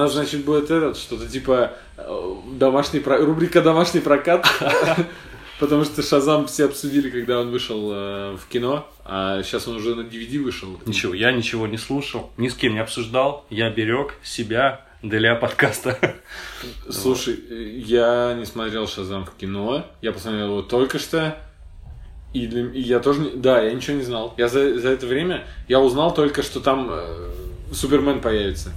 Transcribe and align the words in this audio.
У 0.00 0.04
нас, 0.04 0.12
значит, 0.12 0.44
будет 0.44 0.70
этот, 0.70 0.96
что-то 0.96 1.26
типа 1.26 1.72
э, 1.96 2.34
домашний 2.52 3.00
рубрика 3.00 3.60
«Домашний 3.62 3.98
прокат», 3.98 4.46
потому 5.58 5.82
что 5.82 6.04
Шазам 6.04 6.46
все 6.46 6.66
обсудили, 6.66 7.10
когда 7.10 7.40
он 7.40 7.50
вышел 7.50 7.90
э, 7.92 8.36
в 8.36 8.46
кино, 8.48 8.86
а 9.04 9.42
сейчас 9.42 9.66
он 9.66 9.74
уже 9.74 9.96
на 9.96 10.02
DVD 10.02 10.38
вышел. 10.40 10.68
Ничего, 10.86 11.14
я 11.14 11.32
ничего 11.32 11.66
не 11.66 11.78
слушал, 11.78 12.30
ни 12.36 12.46
с 12.46 12.54
кем 12.54 12.74
не 12.74 12.78
обсуждал, 12.78 13.44
я 13.50 13.70
берег 13.70 14.14
себя 14.22 14.86
для 15.02 15.34
подкаста. 15.34 15.98
Слушай, 16.88 17.34
я 17.84 18.34
не 18.38 18.44
смотрел 18.46 18.86
Шазам 18.86 19.24
в 19.26 19.34
кино, 19.34 19.84
я 20.00 20.12
посмотрел 20.12 20.46
его 20.46 20.62
только 20.62 21.00
что, 21.00 21.36
и, 22.32 22.46
для- 22.46 22.70
и 22.70 22.80
я 22.82 23.00
тоже, 23.00 23.18
не- 23.22 23.30
да, 23.30 23.60
я 23.64 23.72
ничего 23.74 23.96
не 23.96 24.04
знал. 24.04 24.32
Я 24.36 24.46
за, 24.46 24.78
за 24.78 24.90
это 24.90 25.08
время, 25.08 25.44
я 25.66 25.80
узнал 25.80 26.14
только, 26.14 26.44
что 26.44 26.60
там 26.60 26.88
э, 26.88 27.30
Супермен 27.72 28.20
появится. 28.20 28.70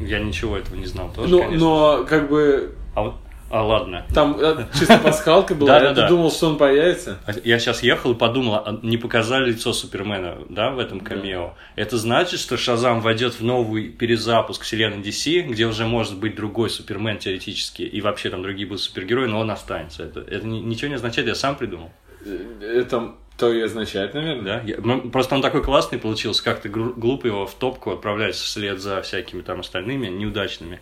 Я 0.00 0.18
ничего 0.18 0.56
этого 0.56 0.76
не 0.76 0.86
знал 0.86 1.12
тоже, 1.14 1.28
Но, 1.30 1.38
конечно. 1.40 1.58
но 1.66 2.04
как 2.08 2.28
бы 2.30 2.74
А, 2.94 3.02
вот- 3.02 3.14
а 3.52 3.62
ладно. 3.64 4.06
там 4.14 4.36
э, 4.40 4.64
чисто 4.78 4.96
пасхалка 4.98 5.54
была, 5.56 5.74
я 5.74 5.80
Да-да-да. 5.88 6.08
думал, 6.08 6.30
что 6.30 6.48
он 6.48 6.56
появится. 6.56 7.18
А 7.26 7.32
Я 7.44 7.58
сейчас 7.58 7.82
ехал 7.82 8.12
и 8.12 8.14
подумал, 8.14 8.54
а 8.54 8.78
не 8.82 8.96
показали 8.96 9.50
лицо 9.50 9.72
Супермена, 9.72 10.38
да, 10.48 10.70
в 10.70 10.78
этом 10.78 11.00
камео. 11.00 11.54
Это 11.74 11.96
значит, 11.98 12.38
что 12.38 12.56
Шазам 12.56 13.00
войдет 13.00 13.34
в 13.34 13.42
новый 13.44 13.88
перезапуск 13.88 14.62
вселенной 14.62 14.98
DC, 15.02 15.42
где 15.42 15.66
уже 15.66 15.84
может 15.84 16.16
быть 16.18 16.36
другой 16.36 16.70
Супермен 16.70 17.18
теоретически, 17.18 17.82
и 17.82 18.00
вообще 18.00 18.30
там 18.30 18.42
другие 18.42 18.68
будут 18.68 18.82
супергерои, 18.82 19.26
но 19.26 19.40
он 19.40 19.50
останется. 19.50 20.04
Это, 20.04 20.20
это 20.20 20.46
ни- 20.46 20.60
ничего 20.60 20.88
не 20.88 20.94
означает, 20.94 21.26
я 21.26 21.34
сам 21.34 21.56
придумал. 21.56 21.90
Э, 22.24 22.38
Это 22.82 23.14
то 23.40 23.52
и 23.52 23.60
означает, 23.62 24.14
наверное. 24.14 24.42
Да? 24.42 24.60
Я- 24.64 24.76
ну, 24.84 25.00
просто 25.10 25.34
он 25.34 25.42
такой 25.42 25.62
классный 25.64 25.98
получился, 25.98 26.44
как-то 26.44 26.68
глупо 26.68 27.26
его 27.26 27.46
в 27.46 27.54
топку 27.54 27.90
отправлять 27.92 28.34
вслед 28.36 28.80
за 28.80 29.02
всякими 29.02 29.40
там 29.42 29.60
остальными 29.60 30.06
неудачными 30.06 30.80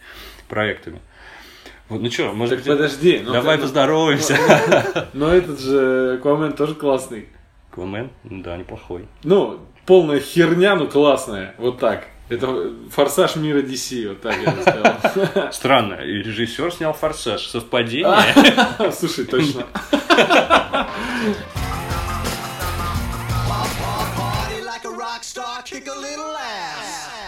проектами. 0.48 1.00
Вот, 1.88 2.02
ну 2.02 2.10
что, 2.10 2.32
может 2.34 2.56
Так 2.56 2.64
быть, 2.66 2.76
подожди, 2.76 3.22
ну 3.24 3.32
давай 3.32 3.56
ты- 3.56 3.62
поздороваемся. 3.62 4.36
Но 5.14 5.32
этот 5.32 5.58
же 5.60 6.16
Аквамен 6.18 6.52
тоже 6.52 6.74
классный. 6.74 7.28
Аквамен? 7.72 8.10
Ну 8.24 8.42
Да, 8.42 8.56
неплохой. 8.58 9.06
Ну, 9.24 9.60
полная 9.86 10.20
херня, 10.20 10.74
но 10.74 10.86
классная. 10.86 11.54
Вот 11.56 11.78
так. 11.78 12.06
Это 12.28 12.72
форсаж 12.90 13.36
мира 13.36 13.60
DC, 13.62 14.08
вот 14.10 14.20
так 14.20 14.36
я 14.44 14.50
бы 14.50 14.60
сказал. 14.60 15.52
Странно, 15.52 15.94
и 15.94 16.12
режиссер 16.22 16.70
снял 16.74 16.92
форсаж. 16.92 17.46
Совпадение? 17.46 18.92
Слушай, 18.92 19.24
точно. 19.24 19.64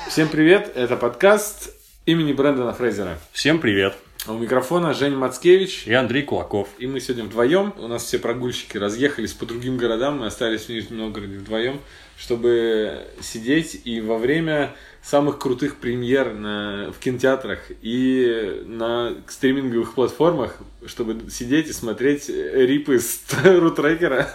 Всем 0.09 0.29
привет, 0.31 0.73
это 0.75 0.97
подкаст 0.97 1.75
имени 2.07 2.33
Брэндона 2.33 2.73
Фрейзера. 2.73 3.19
Всем 3.33 3.59
привет. 3.59 3.95
У 4.27 4.33
микрофона 4.33 4.95
Женя 4.95 5.17
Мацкевич. 5.17 5.83
Я 5.87 6.01
Андрей 6.01 6.23
Кулаков. 6.23 6.69
И 6.79 6.87
мы 6.87 7.01
сегодня 7.01 7.25
вдвоем. 7.25 7.75
У 7.77 7.87
нас 7.87 8.03
все 8.05 8.19
прогульщики 8.19 8.79
разъехались 8.79 9.35
по 9.35 9.45
другим 9.45 9.77
городам. 9.77 10.21
Мы 10.21 10.27
остались 10.27 10.63
в 10.63 10.69
Нижнем 10.71 10.99
Новгороде 10.99 11.37
вдвоем, 11.37 11.81
чтобы 12.17 13.09
сидеть 13.21 13.83
и 13.85 14.01
во 14.01 14.17
время 14.17 14.75
самых 15.03 15.39
крутых 15.39 15.77
премьер 15.77 16.33
на, 16.33 16.93
в 16.93 16.99
кинотеатрах 16.99 17.71
и 17.83 18.63
на 18.65 19.17
стриминговых 19.29 19.93
платформах, 19.95 20.57
чтобы 20.87 21.31
сидеть 21.31 21.69
и 21.69 21.75
смотреть 21.75 22.31
рипы 22.31 23.01
с 23.01 23.21
рутрекера, 23.45 24.31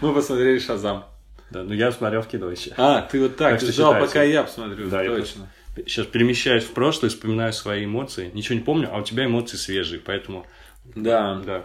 мы 0.00 0.14
посмотрели 0.14 0.58
Шазам. 0.58 1.04
Да, 1.52 1.62
ну 1.62 1.74
я 1.74 1.92
смотрел 1.92 2.22
в 2.22 2.28
кино 2.28 2.50
еще. 2.50 2.72
А, 2.76 3.02
ты 3.02 3.20
вот 3.20 3.36
так, 3.36 3.60
Так 3.60 3.68
ждал, 3.68 3.98
пока 3.98 4.22
я 4.22 4.42
посмотрю. 4.42 4.88
Да, 4.88 5.02
я 5.02 5.10
точно. 5.10 5.48
Сейчас 5.76 6.06
перемещаюсь 6.06 6.64
в 6.64 6.72
прошлое, 6.72 7.10
вспоминаю 7.10 7.52
свои 7.52 7.84
эмоции. 7.84 8.30
Ничего 8.34 8.56
не 8.56 8.64
помню, 8.64 8.90
а 8.92 8.98
у 8.98 9.02
тебя 9.02 9.24
эмоции 9.24 9.56
свежие, 9.56 10.00
поэтому 10.00 10.46
Да. 10.94 11.40
да. 11.44 11.64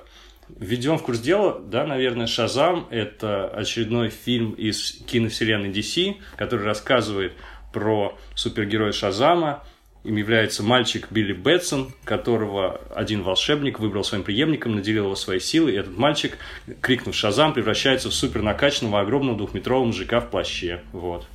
Введем 0.50 0.98
в 0.98 1.04
курс 1.04 1.20
дела, 1.20 1.60
да, 1.60 1.86
наверное, 1.86 2.26
Шазам– 2.26 2.88
это 2.90 3.50
очередной 3.50 4.10
фильм 4.10 4.52
из 4.52 4.94
киновселенной 5.06 5.72
DC, 5.72 6.16
который 6.38 6.64
рассказывает 6.66 7.34
про 7.74 8.18
супергероя 8.34 8.94
Шазама. 8.94 9.66
Им 10.08 10.16
является 10.16 10.64
мальчик 10.64 11.08
Билли 11.12 11.34
Бэтсон, 11.34 11.92
которого 12.06 12.80
один 12.96 13.24
волшебник 13.24 13.78
выбрал 13.80 14.06
своим 14.06 14.24
преемником, 14.24 14.74
наделил 14.74 15.04
его 15.04 15.16
своей 15.16 15.42
силой. 15.42 15.74
И 15.74 15.76
этот 15.76 15.98
мальчик, 15.98 16.38
крикнув 16.80 17.14
«Шазам», 17.14 17.54
превращается 17.54 18.10
в 18.10 18.14
супер 18.14 18.42
накачанного 18.42 19.02
огромного 19.02 19.38
двухметрового 19.38 19.88
мужика 19.88 20.22
в 20.22 20.30
плаще. 20.30 20.80
Вот. 20.94 21.28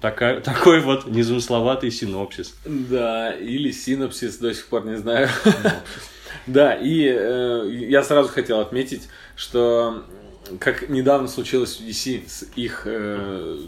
Такая, 0.00 0.40
такой 0.42 0.80
вот 0.80 1.06
незамысловатый 1.06 1.92
синопсис. 1.92 2.56
Да, 2.64 3.30
или 3.30 3.70
синопсис, 3.70 4.38
до 4.38 4.52
сих 4.52 4.66
пор 4.66 4.84
не 4.86 4.96
знаю. 4.96 5.28
Да, 6.46 6.74
и 6.74 7.06
э, 7.08 7.68
я 7.88 8.02
сразу 8.02 8.28
хотел 8.28 8.60
отметить, 8.60 9.08
что 9.36 10.04
как 10.60 10.88
недавно 10.88 11.28
случилось 11.28 11.80
в 11.80 11.84
DC 11.84 12.28
с 12.28 12.44
их 12.54 12.82
э, 12.84 13.58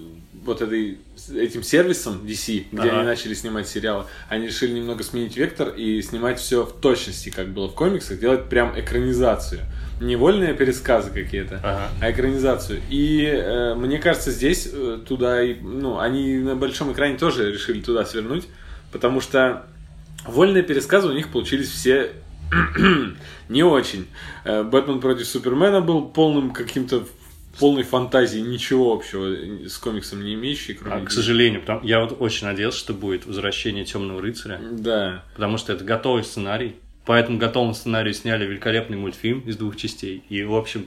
вот 0.49 0.61
этой, 0.63 0.99
этим 1.35 1.63
сервисом 1.63 2.25
DC, 2.27 2.65
где 2.73 2.89
Ага. 2.89 2.99
они 2.99 3.07
начали 3.07 3.35
снимать 3.35 3.69
сериалы, 3.69 4.05
они 4.29 4.47
решили 4.49 4.73
немного 4.73 5.05
сменить 5.05 5.37
вектор 5.37 5.69
и 5.69 6.03
снимать 6.03 6.41
все 6.41 6.65
в 6.65 6.73
точности, 6.81 7.31
как 7.31 7.49
было 7.49 7.69
в 7.69 7.75
комиксах, 7.75 8.19
делать 8.19 8.49
прям 8.49 8.79
экранизацию. 8.79 9.61
Не 10.01 10.17
вольные 10.17 10.55
пересказы 10.55 11.11
какие-то, 11.11 11.57
Ага. 11.63 11.89
а 12.01 12.11
экранизацию. 12.11 12.81
И 12.89 13.25
э, 13.25 13.75
мне 13.75 13.99
кажется, 13.99 14.31
здесь 14.31 14.69
э, 14.73 14.99
туда, 15.07 15.43
и, 15.43 15.55
ну, 15.61 15.99
они 15.99 16.39
на 16.39 16.57
большом 16.57 16.93
экране 16.93 17.19
тоже 17.19 17.51
решили 17.53 17.81
туда 17.81 18.05
свернуть, 18.05 18.47
потому 18.93 19.21
что 19.21 19.67
вольные 20.27 20.63
пересказы 20.63 21.09
у 21.09 21.13
них 21.13 21.31
получились 21.31 21.69
все 21.71 22.13
не 23.49 23.63
очень. 23.63 24.07
Э, 24.45 24.63
Бэтмен 24.63 25.01
против 25.01 25.27
Супермена 25.27 25.81
был 25.81 26.07
полным 26.07 26.51
каким-то 26.53 27.05
полной 27.59 27.83
фантазии, 27.83 28.39
ничего 28.39 28.93
общего 28.93 29.67
с 29.69 29.77
комиксом 29.79 30.25
не 30.25 30.35
имеющий, 30.35 30.75
кроме... 30.75 31.03
А, 31.03 31.05
к 31.05 31.11
сожалению, 31.11 31.61
потому- 31.61 31.85
я 31.87 32.01
вот 32.01 32.17
очень 32.21 32.47
надеялся, 32.47 32.79
что 32.79 32.95
будет 32.95 33.27
возвращение 33.27 33.85
Темного 33.85 34.21
рыцаря. 34.21 34.61
Да. 34.73 35.25
Потому 35.35 35.59
что 35.59 35.73
это 35.73 35.85
готовый 35.85 36.25
сценарий. 36.25 36.77
По 37.05 37.13
этому 37.13 37.39
готовому 37.39 37.75
сценарию 37.75 38.13
сняли 38.13 38.45
великолепный 38.45 38.99
мультфильм 38.99 39.41
из 39.41 39.57
двух 39.57 39.77
частей. 39.77 40.23
И, 40.29 40.43
в 40.43 40.55
общем, 40.55 40.87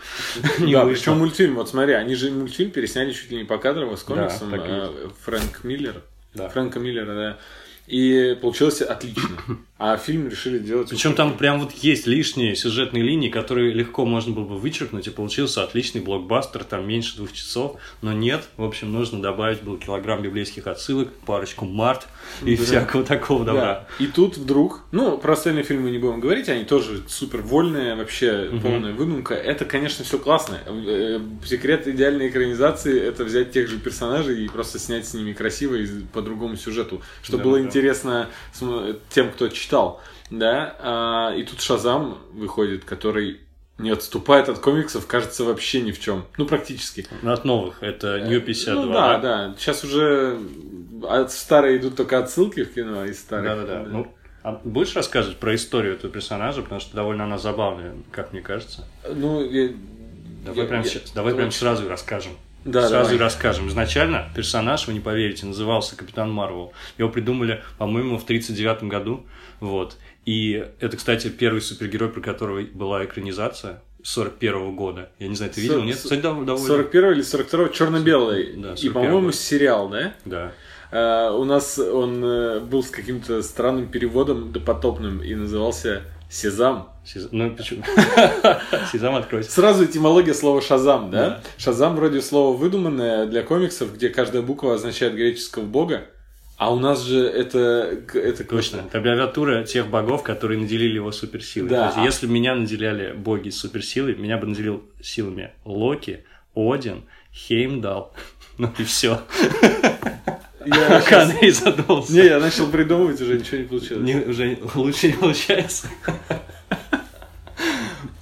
не 0.58 0.72
да, 0.72 0.84
причем 0.84 1.18
мультфильм, 1.18 1.54
вот 1.54 1.68
смотри, 1.68 1.94
они 1.94 2.14
же 2.14 2.30
мультфильм 2.30 2.70
пересняли 2.70 3.12
чуть 3.12 3.30
ли 3.30 3.38
не 3.38 3.44
покадрово 3.44 3.96
с 3.96 4.02
комиксом 4.02 4.52
э, 4.54 4.90
Фрэнк 5.24 5.64
Миллер. 5.64 6.02
Да. 6.34 6.48
Фрэнка 6.48 6.80
Миллера, 6.80 7.14
да. 7.14 7.38
И 7.86 8.36
получилось 8.40 8.80
отлично. 8.80 9.28
А 9.84 9.96
фильм 9.96 10.28
решили 10.28 10.60
делать... 10.60 10.90
Причем 10.90 11.14
там 11.14 11.36
прям 11.36 11.58
вот 11.58 11.72
есть 11.72 12.06
лишние 12.06 12.54
сюжетные 12.54 13.02
линии, 13.02 13.28
которые 13.30 13.72
легко 13.72 14.04
можно 14.06 14.32
было 14.32 14.44
бы 14.44 14.56
вычеркнуть, 14.56 15.08
и 15.08 15.10
получился 15.10 15.64
отличный 15.64 16.00
блокбастер, 16.00 16.62
там 16.62 16.86
меньше 16.86 17.16
двух 17.16 17.32
часов, 17.32 17.78
но 18.00 18.12
нет, 18.12 18.44
в 18.56 18.62
общем, 18.62 18.92
нужно 18.92 19.20
добавить 19.20 19.60
был 19.62 19.76
килограмм 19.78 20.22
библейских 20.22 20.68
отсылок, 20.68 21.08
парочку 21.26 21.64
март 21.64 22.06
и 22.44 22.56
Да. 22.56 22.62
всякого 22.62 23.02
такого 23.02 23.44
добра. 23.44 23.60
Да. 23.98 24.04
И 24.04 24.06
тут 24.06 24.36
вдруг, 24.36 24.82
ну, 24.92 25.18
про 25.18 25.32
остальные 25.32 25.64
фильмы 25.64 25.90
не 25.90 25.98
будем 25.98 26.20
говорить, 26.20 26.48
они 26.48 26.62
тоже 26.62 27.02
супер 27.08 27.42
вольные, 27.42 27.96
вообще 27.96 28.50
полная 28.62 28.92
выдумка. 28.92 29.34
Это, 29.34 29.64
конечно, 29.64 30.04
все 30.04 30.16
классно. 30.20 30.58
Э, 30.64 31.18
Секрет 31.44 31.88
идеальной 31.88 32.28
экранизации 32.28 33.00
это 33.00 33.24
взять 33.24 33.50
тех 33.50 33.68
же 33.68 33.78
персонажей 33.80 34.44
и 34.44 34.48
просто 34.48 34.78
снять 34.78 35.08
с 35.08 35.14
ними 35.14 35.32
красиво 35.32 35.74
и 35.74 35.88
по 36.12 36.22
другому 36.22 36.54
сюжету, 36.56 37.02
чтобы 37.24 37.42
Да, 37.42 37.48
было 37.48 37.58
да. 37.58 37.64
интересно 37.64 38.28
тем, 39.10 39.32
кто 39.32 39.48
читал. 39.48 39.71
Да, 40.30 40.76
А, 40.78 41.34
и 41.34 41.42
тут 41.44 41.60
Шазам 41.60 42.18
выходит, 42.32 42.84
который 42.84 43.40
не 43.78 43.90
отступает 43.90 44.48
от 44.48 44.58
комиксов, 44.60 45.06
кажется, 45.06 45.44
вообще 45.44 45.80
ни 45.80 45.90
в 45.92 46.00
чем. 46.00 46.24
Ну, 46.38 46.46
практически. 46.46 47.06
От 47.24 47.44
новых, 47.44 47.82
это 47.82 48.20
New 48.20 48.40
52. 48.40 48.84
Ну 48.84 48.92
да, 48.92 49.18
да. 49.18 49.54
Сейчас 49.58 49.82
уже 49.84 50.38
от 51.08 51.32
старые 51.32 51.78
идут 51.78 51.96
только 51.96 52.18
отсылки 52.18 52.64
в 52.64 52.72
кино 52.74 53.04
из 53.06 53.18
старых. 53.20 53.44
Да-да-да. 53.66 53.88
Ну, 53.88 54.14
а 54.42 54.60
будешь 54.64 54.94
рассказывать 54.94 55.38
про 55.38 55.54
историю 55.54 55.94
этого 55.94 56.12
персонажа, 56.12 56.62
потому 56.62 56.80
что 56.80 56.94
довольно 56.94 57.24
она 57.24 57.38
забавная, 57.38 57.94
как 58.10 58.32
мне 58.32 58.40
кажется. 58.42 58.86
Ну, 59.08 59.44
я- 59.44 59.70
Давай 60.44 60.62
я- 60.62 60.68
прям 60.68 60.82
я- 60.82 60.88
сейчас, 60.88 61.10
давай 61.12 61.34
прям 61.34 61.48
очень- 61.48 61.58
сразу 61.58 61.84
и 61.86 61.88
расскажем. 61.88 62.32
Да, 62.64 62.88
сразу 62.88 63.10
давай. 63.10 63.18
расскажем. 63.18 63.68
Изначально 63.68 64.30
персонаж, 64.34 64.86
вы 64.86 64.94
не 64.94 65.00
поверите, 65.00 65.46
назывался 65.46 65.96
Капитан 65.96 66.30
Марвел. 66.32 66.72
Его 66.98 67.08
придумали, 67.08 67.62
по-моему, 67.78 68.18
в 68.18 68.24
1939 68.24 68.84
году. 68.90 69.26
Вот. 69.60 69.96
И 70.24 70.64
это, 70.80 70.96
кстати, 70.96 71.28
первый 71.28 71.60
супергерой, 71.60 72.08
про 72.10 72.20
которого 72.20 72.62
была 72.62 73.04
экранизация 73.04 73.82
41 74.04 74.74
года. 74.76 75.10
Я 75.18 75.28
не 75.28 75.34
знаю, 75.36 75.52
ты 75.52 75.60
видел? 75.60 75.82
Нет? 75.82 75.96
Кстати, 75.96 76.20
дов- 76.20 76.44
довольно. 76.44 76.66
41 76.66 77.12
или 77.12 77.22
42 77.22 77.68
черно-белый. 77.70 78.54
Да, 78.56 78.72
И, 78.74 78.76
41. 78.88 78.92
по-моему, 78.92 79.32
сериал, 79.32 79.88
да? 79.88 80.14
Да. 80.24 80.52
А, 80.90 81.32
у 81.32 81.44
нас 81.44 81.78
он 81.78 82.22
э, 82.24 82.60
был 82.60 82.82
с 82.82 82.90
каким-то 82.90 83.42
странным 83.42 83.88
переводом 83.88 84.52
допотопным 84.52 85.22
и 85.22 85.34
назывался 85.34 86.02
Сезам. 86.32 86.88
Сиз- 87.04 87.28
Ну, 87.30 87.54
почему? 87.54 87.82
Сезам 88.92 89.16
откройся. 89.16 89.50
Сразу 89.50 89.84
этимология 89.84 90.32
слова 90.32 90.62
Шазам, 90.62 91.10
да? 91.10 91.42
Шазам 91.58 91.94
вроде 91.94 92.22
слово 92.22 92.56
выдуманное 92.56 93.26
для 93.26 93.42
комиксов, 93.42 93.94
где 93.94 94.08
каждая 94.08 94.40
буква 94.40 94.74
означает 94.74 95.14
греческого 95.14 95.64
бога, 95.64 96.06
А 96.56 96.72
у 96.72 96.78
нас 96.78 97.02
же 97.02 97.18
это... 97.26 97.98
это 98.14 98.44
Точно. 98.44 98.78
Это 98.78 98.98
аббревиатура 98.98 99.62
тех 99.64 99.88
богов, 99.88 100.22
которые 100.22 100.58
наделили 100.58 100.94
его 100.94 101.12
суперсилой. 101.12 101.68
Да. 101.68 101.90
То 101.90 102.00
есть, 102.00 102.12
если 102.14 102.26
бы 102.26 102.32
меня 102.32 102.54
наделяли 102.54 103.12
боги 103.12 103.50
суперсилой, 103.50 104.14
меня 104.14 104.38
бы 104.38 104.46
наделил 104.46 104.82
силами 105.02 105.50
Локи, 105.66 106.24
Один, 106.54 107.04
Хеймдал, 107.34 108.14
ну 108.58 108.70
и 108.78 108.84
все. 108.84 109.20
Я 110.66 111.00
Канри 111.02 111.50
задумался. 111.50 112.12
Не, 112.12 112.24
я 112.26 112.38
начал 112.38 112.68
придумывать, 112.68 113.20
уже 113.20 113.38
ничего 113.38 113.58
не 113.58 113.64
получилось. 113.64 114.02
Не- 114.04 114.24
уже 114.24 114.58
лучше 114.74 115.08
не 115.08 115.12
получается. 115.14 115.86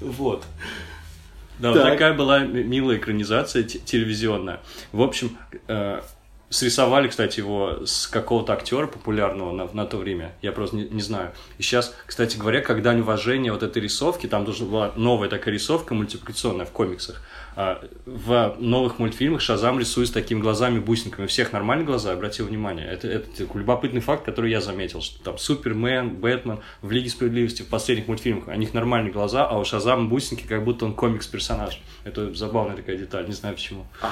Вот. 0.01 0.45
Да, 1.59 1.73
вот 1.73 1.83
Так. 1.83 1.93
такая 1.93 2.15
была 2.15 2.39
милая 2.41 2.97
экранизация 2.97 3.63
те- 3.65 3.79
телевизионная. 3.79 4.61
В 4.93 5.03
общем, 5.03 5.37
э, 5.69 6.01
срисовали, 6.49 7.09
кстати, 7.09 7.39
его 7.41 7.85
с 7.85 8.07
какого-то 8.07 8.55
актера 8.55 8.87
популярного 8.87 9.53
на, 9.53 9.69
на 9.73 9.85
то 9.87 9.99
время. 9.99 10.33
Я 10.41 10.53
просто 10.53 10.77
не, 10.77 10.85
не 10.85 11.03
знаю. 11.03 11.33
И 11.59 11.63
сейчас, 11.63 11.95
кстати 12.07 12.39
говоря, 12.39 12.61
как 12.63 12.83
дань 12.83 13.01
уважения 13.01 13.53
вот 13.53 13.63
этой 13.63 13.83
рисовки, 13.83 14.27
там 14.27 14.45
должна 14.47 14.67
была 14.67 14.93
новая 14.97 15.29
такая 15.29 15.53
рисовка 15.53 15.93
мультипликационная 15.95 16.65
в 16.65 16.71
комиксах. 16.71 17.23
А, 17.63 17.79
в 18.07 18.57
новых 18.59 18.99
мультфильмах 18.99 19.43
Шазам 19.43 19.79
рисует 19.79 20.09
с 20.09 20.11
такими 20.13 20.41
глазами-бусинками. 20.41 21.27
У 21.27 21.29
всех 21.29 21.53
нормальные 21.53 21.85
глаза, 21.85 22.13
обратил 22.13 22.47
внимание. 22.47 22.87
Это, 22.87 23.07
это 23.07 23.27
любопытный 23.53 24.01
факт, 24.01 24.25
который 24.25 24.51
я 24.51 24.63
заметил, 24.63 25.03
что 25.03 25.23
там 25.23 25.37
Супермен, 25.37 26.09
Бэтмен 26.17 26.61
в 26.81 26.91
Лиге 26.91 27.11
Справедливости 27.11 27.61
в 27.61 27.67
последних 27.67 28.09
мультфильмах, 28.09 28.49
у 28.49 28.53
них 28.53 28.73
нормальные 28.73 29.13
глаза, 29.13 29.47
а 29.47 29.59
у 29.59 29.65
Шазама 29.67 30.09
бусинки, 30.09 30.47
как 30.47 30.65
будто 30.65 30.87
он 30.87 30.95
комикс-персонаж. 30.95 31.79
Это 32.05 32.33
забавная 32.33 32.77
такая 32.77 32.97
деталь, 32.97 33.27
не 33.27 33.35
знаю 33.35 33.55
почему. 33.57 33.85
А, 34.01 34.11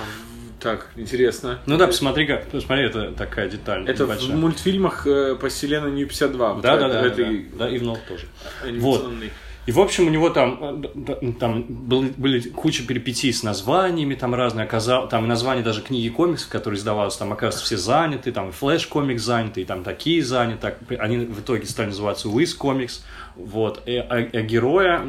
так, 0.61 0.91
интересно. 0.97 1.59
Ну 1.65 1.79
да, 1.79 1.87
посмотри-ка, 1.87 2.45
посмотри, 2.53 2.85
это 2.85 3.13
такая 3.13 3.49
деталь 3.49 3.89
Это 3.89 4.05
в 4.05 4.09
небольшая. 4.11 4.37
мультфильмах 4.37 5.07
э, 5.07 5.37
по 5.37 5.49
вселенной 5.49 5.93
Нью-52. 5.93 6.53
вот 6.53 6.61
Да, 6.63 6.77
в 6.77 6.81
да, 6.81 6.87
этой- 6.89 6.91
да, 6.91 7.01
в 7.01 7.05
этой 7.07 7.39
да, 7.45 7.57
да, 7.65 7.71
и 7.71 7.79
в 7.79 7.83
новых 7.83 8.03
тоже. 8.03 8.27
анимационной. 8.63 9.31
И, 9.69 9.71
в 9.71 9.81
общем, 9.81 10.07
у 10.07 10.09
него 10.09 10.31
там, 10.31 10.83
э, 10.83 11.33
там 11.39 11.63
были, 11.69 12.15
были 12.17 12.41
куча 12.41 12.87
перипетий 12.87 13.31
с 13.31 13.43
названиями, 13.43 14.15
там 14.15 14.35
разные, 14.35 14.65
оказал, 14.65 15.11
там 15.11 15.27
и 15.27 15.29
названия 15.29 15.61
даже 15.61 15.83
книги 15.83 16.09
комиксов, 16.09 16.49
которые 16.49 16.79
издавались, 16.79 17.17
там, 17.17 17.35
оказывается, 17.35 17.67
все 17.67 17.77
заняты, 17.77 18.33
там 18.33 18.49
и 18.49 18.53
Flash 18.53 18.85
Comics 18.85 19.23
заняты, 19.23 19.61
и 19.61 19.65
там 19.67 19.85
такие 19.85 20.25
заняты, 20.25 20.59
так, 20.63 20.79
они 20.99 21.19
в 21.19 21.41
итоге 21.41 21.67
стали 21.67 21.89
называться 21.89 22.31
Whiz 22.31 22.55
Comics, 22.55 23.05
вот, 23.39 23.83
и, 23.87 23.97
а, 23.97 24.07
а 24.09 24.41
героя 24.43 25.07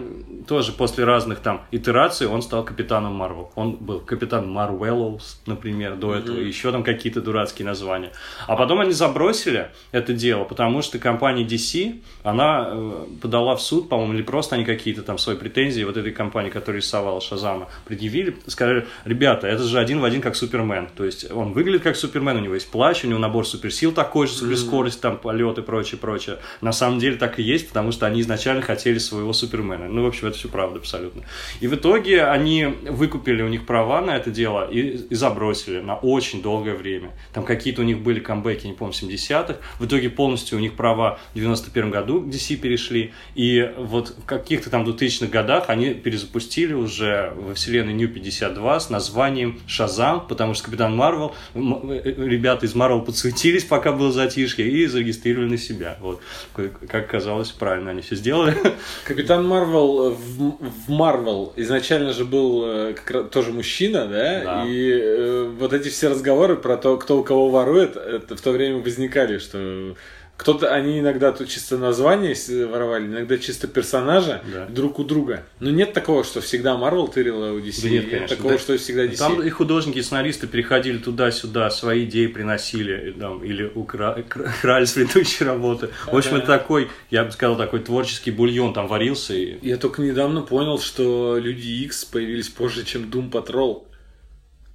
тоже 0.48 0.72
после 0.72 1.04
разных 1.04 1.40
там 1.40 1.62
итераций 1.72 2.28
он 2.28 2.44
стал 2.44 2.64
капитаном 2.64 3.16
Марвел. 3.16 3.52
Он 3.56 3.72
был 3.78 4.02
капитан 4.02 4.52
Marvelous, 4.52 5.42
например, 5.48 5.96
до 5.96 6.14
этого, 6.14 6.38
и 6.38 6.46
еще 6.46 6.72
там 6.72 6.84
какие-то 6.84 7.22
дурацкие 7.22 7.66
названия. 7.66 8.12
А 8.46 8.56
потом 8.56 8.82
они 8.82 8.92
забросили 8.92 9.72
это 9.92 10.14
дело, 10.14 10.44
потому 10.44 10.84
что 10.84 11.00
компания 11.00 11.44
DC, 11.44 12.02
она 12.22 12.70
э, 12.72 13.06
подала 13.20 13.56
в 13.56 13.64
суд, 13.64 13.90
по-моему, 13.90 14.14
или 14.14 14.22
просто 14.22 14.49
они 14.54 14.66
какие-то 14.66 15.04
там 15.04 15.18
свои 15.18 15.36
претензии 15.36 15.84
вот 15.84 15.98
этой 15.98 16.12
компании, 16.12 16.50
которая 16.50 16.82
рисовала 16.82 17.22
Шазама, 17.22 17.70
предъявили, 17.86 18.36
сказали, 18.48 18.86
ребята, 19.06 19.48
это 19.48 19.64
же 19.64 19.80
один 19.80 20.00
в 20.00 20.04
один 20.04 20.22
как 20.22 20.36
Супермен. 20.36 20.88
То 20.96 21.06
есть 21.06 21.32
он 21.32 21.54
выглядит 21.54 21.84
как 21.84 21.96
Супермен, 21.96 22.38
у 22.38 22.40
него 22.40 22.54
есть 22.56 22.70
плащ, 22.70 23.04
у 23.04 23.08
него 23.08 23.20
набор 23.20 23.48
суперсил 23.48 23.92
такой 23.92 24.28
же, 24.28 24.34
суперскорость, 24.34 25.02
там 25.02 25.18
полет 25.18 25.58
и 25.58 25.62
прочее, 25.62 26.00
прочее. 26.00 26.38
На 26.62 26.72
самом 26.72 27.00
деле 27.00 27.18
так 27.18 27.40
и 27.40 27.44
есть, 27.44 27.68
потому 27.68 27.92
что 27.92 28.06
они 28.06 28.22
изначально 28.22 28.62
хотели 28.62 28.98
своего 28.98 29.34
Супермена. 29.34 29.88
Ну, 29.88 30.04
в 30.04 30.08
общем, 30.08 30.28
это 30.28 30.38
все 30.38 30.50
правда 30.50 30.80
абсолютно. 30.80 31.24
И 31.60 31.68
в 31.68 31.76
итоге 31.76 32.24
они 32.26 32.66
выкупили 32.66 33.42
у 33.42 33.48
них 33.48 33.66
права 33.66 34.02
на 34.02 34.16
это 34.16 34.32
дело 34.32 34.70
и, 34.70 34.98
и 35.10 35.16
забросили 35.16 35.80
на 35.80 35.96
очень 35.96 36.42
долгое 36.42 36.76
время. 36.76 37.12
Там 37.34 37.44
какие-то 37.44 37.82
у 37.82 37.86
них 37.86 38.00
были 38.00 38.20
камбэки, 38.20 38.68
не 38.68 38.74
помню, 38.74 38.94
70-х. 38.94 39.58
В 39.80 39.86
итоге 39.86 40.10
полностью 40.10 40.58
у 40.58 40.62
них 40.62 40.74
права 40.74 41.20
в 41.34 41.36
91 41.36 41.92
году 41.92 42.22
к 42.22 42.26
DC 42.28 42.58
перешли. 42.58 43.14
И 43.36 43.72
вот 43.78 44.10
в 44.18 44.26
каких-то 44.40 44.70
там 44.70 44.86
2000-х 44.88 45.28
годах 45.28 45.66
они 45.70 45.94
перезапустили 45.94 46.74
уже 46.74 47.34
во 47.36 47.54
вселенной 47.54 47.94
New 47.94 48.08
52 48.08 48.80
с 48.80 48.90
названием 48.90 49.60
Шазам, 49.68 50.26
потому 50.28 50.54
что 50.54 50.66
Капитан 50.66 50.96
Марвел, 50.96 51.34
м- 51.54 51.92
э, 51.92 52.02
ребята 52.04 52.66
из 52.66 52.76
Марвел 52.76 53.02
подсуетились, 53.02 53.64
пока 53.64 53.92
было 53.92 54.12
затишье, 54.12 54.68
и 54.68 54.86
зарегистрировали 54.88 55.50
на 55.50 55.58
себя. 55.58 55.98
Вот. 56.02 56.22
Как 56.56 57.06
оказалось, 57.06 57.52
правильно 57.52 57.92
они 57.92 58.02
все 58.02 58.16
сделали. 58.16 58.56
Капитан 59.06 59.48
Марвел 59.48 60.12
э, 60.12 60.16
в 60.16 60.90
Марвел 60.90 61.54
изначально 61.56 62.14
же 62.14 62.26
был 62.26 62.64
э, 62.66 62.94
как 62.94 63.12
раз 63.12 63.30
тоже 63.30 63.52
мужчина, 63.52 64.06
да? 64.08 64.44
Да. 64.44 64.64
И 64.68 64.92
э, 64.92 65.52
вот 65.60 65.74
эти 65.74 65.90
все 65.90 66.10
разговоры 66.10 66.56
про 66.56 66.78
то, 66.78 66.98
кто 66.98 67.20
у 67.20 67.24
кого 67.24 67.50
ворует, 67.50 67.96
это 67.96 68.36
в 68.36 68.42
то 68.42 68.52
время 68.52 68.78
возникали, 68.80 69.38
что 69.38 69.96
кто-то, 70.40 70.74
они 70.74 71.00
иногда 71.02 71.34
тут 71.34 71.50
чисто 71.50 71.78
название 71.78 72.34
воровали, 72.66 73.08
иногда 73.08 73.38
чисто 73.38 73.68
персонажа 73.68 74.42
Да. 74.54 74.68
друг 74.68 74.98
у 74.98 75.04
друга. 75.04 75.44
Но 75.60 75.70
нет 75.70 75.92
такого, 75.92 76.24
что 76.24 76.40
всегда 76.40 76.78
Марвел 76.78 77.10
тырила 77.10 77.52
у 77.52 77.60
DC. 77.60 77.82
Да 77.84 77.90
нет, 77.90 78.10
конечно. 78.10 78.36
такого, 78.38 78.54
Да. 78.54 78.60
что 78.60 78.78
всегда 78.78 79.06
DC. 79.06 79.18
Там 79.18 79.44
и 79.44 79.50
художники, 79.50 79.98
и 79.98 80.02
сценаристы 80.02 80.48
переходили 80.48 80.98
туда-сюда, 80.98 81.70
свои 81.70 82.06
идеи 82.06 82.28
приносили, 82.28 83.14
там, 83.20 83.44
или 83.44 83.70
укра- 83.76 84.24
кра- 84.30 84.50
крали 84.62 84.86
с 84.86 84.94
предыдущей 84.94 85.44
работы. 85.44 85.90
В 86.10 86.16
общем, 86.16 86.38
это 86.38 86.48
такой, 86.48 86.88
я 87.12 87.26
бы 87.26 87.32
сказал, 87.34 87.58
такой 87.58 87.82
творческий 87.82 88.32
бульон 88.32 88.74
там 88.74 88.88
варился. 88.88 89.34
И... 89.34 89.58
Я 89.62 89.76
только 89.76 90.02
недавно 90.02 90.42
понял, 90.42 90.80
что 90.80 91.38
Люди 91.38 91.68
Икс 91.84 92.06
появились 92.06 92.48
позже, 92.48 92.86
чем 92.86 93.10
Doom 93.10 93.30
Patrol. 93.30 93.84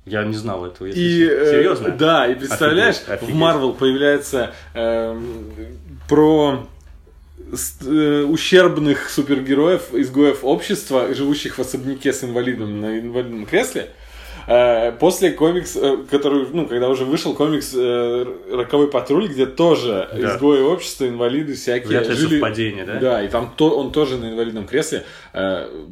Я 0.07 0.23
не 0.25 0.35
знал 0.35 0.67
этого, 0.67 0.87
если 0.89 1.01
И, 1.01 1.19
честно. 1.27 1.35
э, 1.45 1.51
Серьезно? 1.51 1.89
да, 1.91 2.27
и 2.27 2.35
представляешь, 2.35 2.97
Офигеть, 2.97 3.09
офигеть. 3.11 3.35
в 3.35 3.39
Марвел 3.39 3.73
появляется 3.73 4.53
эм, 4.75 5.47
про 6.09 6.67
э, 7.87 8.23
ущербных 8.29 9.09
супергероев, 9.11 9.95
изгоев 9.95 10.41
общества, 10.45 11.15
живущих 11.15 11.57
в 11.57 11.61
особняке 11.61 12.13
с 12.13 12.23
инвалидом 12.25 12.81
на 12.81 12.99
инвалидном 13.01 13.47
кресле. 13.47 13.91
Э, 14.47 14.93
После 14.93 15.31
комикс, 15.31 15.75
э, 15.75 15.97
который, 16.11 16.47
ну, 16.53 16.67
когда 16.67 16.91
уже 16.91 17.07
вышел 17.07 17.35
комикс 17.35 17.73
«Роковой 17.75 18.89
патруль», 18.91 19.29
где 19.29 19.47
тоже 19.47 20.07
Да. 20.13 20.35
изгои 20.35 20.61
общества, 20.61 21.09
инвалиды 21.09 21.55
всякие 21.55 21.89
Вряд 22.01 22.09
ли 22.11 22.17
совпадение, 22.17 22.85
да? 22.85 22.95
Да, 22.99 23.23
и 23.23 23.29
там 23.29 23.55
то, 23.57 23.71
он 23.71 23.91
тоже 23.91 24.19
на 24.19 24.31
инвалидном 24.31 24.67
кресле, 24.67 25.05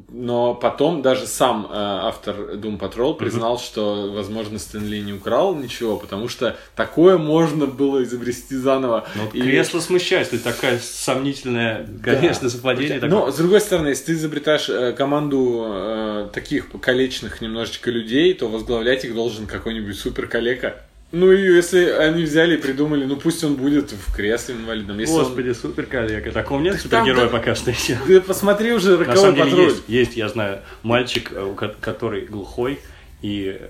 но 0.09 0.55
потом 0.55 1.03
даже 1.03 1.27
сам 1.27 1.67
э, 1.67 1.75
автор 1.75 2.37
Doom 2.55 2.79
Patrol 2.79 3.15
признал, 3.17 3.59
что, 3.59 4.13
возможно, 4.13 4.59
Стэн 4.59 4.87
Ли 4.87 5.01
не 5.01 5.13
украл 5.13 5.55
ничего, 5.57 5.97
потому 5.97 6.29
что 6.29 6.57
такое 6.77 7.19
можно 7.19 7.67
было 7.67 8.05
изобрести 8.05 8.55
заново. 8.57 9.05
Ну, 9.17 9.25
вот 9.25 9.35
И- 9.35 9.41
кресло 9.43 9.81
смущает, 9.81 10.31
то 10.31 10.35
есть 10.37 10.45
такая 10.45 10.79
сомнительное, 10.79 11.89
конечно, 12.03 12.49
совпадение. 12.49 13.01
но, 13.01 13.09
такое. 13.09 13.33
с 13.33 13.37
другой 13.37 13.61
стороны, 13.61 13.89
если 13.89 14.05
ты 14.05 14.13
изобретаешь 14.13 14.69
э, 14.69 14.93
команду 14.93 15.65
э, 15.67 16.29
таких 16.33 16.71
покалеченных 16.71 17.41
немножечко 17.41 17.91
людей, 17.91 18.33
то 18.35 18.49
возглавлять 18.49 19.05
их 19.05 19.15
должен 19.15 19.47
какой-нибудь 19.47 19.99
супер 19.99 20.29
калека. 20.29 20.77
Ну 21.13 21.31
и 21.31 21.43
если 21.43 21.85
они 21.91 22.23
взяли 22.23 22.55
и 22.57 22.57
придумали, 22.57 23.05
ну 23.05 23.17
пусть 23.17 23.45
он 23.45 23.57
будет 23.57 23.93
в 23.93 24.15
кресле 24.17 24.55
инвалидном. 24.55 24.99
Если 24.99 25.13
он- 25.13 25.25
Господи, 25.25 25.53
супер 25.53 25.85
коллега. 25.87 26.33
Такого 26.33 26.59
нет 26.61 26.73
там 26.75 26.83
супергероя 26.83 27.27
да- 27.27 27.39
пока 27.39 27.55
что 27.55 27.71
еще. 27.71 27.99
Ты 28.07 28.21
посмотри 28.23 28.73
уже 28.73 28.93
На 28.93 28.99
роковой 28.99 29.19
самом 29.19 29.35
деле 29.37 29.51
патруль. 29.51 29.65
есть, 29.69 29.83
есть, 29.89 30.17
я 30.17 30.29
знаю, 30.31 30.61
мальчик, 30.83 31.31
э, 31.33 31.55
который 31.81 32.23
глухой, 32.25 32.81
и 33.21 33.61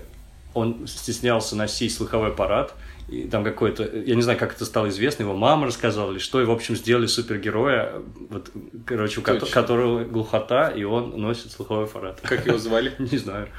он 0.53 0.87
стеснялся 0.87 1.55
носить 1.57 1.93
слуховой 1.93 2.29
аппарат, 2.29 2.73
и 3.09 3.23
там 3.27 3.43
какой-то, 3.43 3.83
я 3.83 4.15
не 4.15 4.21
знаю, 4.21 4.39
как 4.39 4.53
это 4.55 4.63
стало 4.63 4.87
известно, 4.87 5.23
его 5.23 5.35
мама 5.35 5.67
рассказала 5.67 6.11
или 6.13 6.19
что, 6.19 6.41
и, 6.41 6.45
в 6.45 6.51
общем, 6.51 6.77
сделали 6.77 7.07
супергероя, 7.07 7.91
вот, 8.29 8.51
короче, 8.85 9.19
у 9.19 9.23
которого 9.23 10.05
глухота, 10.05 10.69
и 10.69 10.83
он 10.85 11.19
носит 11.19 11.51
слуховой 11.51 11.85
аппарат. 11.85 12.21
Как 12.23 12.45
его 12.47 12.57
звали? 12.57 12.93
Не 12.99 13.17
знаю. 13.17 13.49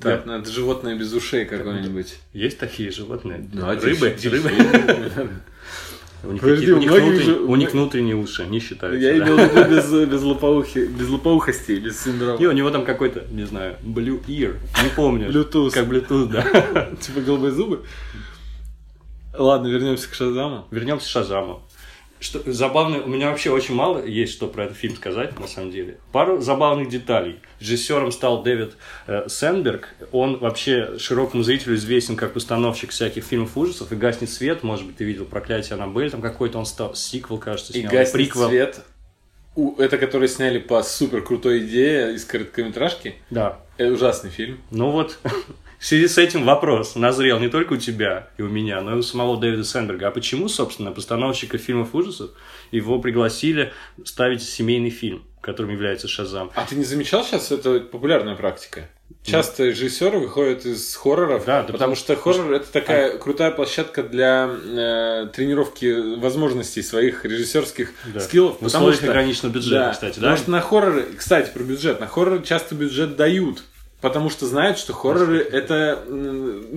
Так, 0.00 0.24
надо 0.26 0.50
животное 0.50 0.96
без 0.96 1.12
ушей 1.12 1.44
какое-нибудь. 1.44 2.16
Есть 2.32 2.58
такие 2.58 2.90
животные? 2.90 3.48
Ну, 3.52 3.66
а 3.68 3.74
Рыбы? 3.74 4.14
дельфин- 4.18 4.30
Рыбы? 4.30 5.30
У 6.24 6.32
них, 6.32 6.40
Подожди, 6.40 6.66
какие- 6.66 6.72
у 6.74 6.78
них 6.80 6.90
внутренние- 6.90 7.22
же- 7.22 7.38
у 7.40 7.56
них 7.56 7.72
внутренние 7.72 8.16
уши, 8.16 8.46
не 8.46 8.58
считаются. 8.58 8.98
Я 8.98 9.18
да. 9.18 9.24
имел 9.24 9.36
в 9.36 9.54
виду 9.54 9.70
без, 9.70 10.08
без, 10.10 10.22
лопоухи, 10.22 10.86
без 10.86 11.08
лопоухости, 11.08 11.72
без 11.72 12.02
синдрома. 12.02 12.38
И 12.42 12.46
у 12.46 12.52
него 12.52 12.70
там 12.70 12.84
какой-то, 12.84 13.24
не 13.30 13.44
знаю, 13.44 13.76
blue 13.84 14.24
ear, 14.26 14.56
не 14.82 14.88
помню. 14.96 15.28
Bluetooth. 15.30 15.70
Как 15.70 15.86
Bluetooth, 15.86 16.26
да. 16.32 16.90
Типа 17.00 17.20
голубые 17.20 17.52
зубы. 17.52 17.84
Ладно, 19.38 19.68
вернемся 19.68 20.10
к 20.10 20.14
Шазаму. 20.14 20.66
Вернемся 20.70 21.06
к 21.06 21.10
Шазаму. 21.10 21.62
Что, 22.18 22.40
забавно, 22.50 23.02
у 23.02 23.08
меня 23.08 23.28
вообще 23.30 23.50
очень 23.50 23.74
мало 23.74 24.04
есть 24.04 24.32
что 24.32 24.46
про 24.48 24.64
этот 24.64 24.76
фильм 24.76 24.96
сказать, 24.96 25.38
на 25.38 25.46
самом 25.46 25.70
деле. 25.70 25.98
Пару 26.12 26.40
забавных 26.40 26.88
деталей. 26.88 27.40
Режиссером 27.60 28.10
стал 28.10 28.42
Дэвид 28.42 28.76
э, 29.06 29.26
Сенберг. 29.28 29.88
Он 30.12 30.38
вообще 30.38 30.98
широкому 30.98 31.42
зрителю 31.42 31.74
известен 31.76 32.16
как 32.16 32.32
постановщик 32.32 32.90
всяких 32.90 33.22
фильмов 33.24 33.56
ужасов. 33.56 33.92
И 33.92 33.96
«Гаснет 33.96 34.30
свет», 34.30 34.62
может 34.62 34.86
быть, 34.86 34.96
ты 34.96 35.04
видел 35.04 35.26
«Проклятие 35.26 35.74
Аннабель», 35.74 36.10
там 36.10 36.22
какой-то 36.22 36.58
он 36.58 36.64
стал, 36.66 36.94
сиквел, 36.94 37.38
кажется, 37.38 37.72
И 37.74 37.80
снял. 37.80 37.92
гаснет 37.92 38.12
приквел. 38.12 38.48
свет. 38.48 38.80
Это 39.78 39.96
который 39.96 40.28
сняли 40.28 40.58
по 40.58 40.82
супер 40.82 41.22
крутой 41.22 41.60
идее 41.60 42.14
из 42.14 42.24
короткометражки. 42.24 43.14
Да. 43.30 43.60
Это 43.78 43.92
ужасный 43.92 44.30
фильм. 44.30 44.60
Ну 44.70 44.90
вот, 44.90 45.18
в 45.78 45.84
связи 45.86 46.08
с 46.08 46.18
этим 46.18 46.44
вопрос 46.44 46.94
назрел 46.94 47.38
не 47.38 47.48
только 47.48 47.74
у 47.74 47.76
тебя 47.76 48.28
и 48.38 48.42
у 48.42 48.48
меня, 48.48 48.80
но 48.80 48.94
и 48.94 48.98
у 48.98 49.02
самого 49.02 49.38
Дэвида 49.40 49.64
Сенберга. 49.64 50.08
А 50.08 50.10
почему, 50.10 50.48
собственно, 50.48 50.90
постановщика 50.92 51.58
фильмов 51.58 51.94
ужасов 51.94 52.30
его 52.70 52.98
пригласили 52.98 53.72
ставить 54.04 54.42
семейный 54.42 54.90
фильм, 54.90 55.22
которым 55.40 55.70
является 55.72 56.08
Шазам? 56.08 56.50
А 56.54 56.64
ты 56.64 56.76
не 56.76 56.84
замечал 56.84 57.24
сейчас, 57.24 57.52
это 57.52 57.80
популярная 57.80 58.34
практика? 58.36 58.88
Часто 59.22 59.64
режиссеры 59.66 60.18
выходят 60.18 60.64
из 60.66 60.94
хорроров, 60.96 61.44
Да, 61.44 61.58
да, 61.62 61.72
потому 61.72 61.72
потому 61.72 61.94
что 61.96 62.16
хоррор 62.16 62.52
это 62.54 62.72
такая 62.72 63.18
крутая 63.18 63.50
площадка 63.52 64.02
для 64.02 64.48
э, 64.50 65.28
тренировки 65.32 66.16
возможностей 66.18 66.82
своих 66.82 67.24
режиссерских 67.24 67.92
Да. 68.12 68.20
скиллов. 68.20 68.60
В 68.60 68.66
условиях 68.66 68.96
что- 68.96 69.06
ограниченного 69.08 69.52
бюджета, 69.52 69.90
кстати, 69.92 70.14
да? 70.16 70.20
Потому 70.22 70.36
что 70.38 70.50
на 70.50 70.60
хорроры, 70.60 71.02
кстати, 71.16 71.50
про 71.52 71.62
бюджет, 71.62 72.00
на 72.00 72.06
хорроры 72.08 72.42
часто 72.42 72.74
бюджет 72.74 73.14
дают. 73.16 73.62
Потому 74.02 74.28
что 74.30 74.46
знают, 74.46 74.78
что 74.78 74.92
хорроры 74.92 75.38
это 75.38 76.04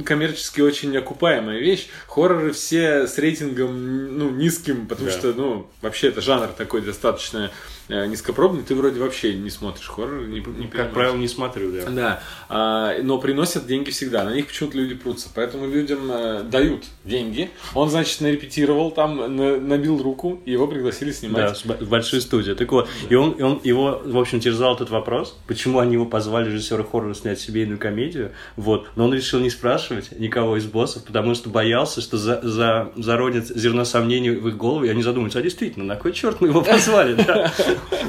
коммерчески 0.05 0.61
очень 0.61 0.95
окупаемая 0.97 1.59
вещь. 1.59 1.87
Хорроры 2.07 2.51
все 2.53 3.07
с 3.07 3.17
рейтингом 3.17 4.17
ну, 4.17 4.29
низким, 4.29 4.87
потому 4.87 5.09
Да. 5.09 5.15
что, 5.17 5.33
ну, 5.33 5.67
вообще 5.81 6.07
это 6.07 6.21
жанр 6.21 6.47
такой 6.47 6.81
достаточно 6.81 7.51
э, 7.89 8.05
низкопробный. 8.05 8.63
Ты 8.63 8.73
вроде 8.75 8.99
вообще 8.99 9.33
не 9.33 9.49
смотришь 9.49 9.87
хорроры, 9.87 10.27
не, 10.27 10.35
не 10.39 10.41
Как 10.41 10.53
понимаешь. 10.71 10.93
правило, 10.93 11.15
не 11.17 11.27
смотрю, 11.27 11.71
да. 11.71 11.85
Да, 11.89 12.23
а, 12.47 13.01
но 13.03 13.17
приносят 13.19 13.65
деньги 13.67 13.89
всегда. 13.89 14.23
На 14.23 14.33
них 14.33 14.47
почему-то 14.47 14.77
люди 14.77 14.95
прутся. 14.95 15.27
Поэтому 15.35 15.67
людям 15.67 16.09
э, 16.11 16.43
дают 16.43 16.83
деньги. 17.03 17.49
Он, 17.73 17.89
значит, 17.89 18.21
нарепетировал 18.21 18.91
там, 18.91 19.35
на- 19.35 19.59
набил 19.59 20.01
руку, 20.01 20.39
и 20.45 20.51
его 20.51 20.67
пригласили 20.67 21.09
Да, 21.09 21.15
снимать. 21.15 21.61
бо- 21.65 21.73
в 21.83 21.89
большую 21.89 22.21
студию. 22.21 22.55
Так 22.55 22.71
вот, 22.71 22.87
и 23.09 23.15
он, 23.15 23.31
и 23.31 23.41
он 23.41 23.59
его, 23.63 24.01
в 24.05 24.17
общем, 24.17 24.39
терзал 24.39 24.75
этот 24.75 24.89
вопрос, 24.89 25.37
почему 25.47 25.79
они 25.79 25.93
его 25.93 26.05
позвали 26.05 26.49
режиссера 26.51 26.83
хоррора 26.83 27.08
снять 27.13 27.39
семейную 27.39 27.77
комедию, 27.77 28.31
вот. 28.55 28.89
Но 28.95 29.05
он 29.05 29.13
решил 29.13 29.39
не 29.39 29.49
спрашивать 29.49 30.17
никого 30.19 30.57
из 30.57 30.65
боссов, 30.65 31.05
потому 31.05 31.35
что 31.35 31.49
боялся, 31.49 32.01
что 32.01 32.17
за, 32.17 32.41
за, 32.41 32.91
заронит 32.95 33.47
зерно 33.47 33.85
сомнений 33.85 34.31
в 34.31 34.47
их 34.47 34.57
голову, 34.57 34.85
и 34.85 34.89
они 34.89 35.03
задумаются, 35.03 35.39
а 35.39 35.41
действительно, 35.41 35.85
на 35.85 35.95
кой 35.95 36.13
черт 36.13 36.41
мы 36.41 36.47
его 36.47 36.61
позвали? 36.61 37.17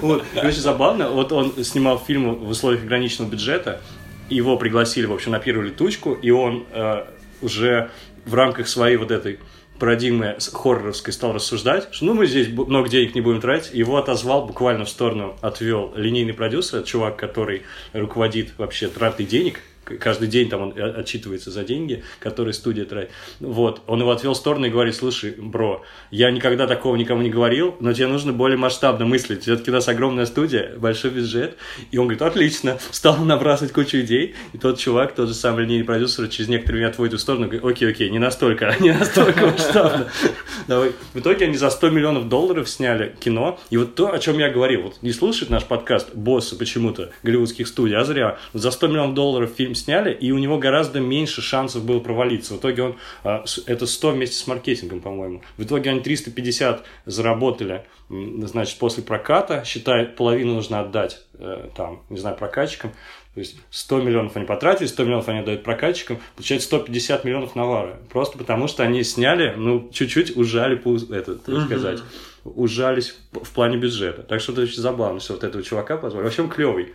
Вот, 0.00 0.25
и 0.35 0.47
очень 0.47 0.61
забавно, 0.61 1.11
вот 1.11 1.33
он 1.33 1.52
снимал 1.64 1.99
фильм 1.99 2.35
в 2.35 2.49
условиях 2.49 2.83
ограниченного 2.83 3.30
бюджета, 3.30 3.80
его 4.28 4.57
пригласили, 4.57 5.07
в 5.07 5.12
общем, 5.12 5.33
на 5.33 5.40
первую 5.40 5.66
летучку, 5.66 6.14
и 6.14 6.30
он 6.30 6.64
э, 6.73 7.04
уже 7.42 7.90
в 8.25 8.35
рамках 8.35 8.69
своей 8.69 8.97
вот 8.97 9.11
этой 9.11 9.38
парадигмы 9.81 10.37
хорроровской 10.53 11.13
стал 11.13 11.33
рассуждать, 11.33 11.89
что 11.91 12.05
ну 12.05 12.15
мы 12.15 12.27
здесь 12.27 12.49
много 12.49 12.89
денег 12.89 13.15
не 13.15 13.21
будем 13.21 13.41
тратить, 13.41 13.75
его 13.75 13.97
отозвал 13.97 14.47
буквально 14.47 14.85
в 14.85 14.89
сторону, 14.91 15.37
отвел 15.41 15.93
линейный 15.97 16.35
продюсер, 16.35 16.83
чувак, 16.83 17.17
который 17.17 17.63
руководит 17.93 18.57
вообще 18.59 18.89
тратой 18.89 19.27
денег, 19.27 19.61
каждый 19.99 20.28
день 20.28 20.49
там 20.49 20.62
он 20.62 20.73
э, 20.76 20.82
отчитывается 20.82 21.50
за 21.50 21.64
деньги, 21.64 22.04
которые 22.18 22.54
студия 22.54 22.85
тратит. 22.85 23.11
Вот, 23.40 23.82
он 23.87 24.00
его 24.00 24.11
отвел 24.11 24.35
в 24.35 24.37
сторону 24.37 24.66
и 24.66 24.70
говорит, 24.70 24.94
слушай, 24.94 25.35
бро, 25.37 25.82
я 26.11 26.30
никогда 26.30 26.66
такого 26.66 26.97
никому 26.97 27.23
не 27.23 27.30
говорил, 27.30 27.76
но 27.80 27.92
тебе 27.92 28.06
нужно 28.06 28.32
более 28.32 28.59
масштабно 28.59 29.06
мыслить. 29.06 29.42
Все-таки 29.42 29.70
у 29.70 29.75
нас 29.75 29.88
огромная 29.88 30.26
студия, 30.26 30.75
большой 30.76 31.11
бюджет. 31.11 31.56
И 31.90 31.99
он 31.99 32.06
говорит, 32.06 32.23
отлично, 32.23 32.78
стал 32.90 33.16
набрасывать 33.18 33.73
кучу 33.73 34.00
идей. 34.00 34.35
И 34.52 34.59
тот 34.59 34.78
чувак, 34.78 35.14
тот 35.14 35.28
же 35.28 35.35
самый 35.35 35.64
линейный 35.64 35.85
продюсер, 35.85 36.28
через 36.28 36.49
некоторое 36.49 36.78
время 36.78 36.90
отводит 36.90 37.18
в 37.18 37.23
сторону, 37.23 37.47
говорит, 37.47 37.64
окей, 37.64 37.90
окей, 37.90 38.11
не 38.11 38.18
настолько, 38.18 38.75
не 38.80 38.92
настолько 38.92 39.47
масштабно. 39.47 40.09
Давай. 40.68 40.92
В 41.14 41.18
итоге 41.18 41.47
они 41.47 41.56
за 41.56 41.70
100 41.70 41.90
миллионов 41.90 42.28
долларов 42.28 42.68
сняли 42.68 43.14
кино. 43.20 43.59
И 43.70 43.76
вот 43.76 43.94
то, 43.94 44.12
о 44.12 44.18
чем 44.18 44.38
я 44.38 44.50
говорил, 44.50 44.82
вот 44.82 45.02
не 45.02 45.12
слушает 45.12 45.50
наш 45.50 45.64
подкаст 45.64 46.14
боссы 46.14 46.56
почему-то 46.56 47.11
голливудских 47.23 47.66
студий, 47.68 47.97
а 47.97 48.04
зря. 48.04 48.38
За 48.52 48.70
100 48.70 48.88
миллионов 48.88 49.14
долларов 49.14 49.50
фильм 49.56 49.75
сняли, 49.81 50.13
и 50.13 50.31
у 50.33 50.39
него 50.39 50.59
гораздо 50.59 51.01
меньше 51.01 51.43
шансов 51.43 51.85
было 51.85 52.01
провалиться. 52.01 52.55
В 52.55 52.59
итоге 52.59 52.83
он, 52.83 52.97
а, 53.25 53.45
это 53.67 53.87
100 53.87 54.11
вместе 54.13 54.37
с 54.37 54.47
маркетингом, 54.47 55.01
по-моему. 55.01 55.43
В 55.57 55.65
итоге 55.65 55.91
они 55.91 56.01
350 56.01 56.85
заработали, 57.07 57.85
значит, 58.09 58.79
после 58.79 59.03
проката, 59.03 59.63
считай, 59.65 60.05
половину 60.05 60.55
нужно 60.55 60.81
отдать, 60.81 61.21
э, 61.35 61.69
там, 61.77 62.03
не 62.09 62.19
знаю, 62.19 62.37
прокатчикам. 62.37 62.93
То 63.35 63.41
есть 63.41 63.57
100 63.71 64.03
миллионов 64.03 64.37
они 64.37 64.45
потратили, 64.45 64.89
100 64.89 65.05
миллионов 65.05 65.29
они 65.29 65.39
отдают 65.39 65.63
прокатчикам, 65.63 66.19
получается 66.35 66.67
150 66.67 67.25
миллионов 67.25 67.55
навара. 67.55 67.99
Просто 68.11 68.37
потому, 68.39 68.67
что 68.67 68.83
они 68.83 69.05
сняли, 69.05 69.55
ну, 69.57 69.89
чуть-чуть 69.93 70.37
ужали, 70.37 70.77
это, 71.17 71.37
так 71.37 71.67
сказать, 71.67 72.01
ужались 72.45 73.11
в 73.11 73.31
в 73.33 73.51
плане 73.51 73.77
бюджета. 73.77 74.23
Так 74.23 74.41
что 74.41 74.53
это 74.53 74.63
очень 74.63 74.81
забавно, 74.81 75.21
что 75.21 75.35
вот 75.35 75.45
этого 75.45 75.63
чувака 75.63 75.97
позвали. 75.97 76.25
В 76.25 76.29
общем, 76.29 76.49
клевый. 76.49 76.95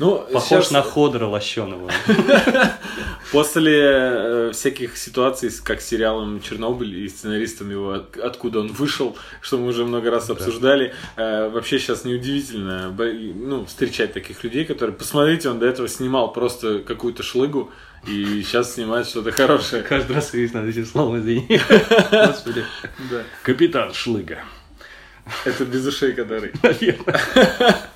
Ну, 0.00 0.26
Похож 0.32 0.48
сейчас 0.48 0.70
на 0.70 0.82
Ходора 0.82 1.26
Лощеного. 1.26 1.90
после 3.32 3.80
э, 3.80 4.50
всяких 4.54 4.96
ситуаций, 4.96 5.50
как 5.62 5.82
с 5.82 5.86
сериалом 5.86 6.40
Чернобыль 6.40 7.04
и 7.04 7.08
сценаристом 7.08 7.70
его, 7.70 7.92
от- 7.92 8.16
откуда 8.16 8.60
он 8.60 8.68
вышел, 8.68 9.16
что 9.42 9.58
мы 9.58 9.68
уже 9.68 9.84
много 9.84 10.10
раз 10.10 10.30
обсуждали, 10.30 10.94
э, 11.16 11.50
вообще 11.50 11.78
сейчас 11.78 12.04
неудивительно 12.04 12.94
ну, 12.96 13.66
встречать 13.66 14.14
таких 14.14 14.42
людей, 14.42 14.64
которые, 14.64 14.96
посмотрите, 14.96 15.50
он 15.50 15.58
до 15.58 15.66
этого 15.66 15.86
снимал 15.86 16.32
просто 16.32 16.78
какую-то 16.78 17.22
шлыгу, 17.22 17.70
и 18.06 18.42
сейчас 18.42 18.74
снимает 18.74 19.06
что-то 19.06 19.32
хорошее. 19.32 19.82
Каждый 19.82 20.16
раз 20.16 20.32
видишь 20.32 20.54
над 20.54 20.66
этим 20.66 20.86
словом, 20.86 21.18
извини. 21.18 21.46
Господи. 22.10 22.64
Да. 23.10 23.22
Капитан 23.42 23.92
Шлыга. 23.92 24.38
Это 25.44 25.66
без 25.66 25.86
ушей 25.86 26.14
который. 26.14 26.52
Наверное. 26.62 27.20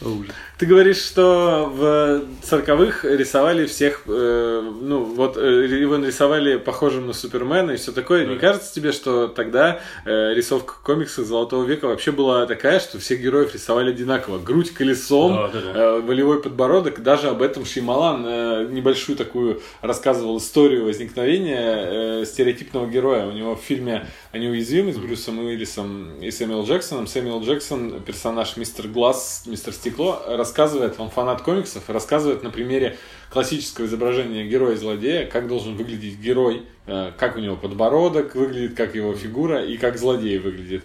Ужас. 0.00 0.34
Ты 0.58 0.64
говоришь, 0.64 1.02
что 1.04 1.70
в 1.70 2.22
40-х 2.42 3.06
рисовали 3.08 3.66
всех, 3.66 4.04
э, 4.06 4.62
ну, 4.80 5.04
вот 5.04 5.36
э, 5.36 5.66
его 5.66 5.98
нарисовали 5.98 6.56
похожим 6.56 7.06
на 7.06 7.12
Супермена 7.12 7.72
и 7.72 7.76
все 7.76 7.92
такое. 7.92 8.24
Не 8.26 8.38
кажется 8.38 8.72
тебе, 8.72 8.92
что 8.92 9.28
тогда 9.28 9.80
э, 10.06 10.32
рисовка 10.32 10.76
комиксов 10.82 11.26
Золотого 11.26 11.62
века 11.66 11.88
вообще 11.88 12.10
была 12.10 12.46
такая, 12.46 12.80
что 12.80 12.98
всех 12.98 13.20
героев 13.20 13.52
рисовали 13.52 13.90
одинаково? 13.90 14.38
Грудь 14.38 14.70
колесом, 14.72 15.34
Да, 15.34 15.48
да, 15.48 15.60
да. 15.60 15.72
э, 15.78 16.00
волевой 16.00 16.40
подбородок. 16.40 17.02
Даже 17.02 17.28
об 17.28 17.42
этом 17.42 17.66
Шеймалан 17.66 18.24
э, 18.26 18.66
небольшую 18.70 19.16
такую 19.18 19.60
рассказывал 19.82 20.38
историю 20.38 20.86
возникновения 20.86 22.20
э, 22.22 22.24
стереотипного 22.24 22.86
героя. 22.86 23.26
У 23.26 23.32
него 23.32 23.56
в 23.56 23.60
фильме 23.60 24.06
«Они 24.32 24.48
уязвимы» 24.48 24.94
с 24.94 24.96
Брюсом 24.96 25.38
Уиллисом 25.38 26.18
и 26.22 26.30
Сэмюэл 26.30 26.64
Джексоном. 26.64 27.06
Сэмюэл 27.06 27.42
Джексон, 27.44 28.00
персонаж 28.00 28.56
мистер 28.56 28.88
Глаз, 28.88 29.42
мистер 29.44 29.74
Стекло, 29.74 30.22
рассказывает, 30.46 30.94
он 30.98 31.10
фанат 31.10 31.42
комиксов, 31.42 31.90
рассказывает 31.90 32.44
на 32.44 32.50
примере 32.50 32.96
классического 33.30 33.86
изображения 33.86 34.44
героя-злодея, 34.46 35.26
как 35.26 35.48
должен 35.48 35.76
выглядеть 35.76 36.18
герой, 36.18 36.62
э, 36.86 37.10
как 37.18 37.36
у 37.36 37.40
него 37.40 37.56
подбородок 37.56 38.34
выглядит, 38.34 38.74
как 38.76 38.94
его 38.94 39.14
фигура 39.14 39.64
и 39.64 39.76
как 39.76 39.98
злодей 39.98 40.38
выглядит. 40.38 40.84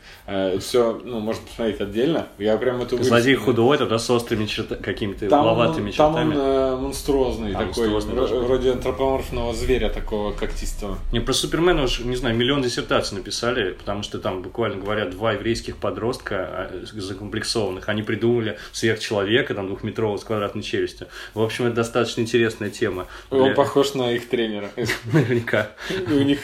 Все, 0.60 1.00
ну, 1.03 1.19
можно 1.19 1.43
посмотреть 1.45 1.79
отдельно. 1.81 2.27
Я 2.38 2.57
прям 2.57 2.81
эту 2.81 3.01
Злодей 3.03 3.36
худой, 3.36 3.77
тогда 3.77 4.00
с 4.00 4.10
острыми 4.10 4.45
черта- 4.45 4.75
какими-то 4.75 5.27
там 5.29 5.41
угловатыми 5.41 5.89
он, 5.89 5.93
там 5.95 6.15
он 6.15 6.31
чертами. 6.31 6.36
э, 6.36 6.75
монструозный 6.77 7.51
А, 7.53 7.65
такой, 7.67 7.89
монструозный 7.89 8.39
вроде 8.39 8.71
антропоморфного 8.71 9.53
зверя 9.53 9.89
такого 9.89 10.31
когтистого. 10.31 10.98
Не, 11.12 11.19
про 11.19 11.33
Супермена 11.33 11.83
уж, 11.83 12.00
не 12.00 12.15
знаю, 12.15 12.36
миллион 12.36 12.62
диссертаций 12.62 13.17
написали, 13.17 13.71
потому 13.74 14.03
что 14.03 14.19
там, 14.19 14.41
буквально 14.41 14.81
говоря, 14.81 15.05
два 15.05 15.33
еврейских 15.33 15.77
подростка 15.77 16.69
а, 16.71 16.86
закомплексованных, 16.86 17.88
они 17.89 18.01
придумали 18.03 18.57
сверхчеловека, 18.71 19.53
там, 19.53 19.67
двухметрового 19.67 20.17
с 20.17 20.24
квадратной 20.24 20.63
челюстью. 20.63 21.07
В 21.33 21.41
общем, 21.41 21.65
это 21.65 21.75
достаточно 21.75 22.25
интересная 22.31 22.69
тема. 22.69 23.07
Он 23.29 23.43
Для- 23.43 23.53
похож 23.53 23.93
на 23.93 24.11
их 24.13 24.29
тренера. 24.29 24.69
Наверняка. 25.13 25.71
У 26.07 26.13
них 26.13 26.39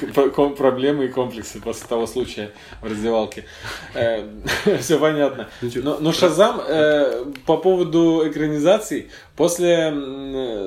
проблемы 0.58 1.06
и 1.06 1.08
комплексы 1.08 1.62
после 1.62 1.88
того 1.88 2.08
случая 2.08 2.52
в 2.82 2.86
раздевалке. 2.86 3.46
Все 4.80 5.00
понятно. 5.00 5.48
Но, 5.62 5.98
но 6.00 6.12
Шазам 6.12 6.62
э, 6.68 7.26
по 7.46 7.58
поводу 7.58 8.24
экранизаций 8.28 9.10
после 9.38 9.94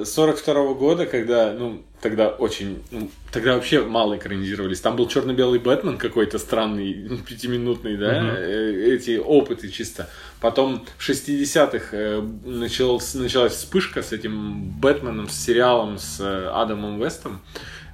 42 0.04 0.74
года, 0.74 1.04
когда, 1.04 1.52
ну, 1.52 1.82
тогда 2.00 2.28
очень, 2.28 2.82
ну, 2.90 3.10
тогда 3.30 3.54
вообще 3.54 3.82
мало 3.82 4.16
экранизировались. 4.16 4.80
Там 4.80 4.96
был 4.96 5.06
черно-белый 5.06 5.58
Бэтмен 5.58 5.98
какой-то 5.98 6.38
странный, 6.38 7.20
пятиминутный, 7.28 7.96
да, 7.96 8.36
э, 8.38 8.94
эти 8.94 9.18
опыты 9.18 9.68
чисто. 9.68 10.08
Потом 10.40 10.86
в 10.96 11.08
60-х 11.08 11.88
э, 11.92 12.20
началась, 12.44 13.14
началась 13.14 13.52
вспышка 13.52 14.02
с 14.02 14.12
этим 14.12 14.62
Бэтменом, 14.80 15.28
с 15.28 15.34
сериалом 15.36 15.98
с 15.98 16.18
э, 16.20 16.48
Адамом 16.54 16.98
Вестом. 16.98 17.40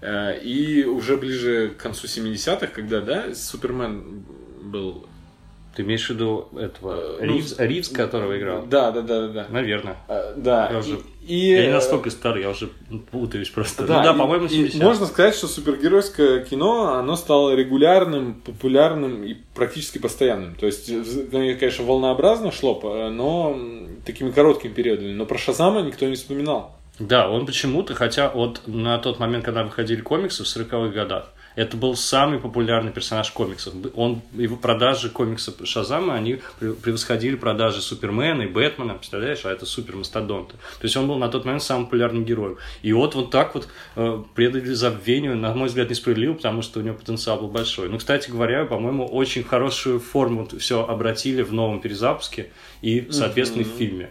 Э, 0.01 0.39
И 0.41 0.85
уже 0.85 1.17
ближе 1.17 1.71
к 1.77 1.83
концу 1.83 2.07
70-х, 2.07 2.69
когда, 2.69 3.01
да, 3.01 3.35
Супермен 3.35 4.25
был... 4.63 5.07
Ты 5.75 5.83
имеешь 5.83 6.07
в 6.07 6.11
виду 6.11 6.49
этого 6.59 7.19
ну, 7.21 7.35
Ривз, 7.37 7.57
Ривз, 7.59 7.89
которого 7.91 8.39
играл? 8.39 8.65
Да, 8.67 8.93
да, 8.93 9.03
да, 9.03 9.29
да. 9.29 9.47
Наверное. 9.51 9.97
Э, 10.09 10.33
Да. 10.37 10.71
Я 10.73 10.79
уже- 10.79 10.91
И, 10.95 11.03
Я 11.35 11.67
не 11.67 11.73
настолько 11.73 12.11
старый, 12.11 12.43
я 12.43 12.51
уже 12.51 12.69
путаюсь 13.11 13.49
просто. 13.51 13.85
Да, 13.87 13.99
ну 13.99 14.03
да, 14.05 14.15
и- 14.15 14.19
по-моему, 14.19 14.47
и 14.47 14.49
70. 14.49 14.83
Можно 14.83 15.07
сказать, 15.07 15.35
что 15.35 15.49
супергеройское 15.49 16.45
кино, 16.45 16.95
оно 16.95 17.17
стало 17.17 17.55
регулярным, 17.55 18.35
популярным 18.35 19.25
и 19.25 19.35
практически 19.55 19.99
постоянным. 19.99 20.55
То 20.55 20.67
есть, 20.67 20.87
конечно, 21.31 21.85
волнообразно 21.85 22.53
шло, 22.53 22.81
но 23.11 23.59
такими 24.05 24.31
короткими 24.31 24.73
периодами. 24.73 25.13
Но 25.13 25.27
про 25.27 25.39
Шазама 25.39 25.83
никто 25.83 26.07
не 26.07 26.15
вспоминал. 26.15 26.76
Да, 26.99 27.29
он 27.29 27.45
почему-то, 27.45 27.95
хотя 27.95 28.31
вот 28.31 28.63
на 28.67 28.99
тот 28.99 29.19
момент, 29.19 29.45
когда 29.45 29.65
выходили 29.65 30.01
комиксы 30.01 30.45
в 30.45 30.47
40-х 30.47 30.95
годах, 30.95 31.33
это 31.57 31.77
был 31.77 31.97
самый 31.97 32.39
популярный 32.39 32.93
персонаж 32.93 33.31
комиксов. 33.31 33.75
Он, 33.95 34.21
его 34.35 34.57
продажи 34.57 35.09
комиксов 35.09 35.55
Шазама, 35.65 36.15
они 36.15 36.41
превосходили 36.59 37.35
продажи 37.35 37.81
Супермена 37.81 38.43
и 38.43 38.47
Бэтмена, 38.47 38.95
представляешь, 38.95 39.45
а 39.45 39.51
это 39.51 39.65
супермастодонты. 39.65 40.53
То 40.53 40.85
есть 40.85 40.97
он 40.97 41.09
был 41.09 41.17
на 41.17 41.29
тот 41.29 41.47
момент 41.47 41.63
самым 41.63 41.87
популярным 41.87 42.25
героем. 42.27 42.59
И 42.83 42.93
вот 42.93 43.15
вот 43.15 43.31
так 43.31 43.55
вот 43.55 43.69
э, 43.97 44.23
предали 44.35 44.75
забвению, 44.75 45.35
на 45.37 45.55
мой 45.55 45.69
взгляд, 45.69 45.89
несправедливо, 45.89 46.35
потому 46.35 46.61
что 46.61 46.81
у 46.81 46.83
него 46.83 46.95
потенциал 46.95 47.39
был 47.41 47.49
большой. 47.49 47.89
Ну, 47.89 47.97
кстати 47.97 48.31
говоря, 48.31 48.67
по-моему, 48.67 49.07
очень 49.07 49.43
хорошую 49.43 49.99
форму 49.99 50.47
все 50.59 50.87
обратили 50.87 51.41
в 51.41 51.55
новом 51.55 51.81
перезапуске 51.81 52.51
и, 52.83 53.09
соответственно, 53.11 53.63
mm-hmm. 53.63 53.75
в 53.75 53.79
фильме. 53.79 54.11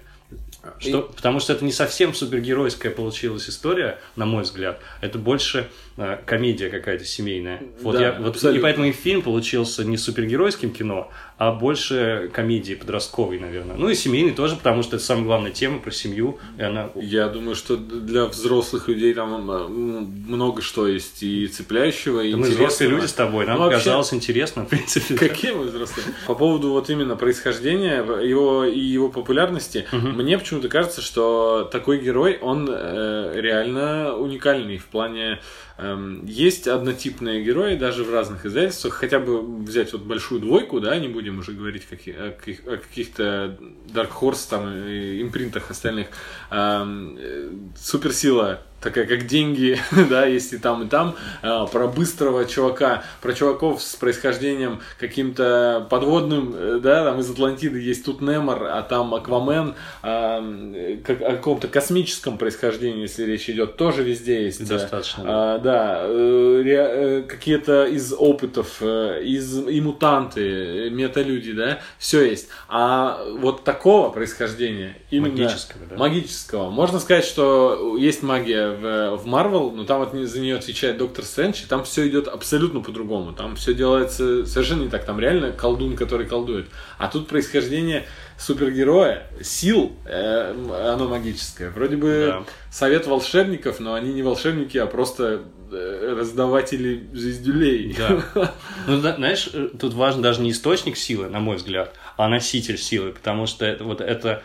Что, 0.79 1.00
и... 1.01 1.15
Потому 1.15 1.39
что 1.39 1.53
это 1.53 1.63
не 1.63 1.72
совсем 1.72 2.13
супергеройская 2.13 2.91
получилась 2.91 3.50
история, 3.50 4.00
на 4.15 4.25
мой 4.25 4.43
взгляд. 4.43 4.79
Это 5.01 5.17
больше 5.17 5.69
э, 5.97 6.17
комедия 6.25 6.69
какая-то 6.69 7.05
семейная. 7.05 7.61
Вот 7.81 7.93
да, 7.93 8.01
я, 8.01 8.11
вот, 8.13 8.43
и 8.43 8.59
поэтому 8.59 8.85
и 8.87 8.91
фильм 8.91 9.21
получился 9.21 9.83
не 9.83 9.97
супергеройским 9.97 10.71
кино, 10.71 11.11
а 11.37 11.51
больше 11.51 12.29
комедии 12.33 12.75
подростковой, 12.75 13.39
наверное. 13.39 13.75
Ну 13.75 13.89
и 13.89 13.95
семейный 13.95 14.31
тоже, 14.31 14.55
потому 14.55 14.83
что 14.83 14.95
это 14.95 15.05
самая 15.05 15.25
главная 15.25 15.51
тема 15.51 15.79
про 15.79 15.91
семью. 15.91 16.39
И 16.57 16.63
она... 16.63 16.91
Я 16.95 17.27
думаю, 17.27 17.55
что 17.55 17.75
для 17.75 18.25
взрослых 18.25 18.87
людей 18.87 19.13
там 19.13 19.51
э, 19.51 19.67
много 19.67 20.61
что 20.61 20.87
есть 20.87 21.23
и 21.23 21.47
цепляющего, 21.47 22.21
и 22.21 22.31
да 22.31 22.37
Мы 22.37 22.49
взрослые 22.49 22.89
люди 22.89 23.05
с 23.05 23.13
тобой, 23.13 23.45
нам 23.45 23.57
ну, 23.57 23.63
вообще... 23.65 23.79
казалось 23.79 24.13
интересно, 24.13 24.65
в 24.65 24.69
принципе. 24.69 25.17
Какие 25.17 25.51
мы 25.51 25.65
взрослые? 25.65 26.07
По 26.25 26.35
поводу 26.35 26.71
вот 26.71 26.89
именно 26.89 27.17
происхождения 27.17 27.97
его 27.97 28.63
и 28.63 28.79
его 28.79 29.09
популярности, 29.09 29.87
мне 29.91 30.37
почему-то 30.37 30.69
кажется, 30.69 31.01
что 31.01 31.67
такой 31.71 31.99
герой, 31.99 32.37
он 32.41 32.69
э, 32.71 33.33
реально 33.35 34.15
уникальный 34.15 34.77
в 34.77 34.85
плане 34.85 35.39
Эм, 35.77 35.85
есть 36.25 36.68
однотипные 36.68 37.44
герои 37.44 37.75
даже 37.75 38.04
в 38.04 38.13
разных 38.13 38.46
издательствах. 38.46 38.94
Хотя 38.94 39.20
бы 39.20 39.42
взять 39.63 39.94
вот 39.94 40.04
большую 40.04 40.42
двойку, 40.42 40.80
да, 40.80 40.98
не 40.98 41.08
будем 41.08 41.39
уже 41.39 41.51
говорить 41.54 41.84
о, 41.92 42.77
каких-то 42.77 43.58
Dark 43.88 44.12
Horse 44.20 44.50
там, 44.50 44.65
импринтах 44.68 45.72
остальных. 45.72 46.08
Эм, 46.51 47.18
э, 47.20 47.50
суперсила 47.77 48.62
такая 48.86 49.08
как 49.08 49.25
деньги, 49.25 49.80
да, 50.10 50.25
есть 50.25 50.54
и 50.54 50.58
там, 50.58 50.84
и 50.84 50.88
там, 50.88 51.15
а, 51.42 51.65
про 51.65 51.88
быстрого 51.88 52.46
чувака, 52.46 53.04
про 53.20 53.34
чуваков 53.34 53.82
с 53.82 53.96
происхождением 53.96 54.80
каким-то 55.00 55.88
подводным, 55.89 56.54
э, 56.56 56.80
да, 56.82 57.04
там 57.04 57.20
из 57.20 57.30
Атлантиды 57.30 57.80
есть 57.80 58.06
тут 58.06 58.22
Немор, 58.22 58.63
а 58.63 58.84
там 58.84 59.13
Аквамен, 59.15 59.74
а, 60.04 60.98
как, 61.04 61.22
о 61.22 61.32
каком-то 61.32 61.68
космическом 61.68 62.38
происхождении, 62.38 63.01
если 63.01 63.25
речь 63.25 63.50
идет, 63.50 63.75
тоже 63.75 64.04
везде 64.04 64.46
есть. 64.46 64.68
Достаточно. 64.68 65.24
А, 65.25 65.58
да, 65.58 66.01
э, 66.04 66.63
э, 66.65 67.22
какие-то 67.24 67.86
из 67.86 68.13
опытов, 68.13 68.82
из 68.84 69.68
и 69.68 69.82
мутанты, 69.82 70.92
металюди, 70.92 71.54
да, 71.54 71.80
все 71.98 72.24
есть. 72.24 72.50
А 72.70 73.20
вот 73.39 73.63
такого 73.63 74.12
происхождения, 74.12 74.96
именно 75.10 75.32
магического, 75.32 75.86
да? 75.89 75.98
магического, 75.98 76.70
можно 76.70 77.00
сказать, 77.00 77.25
что 77.25 77.98
есть 77.98 78.22
магия 78.22 78.75
в, 78.75 79.17
в 79.17 79.27
Marvel, 79.27 79.72
но 79.72 79.84
там 79.86 80.00
вот 80.00 80.13
за 80.13 80.39
нее 80.39 80.55
отвечает 80.55 80.98
Доктор 80.98 81.25
Стрэндж, 81.25 81.63
и 81.63 81.67
там 81.67 81.84
все 81.84 82.08
идет 82.08 82.27
абсолютно 82.27 82.82
по-другому. 82.82 83.34
Там 83.34 83.55
все 83.55 83.74
делается 83.74 84.46
совершенно 84.46 84.84
не 84.84 84.89
так. 84.89 85.05
Там 85.05 85.20
реально 85.20 85.51
колдун, 85.51 85.96
который 85.96 86.25
колдует. 86.25 86.67
А 86.98 87.08
тут 87.08 87.27
происхождение 87.27 88.05
супергероя, 88.38 89.27
сил, 89.41 89.94
э, 90.05 90.51
оно 90.94 91.08
магическое. 91.08 91.70
Вроде 91.70 91.96
бы 91.96 92.25
да. 92.27 92.44
совет 92.70 93.08
волшебников, 93.08 93.79
но 93.79 93.94
они 93.94 94.13
не 94.13 94.24
волшебники, 94.24 94.77
а 94.77 94.88
просто 94.88 95.44
э, 95.72 96.15
раздаватели 96.17 97.08
звездюлей. 97.13 97.96
Да. 97.98 98.53
Ну, 98.88 99.00
знаешь, 99.00 99.50
э, 99.53 99.70
тут 99.79 99.94
важен 99.94 100.22
даже 100.22 100.41
не 100.41 100.51
источник 100.51 100.98
силы, 100.98 101.29
на 101.29 101.39
мой 101.39 101.55
взгляд, 101.55 101.96
а 102.17 102.27
носитель 102.27 102.77
силы, 102.77 103.12
потому 103.12 103.48
что 103.48 103.65
это, 103.65 103.84
вот 103.84 104.01
это 104.01 104.43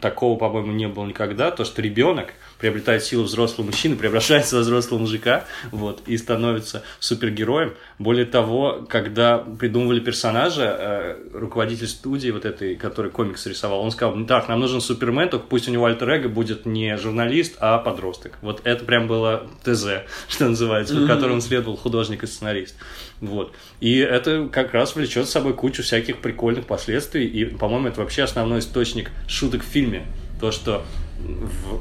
такого, 0.00 0.38
по-моему, 0.38 0.72
не 0.72 0.86
было 0.86 1.06
никогда, 1.06 1.50
то, 1.50 1.64
что 1.64 1.82
ребенок 1.82 2.34
приобретает 2.64 3.04
силу 3.04 3.24
взрослого 3.24 3.66
мужчины, 3.66 3.94
превращается 4.04 4.56
в 4.56 4.60
взрослого 4.60 5.00
мужика, 5.00 5.44
вот, 5.70 6.00
и 6.06 6.16
становится 6.16 6.82
супергероем. 6.98 7.74
Более 7.98 8.24
того, 8.24 8.86
когда 8.88 9.36
придумывали 9.36 10.00
персонажа, 10.00 10.74
э, 10.78 11.16
руководитель 11.34 11.88
студии 11.88 12.30
вот 12.30 12.46
этой, 12.46 12.74
который 12.74 13.10
комикс 13.10 13.44
рисовал, 13.44 13.80
он 13.80 13.90
сказал, 13.90 14.14
ну 14.14 14.24
так, 14.24 14.48
нам 14.48 14.60
нужен 14.60 14.80
Супермен, 14.80 15.28
только 15.28 15.44
пусть 15.46 15.68
у 15.68 15.72
него 15.72 15.84
альтер 15.84 16.08
эго 16.08 16.30
будет 16.30 16.64
не 16.64 16.96
журналист, 16.96 17.56
а 17.60 17.76
подросток. 17.76 18.38
Вот 18.40 18.62
это 18.64 18.82
прям 18.86 19.08
было 19.08 19.46
ТЗ, 19.62 19.86
что 20.28 20.48
называется, 20.48 20.94
mm-hmm. 20.94 21.06
которому 21.06 21.42
следовал 21.42 21.76
художник 21.76 22.22
и 22.22 22.26
сценарист. 22.26 22.76
Вот. 23.20 23.52
И 23.80 23.98
это 23.98 24.48
как 24.50 24.72
раз 24.72 24.96
влечет 24.96 25.28
с 25.28 25.32
собой 25.32 25.52
кучу 25.52 25.82
всяких 25.82 26.22
прикольных 26.22 26.64
последствий, 26.64 27.26
и, 27.26 27.44
по-моему, 27.44 27.88
это 27.88 28.00
вообще 28.00 28.22
основной 28.22 28.60
источник 28.60 29.10
шуток 29.28 29.62
в 29.62 29.66
фильме. 29.66 30.06
То, 30.40 30.50
что 30.50 30.82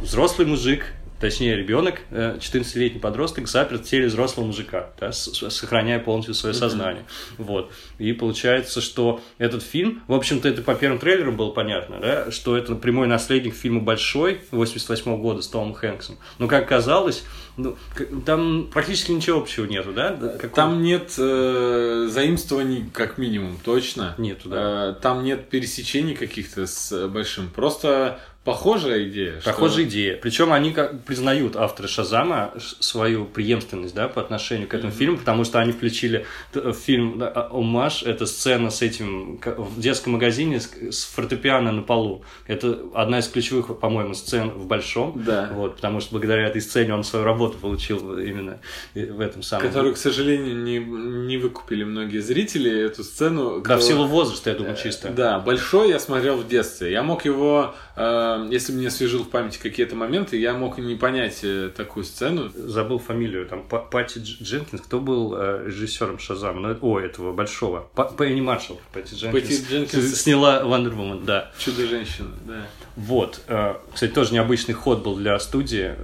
взрослый 0.02 0.48
мужик 0.48 0.94
точнее 1.24 1.56
ребенок, 1.56 2.02
14-летний 2.12 3.00
э, 3.00 3.02
подросток, 3.02 3.48
заперт 3.48 3.86
в 3.86 3.90
теле 3.90 4.08
взрослого 4.08 4.48
мужика, 4.48 4.90
да, 5.00 5.14
сохраняя 5.14 6.00
полностью 6.00 6.34
свое 6.34 6.54
сознание. 6.54 7.06
Вот. 7.38 7.72
И 7.98 8.12
получается, 8.12 8.82
что 8.82 9.22
этот 9.38 9.64
фильм, 9.64 10.04
в 10.10 10.14
общем-то, 10.14 10.50
это 10.50 10.62
по 10.62 10.76
первым 10.76 11.00
трейлерам 11.00 11.38
было 11.38 11.52
понятно, 11.52 12.02
да, 12.02 12.30
что 12.30 12.58
это 12.58 12.76
прямой 12.76 13.08
наследник 13.08 13.56
фильма 13.56 13.80
«Большой» 13.80 14.42
88 14.52 15.16
года 15.22 15.42
с 15.42 15.48
Томом 15.48 15.74
Хэнксом. 15.74 16.18
Но, 16.40 16.50
как 16.50 16.68
казалось, 16.68 17.24
ну, 17.56 17.78
там 18.26 18.68
практически 18.74 19.14
ничего 19.14 19.40
общего 19.40 19.66
нету, 19.66 19.94
да? 19.94 20.12
Какого? 20.12 20.50
Там 20.50 20.84
нет 20.84 21.14
э, 21.18 22.10
заимствований, 22.12 22.90
как 22.92 23.18
минимум, 23.18 23.60
точно. 23.64 24.14
Нету, 24.18 24.50
да. 24.50 24.90
Э, 24.90 25.02
там 25.02 25.24
нет 25.24 25.48
пересечений 25.48 26.16
каких-то 26.16 26.68
с 26.68 27.08
большим. 27.08 27.50
Просто 27.50 28.20
Похожая 28.44 29.08
идея. 29.08 29.40
Похожая 29.44 29.86
что... 29.86 29.90
идея. 29.90 30.18
Причем 30.18 30.52
они 30.52 30.72
как 30.72 31.04
признают 31.04 31.56
авторы 31.56 31.88
Шазама 31.88 32.54
свою 32.80 33.26
преемственность 33.26 33.96
да, 33.96 34.10
по 34.10 34.22
отношению 34.22 34.68
к 34.68 34.74
этому 34.74 34.92
mm-hmm. 34.92 34.98
фильму, 34.98 35.18
потому 35.18 35.46
что 35.46 35.60
они 35.60 35.72
включили 35.72 36.26
в 36.54 36.74
фильм 36.74 37.20
да, 37.20 37.30
а, 37.30 37.50
Омаш, 37.54 38.04
это 38.04 38.26
сцена 38.26 38.70
с 38.70 38.82
этим 38.82 39.40
в 39.46 39.80
детском 39.80 40.14
магазине 40.14 40.60
с, 40.60 40.70
с 40.92 41.06
фортепиано 41.06 41.72
на 41.72 41.84
полу. 41.84 42.26
Это 42.46 42.80
одна 42.94 43.20
из 43.20 43.30
ключевых, 43.30 43.80
по-моему, 43.80 44.14
сцен 44.14 44.50
в 44.50 44.66
Большом. 44.66 45.24
Да. 45.26 45.50
Вот, 45.54 45.78
потому 45.78 46.02
что 46.02 46.12
благодаря 46.12 46.48
этой 46.48 46.62
сцене 46.62 46.94
он 46.94 47.06
свою 47.06 47.24
работу 47.24 47.58
получил 47.58 48.18
именно 48.18 48.60
в 48.94 49.22
этом 49.22 49.42
самом. 49.42 49.66
Которую, 49.66 49.94
к 49.94 49.98
сожалению, 49.98 50.58
не, 50.58 50.80
не 50.80 51.38
выкупили 51.38 51.86
многие 51.86 52.20
зрители, 52.20 52.86
эту 52.86 53.06
сцену. 53.06 53.62
Да, 53.62 53.76
кто... 53.76 53.78
в 53.78 53.84
силу 53.84 54.06
возраста, 54.06 54.50
я 54.50 54.58
думаю, 54.58 54.76
чисто. 54.76 55.10
Да, 55.10 55.40
Большой 55.40 55.90
я 55.90 56.00
смотрел 56.00 56.36
в 56.36 56.48
детстве. 56.48 56.92
Я 56.92 57.04
мог 57.04 57.24
его 57.24 57.74
если 57.96 58.74
мне 58.74 58.88
освежил 58.88 59.24
в 59.24 59.30
памяти 59.30 59.60
какие-то 59.60 59.96
моменты, 59.96 60.38
я 60.38 60.54
мог 60.54 60.80
не 60.80 60.96
понять 60.96 61.40
э, 61.44 61.70
такую 61.76 62.04
сцену. 62.04 62.50
Забыл 62.50 62.98
фамилию, 62.98 63.46
там, 63.46 63.64
Пати 63.64 64.20
Дженкинс, 64.20 64.82
кто 64.82 65.00
был 65.00 65.36
э, 65.36 65.66
режиссером 65.68 66.18
Шазама? 66.18 66.60
Ну, 66.60 66.78
о, 66.82 67.00
этого 67.00 67.34
большого. 67.34 67.88
Пенни 68.18 68.42
Маршалл, 68.42 68.82
Пати 68.94 69.14
Дженкинс. 69.14 69.44
Пати 69.44 69.70
Дженкинс. 69.70 70.22
Сняла 70.22 70.64
Woman, 70.64 71.24
да. 71.24 71.52
Чудо-женщина, 71.60 72.32
да. 72.48 72.66
Вот. 72.96 73.42
Э, 73.48 73.76
кстати, 73.94 74.12
тоже 74.12 74.34
необычный 74.34 74.74
ход 74.74 75.04
был 75.04 75.16
для 75.16 75.38
студии 75.40 75.96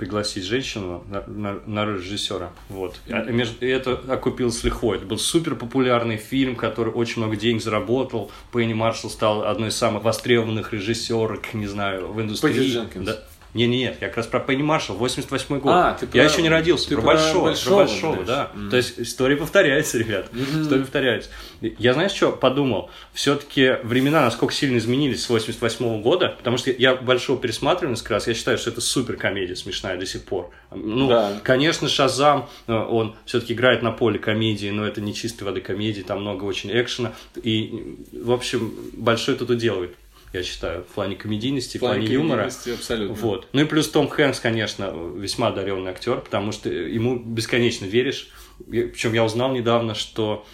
пригласить 0.00 0.44
женщину 0.44 1.04
на, 1.10 1.22
на, 1.26 1.60
на 1.66 1.84
режиссера. 1.84 2.52
Вот. 2.70 2.98
И 3.06 3.66
это 3.66 4.00
окупилось 4.08 4.64
легко. 4.64 4.94
Это 4.94 5.04
был 5.04 5.18
супер 5.18 5.54
популярный 5.56 6.16
фильм, 6.16 6.56
который 6.56 6.90
очень 6.90 7.20
много 7.20 7.36
денег 7.36 7.62
заработал. 7.62 8.30
Пенни 8.50 8.72
Маршалл 8.72 9.10
стал 9.10 9.44
одной 9.44 9.68
из 9.68 9.76
самых 9.76 10.02
востребованных 10.02 10.72
режиссерок, 10.72 11.52
не 11.52 11.66
знаю, 11.66 12.08
в 12.14 12.18
индустрии. 12.18 12.80
Да, 12.94 13.22
не, 13.52 13.66
не, 13.66 13.78
нет, 13.78 13.96
я 14.00 14.08
как 14.08 14.18
раз 14.18 14.26
про 14.28 14.38
Пенни 14.38 14.62
Маршалл, 14.62 14.96
88 14.96 15.58
год. 15.58 15.72
А, 15.72 15.94
ты 15.94 16.06
я 16.12 16.24
про... 16.24 16.32
еще 16.32 16.42
не 16.42 16.48
родился. 16.48 16.88
Ты 16.88 16.94
про, 16.94 17.02
про 17.02 17.14
большого, 17.14 17.44
большого, 17.46 17.84
про 17.84 17.86
большого, 17.86 18.24
да. 18.24 18.50
Mm. 18.54 18.70
То 18.70 18.76
есть 18.76 19.00
история 19.00 19.36
повторяется, 19.36 19.98
ребят. 19.98 20.26
Mm-hmm. 20.32 20.62
История 20.62 20.80
повторяется. 20.82 21.30
Я 21.60 21.94
знаешь, 21.94 22.12
что 22.12 22.30
подумал? 22.30 22.90
Все-таки 23.12 23.76
времена 23.82 24.22
насколько 24.22 24.54
сильно 24.54 24.78
изменились 24.78 25.24
с 25.24 25.28
88 25.28 26.00
года, 26.00 26.34
потому 26.38 26.58
что 26.58 26.70
я 26.70 26.94
большого 26.94 27.40
пересматриваю 27.40 27.90
несколько 27.90 28.14
раз, 28.14 28.28
я 28.28 28.34
считаю, 28.34 28.56
что 28.56 28.70
это 28.70 28.80
супер 28.80 29.16
комедия 29.16 29.56
смешная 29.56 29.96
до 29.96 30.06
сих 30.06 30.22
пор. 30.22 30.50
Ну, 30.72 31.08
да. 31.08 31.40
конечно, 31.42 31.88
Шазам, 31.88 32.48
э, 32.68 32.72
он 32.72 33.16
все-таки 33.26 33.54
играет 33.54 33.82
на 33.82 33.90
поле 33.90 34.20
комедии, 34.20 34.70
но 34.70 34.86
это 34.86 35.00
не 35.00 35.12
чистой 35.12 35.42
воды 35.42 35.60
комедии, 35.60 36.02
там 36.02 36.20
много 36.20 36.44
очень 36.44 36.70
экшена. 36.72 37.12
И, 37.42 37.96
в 38.12 38.30
общем, 38.30 38.72
большой 38.92 39.34
тут 39.34 39.50
уделывает 39.50 39.96
я 40.32 40.42
считаю, 40.42 40.84
в 40.84 40.94
плане 40.94 41.16
комедийности, 41.16 41.76
в 41.76 41.80
плане, 41.80 42.00
плане 42.00 42.14
юмора. 42.14 42.44
абсолютно. 42.44 43.14
Вот. 43.14 43.48
Ну 43.52 43.62
и 43.62 43.64
плюс 43.64 43.88
Том 43.88 44.08
Хэнкс, 44.08 44.40
конечно, 44.40 44.92
весьма 45.16 45.48
одаренный 45.48 45.90
актер, 45.90 46.20
потому 46.20 46.52
что 46.52 46.68
ему 46.68 47.18
бесконечно 47.18 47.84
веришь. 47.86 48.30
Причем 48.68 49.12
я 49.12 49.24
узнал 49.24 49.52
недавно, 49.52 49.94
что 49.94 50.44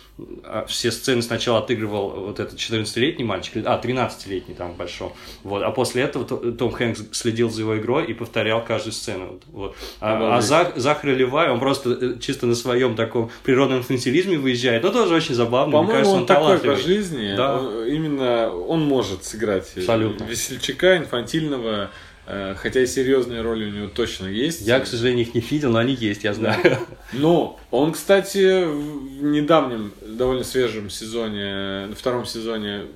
а, 0.44 0.64
все 0.66 0.90
сцены 0.90 1.20
сначала 1.20 1.58
отыгрывал 1.58 2.08
вот 2.10 2.40
этот 2.40 2.58
14-летний 2.58 3.24
мальчик, 3.24 3.62
а, 3.66 3.80
13-летний 3.82 4.54
там 4.54 4.72
большой. 4.74 5.10
Вот. 5.42 5.62
А 5.62 5.70
после 5.70 6.02
этого 6.04 6.24
Том 6.24 6.72
Хэнкс 6.72 7.04
следил 7.12 7.50
за 7.50 7.62
его 7.62 7.78
игрой 7.78 8.06
и 8.06 8.14
повторял 8.14 8.64
каждую 8.64 8.92
сцену. 8.92 9.40
Вот. 9.52 9.76
А, 10.00 10.36
а 10.36 10.40
Зах, 10.40 10.76
Захар 10.76 11.10
Левай, 11.10 11.50
он 11.50 11.60
просто 11.60 11.90
э, 11.90 12.18
чисто 12.18 12.46
на 12.46 12.54
своем 12.54 12.96
таком 12.96 13.30
природном 13.42 13.78
инфантилизме 13.80 14.38
выезжает. 14.38 14.82
Ну, 14.82 14.90
тоже 14.90 15.14
очень 15.14 15.34
забавно. 15.34 15.72
По-моему, 15.72 15.92
Мне 15.92 15.92
кажется, 15.92 16.14
он, 16.16 16.20
он, 16.22 16.26
такой 16.26 16.58
по 16.60 16.76
жизни. 16.76 17.34
Да. 17.36 17.58
Он- 17.58 17.86
именно 17.86 18.50
он 18.54 18.82
может 18.82 19.24
сыграть 19.24 19.70
Абсолютно. 19.76 20.24
весельчака, 20.24 20.96
инфантильного, 20.96 21.90
хотя 22.26 22.80
и 22.80 22.86
серьезные 22.86 23.40
роли 23.40 23.66
у 23.66 23.70
него 23.70 23.88
точно 23.88 24.26
есть. 24.26 24.62
Я, 24.62 24.80
к 24.80 24.86
сожалению, 24.86 25.26
их 25.26 25.34
не 25.34 25.40
видел, 25.40 25.70
но 25.70 25.78
они 25.78 25.94
есть, 25.94 26.24
я 26.24 26.34
знаю. 26.34 26.78
Но 27.12 27.58
он, 27.70 27.92
кстати, 27.92 28.64
в 28.64 29.22
недавнем, 29.22 29.92
довольно 30.02 30.44
свежем 30.44 30.90
сезоне, 30.90 31.86
на 31.86 31.94
втором 31.94 32.26
сезоне 32.26 32.86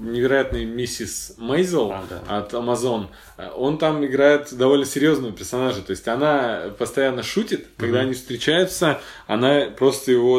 невероятный 0.00 0.64
миссис 0.64 1.34
Мейзел 1.38 1.92
А, 1.92 2.04
да. 2.08 2.38
от 2.38 2.52
Amazon, 2.54 3.06
э, 3.38 3.48
он 3.56 3.78
там 3.78 4.04
играет 4.04 4.52
довольно 4.52 4.84
серьезного 4.84 5.32
персонажа. 5.32 5.82
То 5.82 5.92
есть 5.92 6.06
она 6.08 6.74
постоянно 6.78 7.22
шутит, 7.22 7.66
когда 7.76 8.00
они 8.00 8.14
встречаются, 8.14 9.00
она 9.26 9.66
просто 9.76 10.12
его 10.12 10.36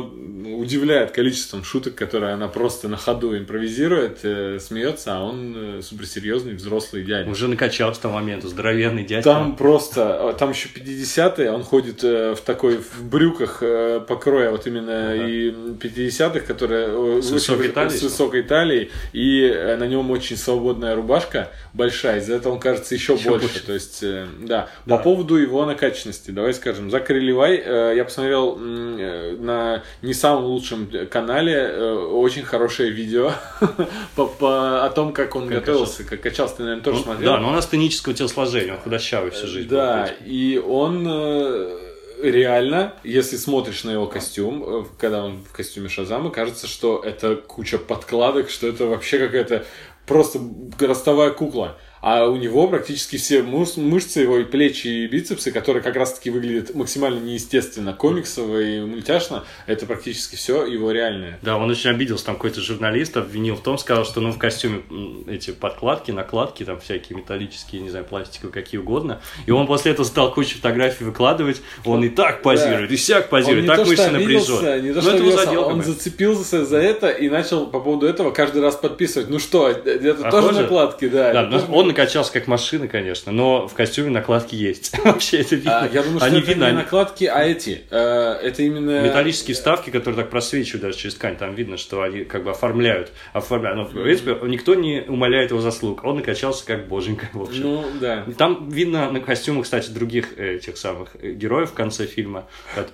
удивляет 0.58 1.12
количеством 1.12 1.63
шуток, 1.63 1.95
которые 1.95 2.34
она 2.34 2.47
просто 2.47 2.88
на 2.88 2.95
ходу 2.97 3.38
импровизирует, 3.38 4.19
э, 4.23 4.60
смеется, 4.60 5.17
а 5.17 5.23
он 5.23 5.56
э, 5.80 5.82
суперсерьезный 5.82 6.54
взрослый 6.54 7.04
дядя. 7.04 7.30
Уже 7.30 7.47
накачался 7.50 8.00
к 8.00 8.02
тому 8.04 8.13
моменту, 8.15 8.47
здоровенный 8.47 9.04
дядька. 9.04 9.30
Там 9.30 9.56
просто, 9.58 10.32
э, 10.34 10.38
там 10.39 10.52
еще 10.52 10.69
50-е, 10.69 11.52
он 11.52 11.63
ходит 11.63 12.04
э, 12.04 12.34
в 12.34 12.39
такой, 12.41 12.78
в 12.78 13.04
брюках 13.04 13.58
э, 13.62 14.00
покроя 14.08 14.52
вот 14.52 14.65
именно 14.67 15.12
Ага. 15.12 15.28
и 15.28 15.52
50-х, 15.52 16.39
которые 16.41 17.17
э, 17.17 17.21
С 17.21 17.30
высокой 17.32 17.67
выс- 17.67 17.73
талией, 17.73 18.00
с 18.00 18.04
высокой 18.04 18.43
талией, 18.43 18.89
и 19.12 19.41
э, 19.43 19.76
на 19.76 19.86
нем 19.88 20.10
очень 20.12 20.38
свободная 20.38 20.95
рубашка 20.95 21.52
большая, 21.73 22.19
из-за 22.19 22.36
этого 22.36 22.54
он 22.54 22.60
кажется 22.62 22.95
еще, 22.95 23.13
Еще 23.15 23.30
больше. 23.30 23.47
больше. 23.47 23.65
То 23.65 23.73
есть, 23.73 24.02
э, 24.02 24.28
да. 24.41 24.69
Да. 24.86 24.97
По 24.97 25.04
поводу 25.04 25.36
его 25.36 25.65
накачанности, 25.65 26.32
давай 26.32 26.54
скажем, 26.54 26.89
Закари 26.89 27.19
Левай, 27.19 27.62
э, 27.63 27.93
я 27.97 28.06
посмотрел 28.06 28.58
на 28.78 29.84
не 30.02 30.13
самом 30.13 30.46
лучшем 30.46 30.90
канале 31.10 31.54
э, 31.56 31.94
очень 31.96 32.44
хорошее 32.44 32.92
видео 32.92 33.32
по- 34.16 34.28
по- 34.28 34.86
о 34.86 34.90
том, 34.90 35.13
как 35.13 35.36
он 35.36 35.48
Как 35.48 35.60
готовился, 35.60 36.04
как 36.04 36.22
качался, 36.22 36.58
ты, 36.58 36.63
наверное, 36.63 36.84
тоже 36.84 36.98
Он- 37.00 37.04
смотрел. 37.04 37.32
Да, 37.34 37.40
но 37.40 37.50
он 37.50 37.56
астенического 37.58 38.16
телосложения, 38.16 38.74
он 38.74 38.80
худощавый 38.80 39.32
всю 39.32 39.48
жизнь. 39.48 39.68
Да, 39.70 40.10
и 40.26 40.58
он 40.66 41.06
э, 41.10 41.80
реально, 42.24 42.94
если 43.04 43.38
смотришь 43.38 43.84
на 43.84 43.92
его 43.92 44.08
костюм, 44.08 44.63
э, 44.66 44.84
когда 45.00 45.24
он 45.24 45.44
в 45.44 45.52
костюме 45.56 45.90
Шазама, 45.90 46.30
кажется, 46.32 46.68
что 46.68 47.02
это 47.04 47.36
куча 47.36 47.78
подкладок, 47.78 48.50
что 48.50 48.68
это 48.68 48.86
вообще 48.86 49.20
какая-то 49.20 49.66
просто 50.06 50.40
ростовая 50.80 51.32
кукла. 51.32 51.78
А 52.02 52.28
у 52.28 52.36
него 52.36 52.68
практически 52.68 53.18
все 53.18 53.40
мыш- 53.42 53.80
мышцы 53.80 54.22
его 54.22 54.38
и 54.38 54.44
плечи, 54.44 54.88
и 54.88 55.08
бицепсы, 55.08 55.52
которые 55.52 55.82
как 55.82 55.96
раз-таки 55.96 56.30
выглядят 56.30 56.76
максимально 56.76 57.20
неестественно, 57.20 57.94
комиксово 57.94 58.60
и 58.62 58.80
мультяшно, 58.82 59.44
это 59.66 59.86
практически 59.86 60.36
все 60.36 60.66
его 60.66 60.92
реальное. 60.92 61.40
Да, 61.42 61.58
он 61.58 61.70
очень 61.70 61.90
обиделся, 61.90 62.26
там 62.26 62.36
какой-то 62.36 62.62
журналист 62.62 63.18
обвинил 63.18 63.56
в 63.56 63.62
том, 63.62 63.78
сказал, 63.78 64.06
что 64.06 64.22
ну 64.22 64.32
в 64.32 64.38
костюме 64.38 64.82
эти 65.28 65.52
подкладки, 65.52 66.12
накладки, 66.12 66.64
там 66.64 66.80
всякие 66.80 67.18
металлические, 67.18 67.82
не 67.82 67.90
знаю, 67.90 68.06
пластиковые, 68.06 68.54
какие 68.54 68.80
угодно. 68.80 69.22
И 69.46 69.52
он 69.52 69.68
после 69.68 69.92
этого 69.92 70.06
стал 70.06 70.34
кучу 70.34 70.58
фотографий 70.58 71.04
выкладывать, 71.04 71.62
он 71.86 72.04
и 72.04 72.10
так 72.10 72.42
позирует, 72.42 72.92
и 72.92 72.98
сяк 72.98 73.26
Он 73.26 73.30
позирует, 73.30 73.64
не 73.64 73.68
так 73.68 73.78
то, 73.78 73.86
мышцы 73.86 74.12
напряжет. 74.12 74.84
не 74.84 74.94
то, 74.94 74.96
Ну, 74.96 75.02
что 75.02 75.12
обиделся, 75.12 75.46
задел, 75.46 75.68
он 75.68 75.84
зацепился 75.84 76.66
за 76.66 76.78
это 76.78 77.10
и 77.10 77.30
начал 77.30 77.68
по 77.68 77.80
поводу 77.80 78.08
этого 78.08 78.32
каждый 78.32 78.62
раз 78.62 78.76
подписывать. 78.76 79.30
Ну 79.30 79.40
что, 79.40 79.70
это 79.70 80.14
тоже 80.14 80.32
Похоже? 80.32 80.62
накладки, 80.62 81.08
да. 81.08 81.34
Да, 81.34 81.42
это 81.42 81.50
ну, 81.52 81.60
тоже 81.60 81.72
он 81.88 81.93
накачался 81.93 82.34
как 82.34 82.47
машина, 82.47 82.88
конечно, 82.88 83.32
но 83.32 83.67
в 83.67 83.73
костюме 83.73 84.10
накладки 84.10 84.56
есть. 84.56 84.97
Вообще 85.04 85.38
это 85.39 85.56
видно. 85.56 85.80
А, 85.82 85.88
я 85.88 86.04
думаю, 86.04 86.19
что 86.19 86.26
Они 86.28 86.39
это 86.39 86.47
видно, 86.47 86.63
не 86.63 86.69
они- 86.69 86.78
накладки, 86.80 87.26
а 87.26 87.43
эти. 87.43 87.82
Э, 87.89 88.34
это 88.43 88.62
именно... 88.63 89.02
Металлические 89.04 89.56
вставки, 89.56 89.89
которые 89.89 90.21
так 90.21 90.30
просвечивают 90.30 90.84
даже 90.84 90.97
через 90.97 91.15
ткань, 91.15 91.38
там 91.38 91.56
видно, 91.56 91.78
что 91.78 92.02
они 92.02 92.23
как 92.26 92.43
бы 92.43 92.52
оформляют. 92.52 93.12
оформляют. 93.34 93.78
Но, 93.78 93.86
в 93.86 94.04
принципе, 94.04 94.38
никто 94.47 94.76
не 94.76 95.02
умаляет 95.08 95.52
его 95.52 95.62
заслуг. 95.62 96.04
Он 96.04 96.17
накачался 96.17 96.65
как 96.65 96.88
боженька, 96.88 97.30
в 97.34 97.41
общем. 97.43 97.62
Ну, 97.63 97.86
да. 98.02 98.26
Там 98.38 98.69
видно 98.69 99.10
на 99.12 99.19
костюмах, 99.21 99.63
кстати, 99.63 99.89
других 99.89 100.38
э, 100.38 100.56
этих 100.56 100.78
самых 100.78 101.10
э, 101.21 101.32
героев 101.32 101.71
в 101.71 101.73
конце 101.73 102.06
фильма, 102.06 102.47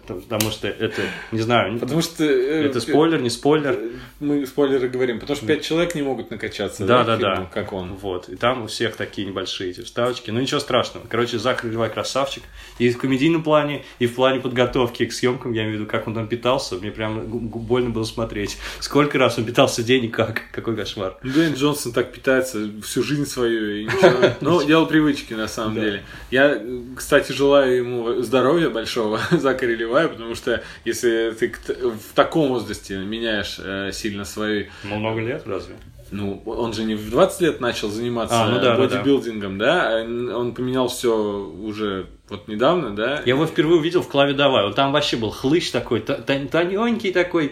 потому 0.07 0.51
что 0.51 0.67
это, 0.67 1.01
не 1.31 1.39
знаю, 1.39 1.79
Потому 1.79 2.01
что... 2.01 2.23
э, 2.23 2.65
это 2.65 2.79
спойлер, 2.79 3.21
не 3.21 3.29
спойлер. 3.29 3.79
Мы 4.19 4.45
спойлеры 4.45 4.87
говорим, 4.89 5.19
потому 5.19 5.35
что 5.37 5.45
пять 5.45 5.63
человек 5.63 5.95
не 5.95 6.01
могут 6.01 6.29
накачаться, 6.31 6.85
Да, 6.85 7.03
да, 7.03 7.17
фильму, 7.17 7.35
да. 7.35 7.49
как 7.53 7.73
он. 7.73 7.93
Вот. 7.95 8.29
И 8.29 8.35
там 8.35 8.63
у 8.63 8.67
всех 8.83 8.97
такие 8.97 9.25
небольшие 9.25 9.71
эти 9.71 9.81
вставочки. 9.81 10.29
Но 10.29 10.41
ничего 10.41 10.59
страшного. 10.59 11.05
Короче, 11.07 11.39
Захар 11.39 11.71
Левай 11.71 11.89
красавчик. 11.89 12.43
И 12.79 12.89
в 12.89 12.97
комедийном 12.97 13.41
плане, 13.41 13.85
и 13.99 14.07
в 14.07 14.15
плане 14.15 14.41
подготовки 14.41 15.05
к 15.05 15.13
съемкам, 15.13 15.53
я 15.53 15.61
имею 15.63 15.77
в 15.77 15.79
виду, 15.81 15.89
как 15.89 16.05
он 16.05 16.13
там 16.13 16.27
питался, 16.27 16.75
мне 16.75 16.91
прям 16.91 17.21
больно 17.25 17.91
было 17.91 18.03
смотреть. 18.03 18.57
Сколько 18.81 19.17
раз 19.17 19.37
он 19.37 19.45
питался 19.45 19.83
день 19.83 20.05
и 20.05 20.09
как. 20.09 20.41
Какой 20.51 20.75
кошмар. 20.75 21.17
Ну, 21.23 21.31
Дуэйн 21.31 21.53
Джонсон 21.53 21.93
так 21.93 22.11
питается 22.11 22.69
всю 22.83 23.03
жизнь 23.03 23.25
свою. 23.25 23.89
Ну, 24.41 24.63
дело 24.65 24.85
привычки, 24.85 25.33
на 25.33 25.47
самом 25.47 25.75
деле. 25.75 26.03
Я, 26.29 26.61
кстати, 26.95 27.31
желаю 27.31 27.77
ему 27.77 28.21
здоровья 28.21 28.69
большого, 28.69 29.21
Закари 29.31 29.75
Левая, 29.75 30.09
потому 30.09 30.35
что 30.35 30.61
если 30.83 31.31
ты 31.39 31.53
в 31.73 32.13
таком 32.13 32.49
возрасте 32.49 32.97
меняешь 32.97 33.57
э, 33.59 33.91
сильно 33.93 34.25
свои 34.25 34.65
Ему 34.83 34.97
много 34.97 35.21
лет 35.21 35.43
разве? 35.45 35.75
Ну, 36.13 36.41
он 36.45 36.73
же 36.73 36.83
не 36.83 36.95
в 36.95 37.09
20 37.09 37.41
лет 37.41 37.59
начал 37.59 37.89
заниматься 37.89 38.43
А, 38.43 38.47
ну 38.47 38.55
да, 38.55 38.75
да, 38.75 38.87
да. 38.87 38.97
бодибилдингом, 38.97 39.57
да? 39.57 39.99
А 39.99 40.03
Он 40.03 40.53
поменял 40.53 40.87
все 40.87 41.11
уже 41.13 42.07
вот 42.29 42.47
недавно, 42.47 42.95
да? 42.95 43.21
Я 43.25 43.33
его 43.33 43.45
впервые 43.45 43.79
увидел 43.79 44.01
в 44.01 44.07
Клаве 44.07 44.33
Давай. 44.33 44.63
Он 44.65 44.73
там 44.73 44.91
вообще 44.91 45.17
был 45.17 45.29
хлыщ 45.29 45.71
такой, 45.71 45.99
та- 45.99 46.15
та- 46.15 46.39
тоненький 46.45 47.11
такой, 47.11 47.47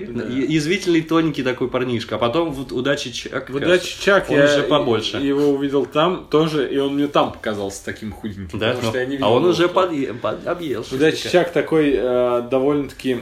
язвительный, 0.47 1.01
тоненький 1.01 1.43
такой 1.43 1.69
парнишка. 1.69 2.15
А 2.15 2.17
потом 2.17 2.51
в 2.51 2.73
Удачи 2.73 3.11
Чак. 3.11 3.49
В 3.49 3.55
«Удаче 3.55 3.95
Чак» 3.99 4.29
он 4.29 4.37
я 4.37 4.45
уже 4.45 4.63
побольше. 4.63 5.17
его 5.17 5.49
увидел 5.49 5.85
там 5.85 6.27
тоже, 6.29 6.67
и 6.71 6.77
он 6.77 6.95
мне 6.95 7.07
там 7.07 7.33
показался 7.33 7.83
таким 7.83 8.11
худеньким. 8.11 8.59
Да, 8.59 8.69
потому 8.69 8.83
ну, 8.83 8.89
что 8.89 8.99
я 8.99 9.05
не 9.05 9.15
а 9.15 9.17
видел 9.17 9.31
он 9.33 9.41
его 9.41 9.51
уже 9.51 9.67
под, 9.69 10.21
под, 10.21 10.47
объел. 10.47 10.85
«Удача 10.91 11.29
Чак» 11.29 11.51
такой 11.51 11.93
э, 11.95 12.47
довольно-таки 12.49 13.19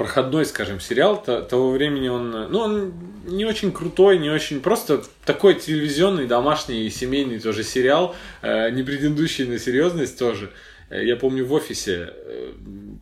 проходной, 0.00 0.46
скажем, 0.46 0.80
сериал 0.80 1.22
то- 1.22 1.42
того 1.42 1.72
времени 1.72 2.08
он, 2.08 2.30
ну, 2.30 2.60
он 2.60 2.94
не 3.26 3.44
очень 3.44 3.70
крутой, 3.70 4.16
не 4.18 4.30
очень, 4.30 4.62
просто 4.62 5.02
такой 5.26 5.56
телевизионный, 5.56 6.26
домашний, 6.26 6.88
семейный 6.88 7.38
тоже 7.38 7.62
сериал, 7.62 8.16
э, 8.40 8.70
не 8.70 8.82
претендующий 8.82 9.44
на 9.44 9.58
серьезность 9.58 10.18
тоже. 10.18 10.52
Э, 10.90 11.04
Я 11.04 11.16
помню 11.16 11.44
в 11.46 11.52
офисе, 11.52 12.10
э, 12.12 12.52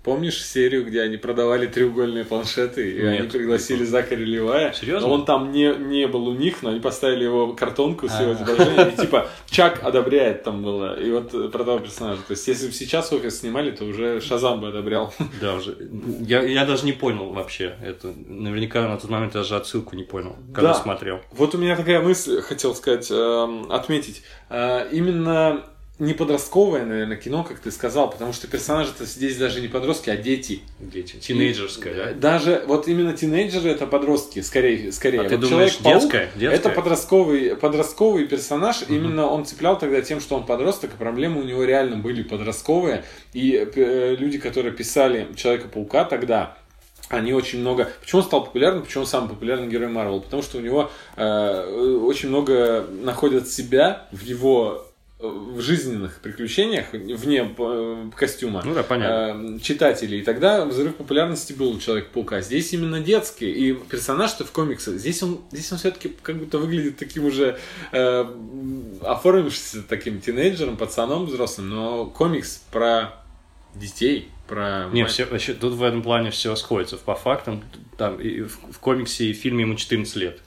помнишь 0.05 0.45
серию, 0.45 0.85
где 0.87 1.01
они 1.03 1.17
продавали 1.17 1.67
треугольные 1.67 2.25
планшеты, 2.25 2.91
и 2.93 3.03
Нет. 3.03 3.21
они 3.21 3.29
пригласили 3.29 3.85
Закари 3.85 4.25
Левая. 4.25 4.73
Серьезно? 4.73 5.09
Он 5.09 5.25
там 5.25 5.51
не, 5.53 5.75
не 5.75 6.07
был 6.07 6.29
у 6.29 6.35
них, 6.35 6.63
но 6.63 6.71
они 6.71 6.81
поставили 6.81 7.25
его 7.25 7.55
картонку 7.55 8.09
с 8.09 8.21
его 8.21 8.31
А. 8.31 8.35
изображением, 8.35 8.89
и 8.89 8.97
типа 9.01 9.29
Чак 9.51 9.83
одобряет 9.83 10.43
там 10.45 10.63
было, 10.63 10.99
и 11.01 11.11
вот 11.11 11.35
э, 11.35 11.49
про 11.49 11.65
того 11.65 11.79
персонажа. 11.81 12.21
То 12.27 12.33
есть, 12.33 12.47
если 12.47 12.67
бы 12.69 12.73
сейчас 12.73 13.13
офис 13.13 13.41
снимали, 13.41 13.71
то 13.71 13.85
уже 13.85 14.21
Шазам 14.21 14.61
бы 14.61 14.69
одобрял. 14.69 15.13
Да, 15.41 15.55
уже. 15.55 15.77
Я, 16.21 16.43
я 16.43 16.65
даже 16.67 16.85
не 16.85 16.93
понял 16.93 17.33
вообще 17.33 17.75
это. 17.83 18.13
Наверняка 18.27 18.87
на 18.89 18.97
тот 18.99 19.09
момент 19.11 19.33
даже 19.33 19.57
отсылку 19.57 19.97
не 19.97 20.05
понял, 20.05 20.37
когда 20.55 20.73
Да. 20.73 20.75
смотрел. 20.75 21.21
Вот 21.33 21.55
у 21.55 21.59
меня 21.59 21.75
такая 21.77 22.01
мысль, 22.01 22.41
хотел 22.43 22.75
сказать, 22.75 23.09
эм, 23.11 23.71
отметить. 23.71 24.23
Именно 24.93 25.65
не 25.99 26.13
подростковое, 26.13 26.85
наверное, 26.85 27.17
кино, 27.17 27.43
как 27.43 27.59
ты 27.59 27.73
сказал, 27.73 28.09
потому 28.11 28.33
что 28.33 28.47
персонажи-то 28.47 29.05
здесь 29.05 29.37
даже 29.37 29.61
не 29.61 29.67
подростки, 29.67 30.11
а 30.11 30.17
дети. 30.17 30.61
Дети. 30.79 31.17
Тинейджерская, 31.17 31.95
да? 31.95 32.13
Даже 32.13 32.65
вот 32.67 32.87
именно 32.87 33.15
тинейджеры 33.15 33.71
это 33.71 33.87
подростки, 33.87 34.41
скорее. 34.41 34.93
скорее. 34.93 35.23
А 35.23 35.25
ты 35.25 35.37
Вот 35.37 35.49
думаешь, 35.49 35.73
Человек-паук 35.73 36.03
детская? 36.03 36.31
Детская? 36.37 36.57
Это 36.57 36.69
подростковый, 36.71 37.57
подростковый 37.57 38.27
персонаж. 38.27 38.85
Именно 38.89 39.27
он 39.27 39.45
цеплял 39.45 39.77
тогда 39.77 40.01
тем, 40.01 40.21
что 40.21 40.37
он 40.37 40.47
подросток, 40.47 40.95
и 40.95 40.97
проблемы 40.97 41.41
у 41.41 41.45
него 41.45 41.65
реально 41.65 41.97
были 41.97 42.23
подростковые. 42.23 43.05
И 43.33 43.53
э, 43.55 44.17
люди, 44.17 44.39
которые 44.39 44.73
писали 44.73 45.27
Человека-паука 45.35 46.05
тогда, 46.05 46.57
они 47.09 47.33
очень 47.33 47.61
много... 47.61 47.91
Почему 48.01 48.21
он 48.21 48.27
стал 48.27 48.45
популярным? 48.45 48.85
Почему 48.85 49.03
он 49.03 49.09
самый 49.09 49.31
популярный 49.31 49.69
герой 49.69 49.89
Марвел? 49.89 50.21
Потому 50.21 50.43
что 50.43 50.59
у 50.59 50.61
него 50.61 50.91
э, 51.17 51.99
очень 52.03 52.29
много 52.29 52.87
находят 52.91 53.49
себя 53.49 54.07
в 54.13 54.23
его 54.23 54.85
э, 54.85 54.88
в 55.19 55.61
жизненных 55.61 56.21
приключениях 56.21 56.93
вне 56.93 57.53
э, 57.59 58.11
костюма 58.15 58.63
Ну 58.65 58.73
да, 58.73 58.85
понятно. 58.85 59.57
э, 59.57 59.59
читателей. 59.59 60.21
И 60.21 60.23
тогда 60.23 60.65
взрыв 60.65 60.95
популярности 60.95 61.53
был 61.53 61.73
у 61.73 61.79
Человека-паука. 61.81 62.41
Здесь 62.41 62.73
именно 62.73 63.01
детский. 63.01 63.51
И 63.51 63.73
персонаж-то 63.73 64.45
в 64.45 64.53
комиксах, 64.53 64.95
здесь 64.95 65.21
он, 65.25 65.41
здесь 65.51 65.73
он 65.73 65.79
все-таки 65.79 66.15
как 66.23 66.37
будто 66.37 66.59
выглядит 66.59 66.99
таким 66.99 67.25
уже 67.25 67.59
э, 67.91 68.25
оформившимся 69.03 69.83
таким 69.83 70.21
тинейджером, 70.21 70.77
пацаном 70.77 71.27
взрослым. 71.27 71.71
Но 71.71 72.07
комикс 72.07 72.63
про 72.71 73.15
детей. 73.75 74.29
про... 74.47 74.89
Не, 74.93 75.03
мать. 75.03 75.11
все, 75.11 75.25
вообще, 75.25 75.53
тут 75.55 75.75
в 75.75 75.83
этом 75.83 76.03
плане 76.03 76.31
все 76.31 76.55
сходится 76.55 76.97
по 76.97 77.17
фактам. 77.17 77.65
Там 77.97 78.21
и 78.21 78.43
в, 78.43 78.57
в 78.73 78.79
комиксе 78.79 79.25
и 79.25 79.33
в 79.33 79.37
фильме 79.37 79.63
ему 79.63 79.75
14 79.75 80.15
лет. 80.15 80.39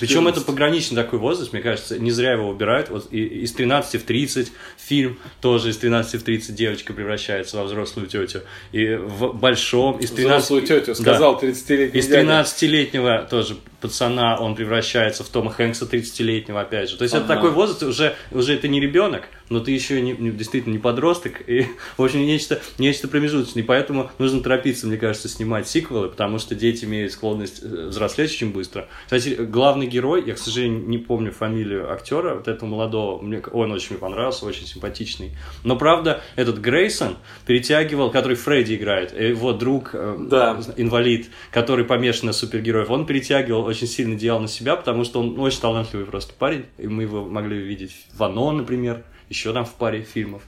Причем 0.00 0.28
это 0.28 0.40
14. 0.40 0.46
пограничный 0.46 0.96
такой 0.96 1.18
возраст, 1.18 1.52
мне 1.52 1.62
кажется, 1.62 1.98
не 1.98 2.10
зря 2.10 2.32
его 2.32 2.48
убирают. 2.48 2.88
Вот 2.90 3.08
и- 3.12 3.24
из 3.42 3.52
13 3.52 4.00
в 4.00 4.04
30 4.04 4.52
фильм 4.76 5.18
тоже 5.40 5.70
из 5.70 5.76
13 5.78 6.20
в 6.20 6.24
30 6.24 6.54
девочка 6.54 6.92
превращается 6.92 7.56
во 7.56 7.64
взрослую 7.64 8.06
тетю. 8.08 8.40
И 8.72 8.94
в 8.94 9.32
большом 9.34 9.98
из 9.98 10.10
13... 10.10 10.18
Взрослую 10.26 10.62
тетю, 10.62 10.86
Да. 10.86 10.94
сказал 10.94 11.40
30-летний 11.40 12.00
Из 12.00 12.06
дядя. 12.06 12.30
13-летнего 12.30 13.26
тоже 13.30 13.56
пацана 13.80 14.36
он 14.38 14.54
превращается 14.54 15.24
в 15.24 15.28
Тома 15.28 15.50
Хэнкса 15.50 15.84
30-летнего 15.86 16.60
опять 16.60 16.90
же. 16.90 16.96
То 16.96 17.04
есть 17.04 17.14
это 17.14 17.24
Ага. 17.24 17.34
такой 17.34 17.50
возраст, 17.52 17.82
уже, 17.82 18.14
уже 18.32 18.54
это 18.54 18.66
не 18.68 18.80
ребенок, 18.80 19.24
но 19.50 19.60
ты 19.60 19.70
еще 19.70 20.00
не, 20.00 20.12
не- 20.12 20.30
действительно 20.30 20.72
не 20.72 20.78
подросток. 20.78 21.42
И, 21.48 21.66
в 21.96 22.02
общем, 22.02 22.20
нечто, 22.20 22.60
нечто 22.78 23.08
промежуточное. 23.08 23.62
И 23.62 23.66
поэтому 23.66 24.10
нужно 24.18 24.42
торопиться, 24.42 24.86
мне 24.86 24.96
кажется, 24.96 25.28
снимать 25.28 25.68
сиквелы, 25.68 26.08
потому 26.08 26.38
что 26.38 26.54
дети 26.54 26.84
имеют 26.84 27.12
склонность 27.12 27.62
э, 27.62 27.86
взрослеть 27.88 28.30
очень 28.32 28.52
быстро. 28.52 28.88
Кстати, 29.04 29.30
главный 29.40 29.86
герой, 29.86 30.24
я, 30.26 30.34
к 30.34 30.38
сожалению, 30.38 30.86
не 30.88 30.98
помню 30.98 31.30
фамилию 31.32 31.92
актера, 31.92 32.34
вот 32.34 32.48
этого 32.48 32.68
молодого, 32.68 33.22
мне, 33.22 33.40
он 33.52 33.70
очень 33.72 33.90
мне 33.90 33.98
понравился, 33.98 34.44
очень 34.44 34.66
симпатичный. 34.66 35.32
Но, 35.64 35.76
правда, 35.76 36.20
этот 36.36 36.58
Грейсон 36.58 37.16
перетягивал, 37.46 38.10
который 38.10 38.36
Фредди 38.36 38.74
играет, 38.74 39.12
э, 39.14 39.28
его 39.30 39.52
друг, 39.52 39.90
э, 39.94 40.16
Да. 40.18 40.60
инвалид, 40.76 41.28
который 41.52 41.84
помешан 41.84 42.26
на 42.26 42.32
супергероев, 42.32 42.90
он 42.90 43.06
перетягивал 43.06 43.67
очень 43.68 43.86
сильно 43.86 44.14
одеяло 44.14 44.40
на 44.40 44.48
себя, 44.48 44.76
потому 44.76 45.04
что 45.04 45.20
он 45.20 45.38
очень 45.38 45.60
талантливый 45.60 46.06
просто 46.06 46.34
парень, 46.34 46.66
и 46.78 46.86
мы 46.86 47.02
его 47.04 47.24
могли 47.24 47.58
видеть 47.58 47.92
в 48.12 48.22
«Оно», 48.22 48.50
например, 48.52 49.04
еще 49.28 49.52
там 49.52 49.64
в 49.64 49.74
паре 49.74 50.02
фильмов. 50.02 50.42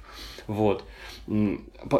Вот. 0.47 0.85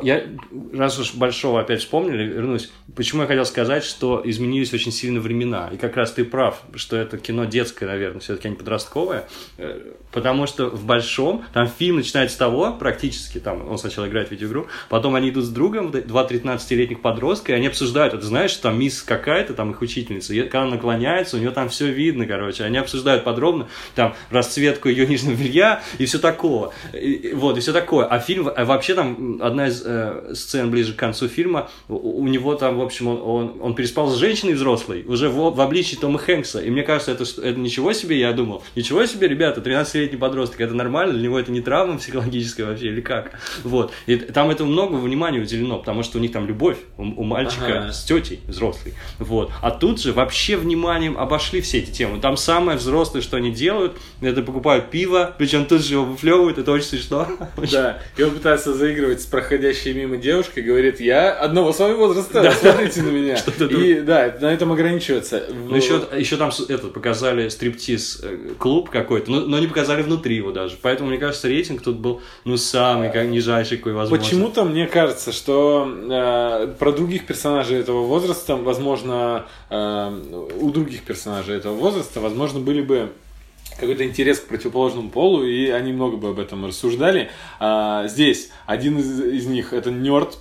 Я, 0.03 0.27
раз 0.73 0.99
уж 0.99 1.15
Большого 1.15 1.61
опять 1.61 1.81
вспомнили, 1.81 2.25
вернусь. 2.25 2.71
Почему 2.97 3.23
я 3.23 3.29
хотел 3.29 3.47
сказать, 3.47 3.85
что 3.85 4.21
изменились 4.25 4.75
очень 4.75 4.93
сильно 4.93 5.21
времена. 5.21 5.71
И 5.73 5.77
как 5.77 5.97
раз 5.97 6.13
ты 6.13 6.25
прав, 6.25 6.61
что 6.75 6.97
это 6.97 7.17
кино 7.17 7.45
детское, 7.45 7.87
наверное, 7.87 8.21
все-таки, 8.21 8.49
а 8.49 8.51
не 8.51 8.57
подростковое. 8.57 9.29
Э, 9.57 9.93
Потому 10.13 10.47
что 10.47 10.69
в 10.69 10.85
Большом, 10.85 11.45
там 11.53 11.69
фильм 11.69 11.97
начинается 11.97 12.35
с 12.35 12.39
того, 12.39 12.73
практически, 12.73 13.39
там 13.39 13.69
он 13.69 13.79
сначала 13.79 14.09
играет 14.09 14.29
в 14.29 14.31
видеоигру, 14.33 14.67
потом 14.89 15.15
они 15.15 15.31
идут 15.31 15.45
с 15.45 15.49
другом, 15.49 15.93
два 15.93 16.27
13-летних 16.27 17.01
подростка, 17.01 17.53
и 17.53 17.55
они 17.55 17.69
обсуждают, 17.69 18.15
это 18.15 18.27
знаешь, 18.27 18.51
что 18.51 18.65
там 18.65 18.79
мисс 18.79 19.03
какая-то, 19.03 19.55
там 19.55 19.71
их 19.71 19.81
учительница, 19.83 20.35
и 20.35 20.43
когда 20.43 20.63
она 20.63 20.73
наклоняется, 20.73 21.37
у 21.37 21.41
нее 21.41 21.51
там 21.53 21.69
все 21.69 21.91
видно, 21.91 22.27
короче. 22.27 22.65
Они 22.65 22.79
обсуждают 22.79 23.23
подробно, 23.25 23.69
там, 23.95 24.15
расцветку 24.31 24.89
ее 24.89 25.07
нижнего 25.07 25.37
белья 25.37 25.83
и 25.99 26.07
все 26.07 26.19
такого. 26.19 26.73
И 26.93 27.33
вот, 27.35 27.57
и 27.57 27.61
все 27.61 27.73
такое. 27.73 28.07
А 28.07 28.19
фильм, 28.19 28.51
а 28.55 28.65
вообще 28.65 28.95
там 28.95 29.20
одна 29.41 29.69
из 29.69 29.83
э, 29.85 30.33
сцен 30.35 30.71
ближе 30.71 30.93
к 30.95 30.97
концу 30.97 31.29
фильма, 31.29 31.69
у, 31.89 32.23
у 32.23 32.27
него 32.29 32.55
там, 32.55 32.79
в 32.79 32.83
общем, 32.83 33.09
он, 33.09 33.21
он, 33.23 33.57
он 33.61 33.75
переспал 33.75 34.09
с 34.11 34.17
женщиной 34.17 34.55
взрослой, 34.55 35.05
уже 35.07 35.29
в, 35.29 35.51
в 35.55 35.61
обличии 35.61 35.97
Тома 35.97 36.19
Хэнкса. 36.19 36.61
И 36.61 36.71
мне 36.71 36.83
кажется, 36.83 37.13
это, 37.13 37.25
что- 37.25 37.43
это 37.43 37.59
ничего 37.59 37.93
себе, 37.93 38.19
я 38.19 38.33
думал, 38.33 38.63
ничего 38.77 39.05
себе, 39.07 39.29
ребята, 39.29 39.61
13-летний 39.61 40.19
подросток, 40.19 40.61
это 40.61 40.75
нормально, 40.75 41.15
для 41.15 41.25
него 41.25 41.39
это 41.39 41.51
не 41.53 41.61
травма 41.61 41.99
психологическая 41.99 42.67
вообще, 42.67 42.87
или 42.87 43.01
как? 43.01 43.39
Вот. 43.65 43.93
И 44.07 44.17
там 44.17 44.51
это 44.51 44.65
много 44.65 44.97
внимания 44.97 45.41
уделено, 45.41 45.79
потому 45.79 46.03
что 46.03 46.19
у 46.19 46.21
них 46.21 46.33
там 46.33 46.47
любовь 46.47 46.77
у, 46.97 47.03
у 47.03 47.25
мальчика 47.25 47.81
Ага. 47.85 47.93
с 47.93 48.05
тетей 48.05 48.41
взрослой. 48.47 48.95
Вот. 49.19 49.51
А 49.63 49.71
тут 49.71 50.01
же 50.01 50.13
вообще 50.13 50.57
вниманием 50.57 51.19
обошли 51.19 51.61
все 51.61 51.79
эти 51.79 51.91
темы. 51.91 52.21
Там 52.21 52.37
самое 52.37 52.79
взрослое, 52.79 53.21
что 53.23 53.37
они 53.37 53.51
делают, 53.51 53.97
это 54.21 54.43
покупают 54.43 54.91
пиво, 54.91 55.35
причем 55.39 55.67
тут 55.67 55.83
же 55.83 55.95
его 55.95 56.05
выплевывают, 56.05 56.59
это 56.59 56.73
очень 56.73 56.87
смешно. 56.87 57.27
Да, 57.71 57.99
и 58.17 58.23
он 58.23 58.31
пытается 58.31 58.73
заигрывать 58.75 59.10
с 59.19 59.27
проходящей 59.27 59.93
мимо 59.93 60.17
девушкой, 60.17 60.63
говорит, 60.63 61.01
я 61.01 61.33
одного 61.33 61.73
с 61.73 61.79
вами 61.79 61.95
возраста, 61.95 62.53
смотрите 62.53 63.03
на 63.03 63.09
меня. 63.09 63.39
И 63.71 64.01
да, 64.01 64.35
на 64.41 64.53
этом 64.53 64.73
ограничивается. 64.73 65.45
Ну, 65.69 65.75
еще, 65.75 66.01
еще 66.17 66.37
там 66.37 66.53
с- 66.53 66.69
это, 66.69 66.89
показали 66.89 67.49
стриптиз-клуб 67.49 68.91
какой-то, 68.91 69.31
но, 69.31 69.41
но 69.41 69.59
не 69.59 69.67
показали 69.67 70.03
внутри 70.03 70.37
его 70.37 70.53
даже. 70.53 70.77
Поэтому, 70.81 71.11
мне 71.11 71.19
кажется, 71.19 71.49
рейтинг 71.49 71.83
тут 71.83 71.97
был, 71.97 72.21
ну, 72.45 72.57
самый 72.57 73.11
как 73.11 73.27
нижайший, 73.27 73.79
какой 73.79 73.93
возможно. 73.93 74.25
Почему-то 74.25 74.65
мне 74.65 74.87
кажется, 74.87 75.33
что 75.33 75.89
э, 75.89 76.75
про 76.79 76.93
других 76.93 77.27
персонажей 77.27 77.79
этого 77.79 78.05
возраста, 78.05 78.57
возможно, 78.57 79.47
э, 79.71 80.47
у 80.61 80.71
других 80.71 81.03
персонажей 81.03 81.57
этого 81.57 81.75
возраста, 81.75 82.21
возможно, 82.21 82.61
были 82.61 82.83
бы 82.83 83.11
какой-то 83.79 84.05
интерес 84.05 84.41
к 84.41 84.47
противоположному 84.49 85.11
полу, 85.11 85.45
и 85.45 85.69
они 85.71 85.93
много 85.93 86.17
бы 86.17 86.29
об 86.31 86.39
этом 86.39 86.67
рассуждали. 86.67 87.31
А, 87.59 88.07
здесь 88.09 88.51
один 88.67 88.99
из, 88.99 89.21
из 89.21 89.47
них 89.47 89.73
это 89.73 89.91
нерд 89.91 90.39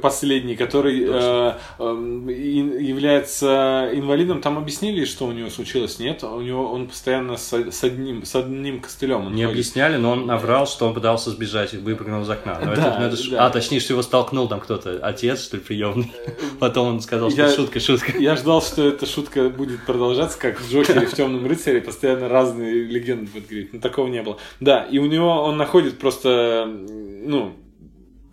последний, 0.00 0.56
который 0.56 1.04
э, 1.08 1.52
ин- 1.78 2.78
является 2.78 3.90
инвалидом. 3.92 4.40
Там 4.40 4.58
объяснили, 4.58 5.04
что 5.04 5.26
у 5.26 5.32
него 5.32 5.50
случилось? 5.50 5.98
Нет, 5.98 6.22
у 6.24 6.40
него 6.40 6.70
он 6.70 6.88
постоянно 6.88 7.36
с, 7.36 7.52
с 7.52 7.84
одним 7.84 8.24
с 8.24 8.34
одним 8.34 8.80
костылем. 8.80 9.26
он 9.26 9.32
Не 9.34 9.42
ходит. 9.44 9.50
объясняли, 9.50 9.96
но 9.96 10.12
он 10.12 10.26
наврал, 10.26 10.66
что 10.66 10.86
он 10.86 10.94
пытался 10.94 11.30
сбежать 11.30 11.74
и 11.74 11.78
выпрыгнул 11.78 12.22
из 12.22 12.30
окна. 12.30 12.58
Но 12.64 12.72
это- 12.72 12.80
Да, 12.82 12.96
ну, 13.00 13.06
это 13.06 13.16
ш- 13.16 13.30
да. 13.30 13.46
А, 13.46 13.50
точнее, 13.50 13.80
что 13.80 13.92
его 13.94 14.02
столкнул 14.02 14.48
там 14.48 14.60
кто-то, 14.60 14.98
отец, 15.02 15.42
что 15.42 15.56
ли, 15.56 15.62
приемный. 15.62 16.12
Потом 16.58 16.88
он 16.88 17.00
сказал, 17.00 17.30
что 17.30 17.42
Я- 17.42 17.50
шутка, 17.54 17.80
шутка. 17.80 18.18
Я 18.18 18.36
ждал, 18.36 18.62
что 18.62 18.86
эта 18.86 19.06
шутка 19.06 19.48
будет 19.48 19.84
продолжаться, 19.86 20.38
как 20.38 20.60
в 20.60 20.70
Джокере 20.72 21.06
в 21.06 21.14
Темном 21.14 21.46
рыцаре, 21.46 21.80
постоянно 21.80 22.28
разные 22.28 22.57
легенды 22.62 23.30
будут 23.30 23.48
говорить. 23.48 23.72
Но 23.72 23.80
такого 23.80 24.08
не 24.08 24.22
было. 24.22 24.38
Да, 24.60 24.84
и 24.84 24.98
у 24.98 25.06
него 25.06 25.42
он 25.42 25.56
находит 25.56 25.98
просто, 25.98 26.66
ну, 26.66 27.54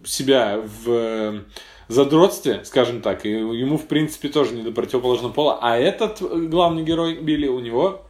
себя 0.03 0.61
в 0.61 0.89
э, 0.89 1.39
задротстве, 1.87 2.63
скажем 2.63 3.01
так, 3.01 3.25
и 3.25 3.29
ему, 3.29 3.77
в 3.77 3.87
принципе, 3.87 4.29
тоже 4.29 4.53
не 4.53 4.61
до 4.61 4.71
противоположного 4.71 5.31
пола. 5.31 5.59
А 5.61 5.77
этот 5.77 6.21
э, 6.21 6.47
главный 6.47 6.83
герой 6.83 7.19
Билли, 7.19 7.47
у 7.47 7.59
него, 7.59 8.05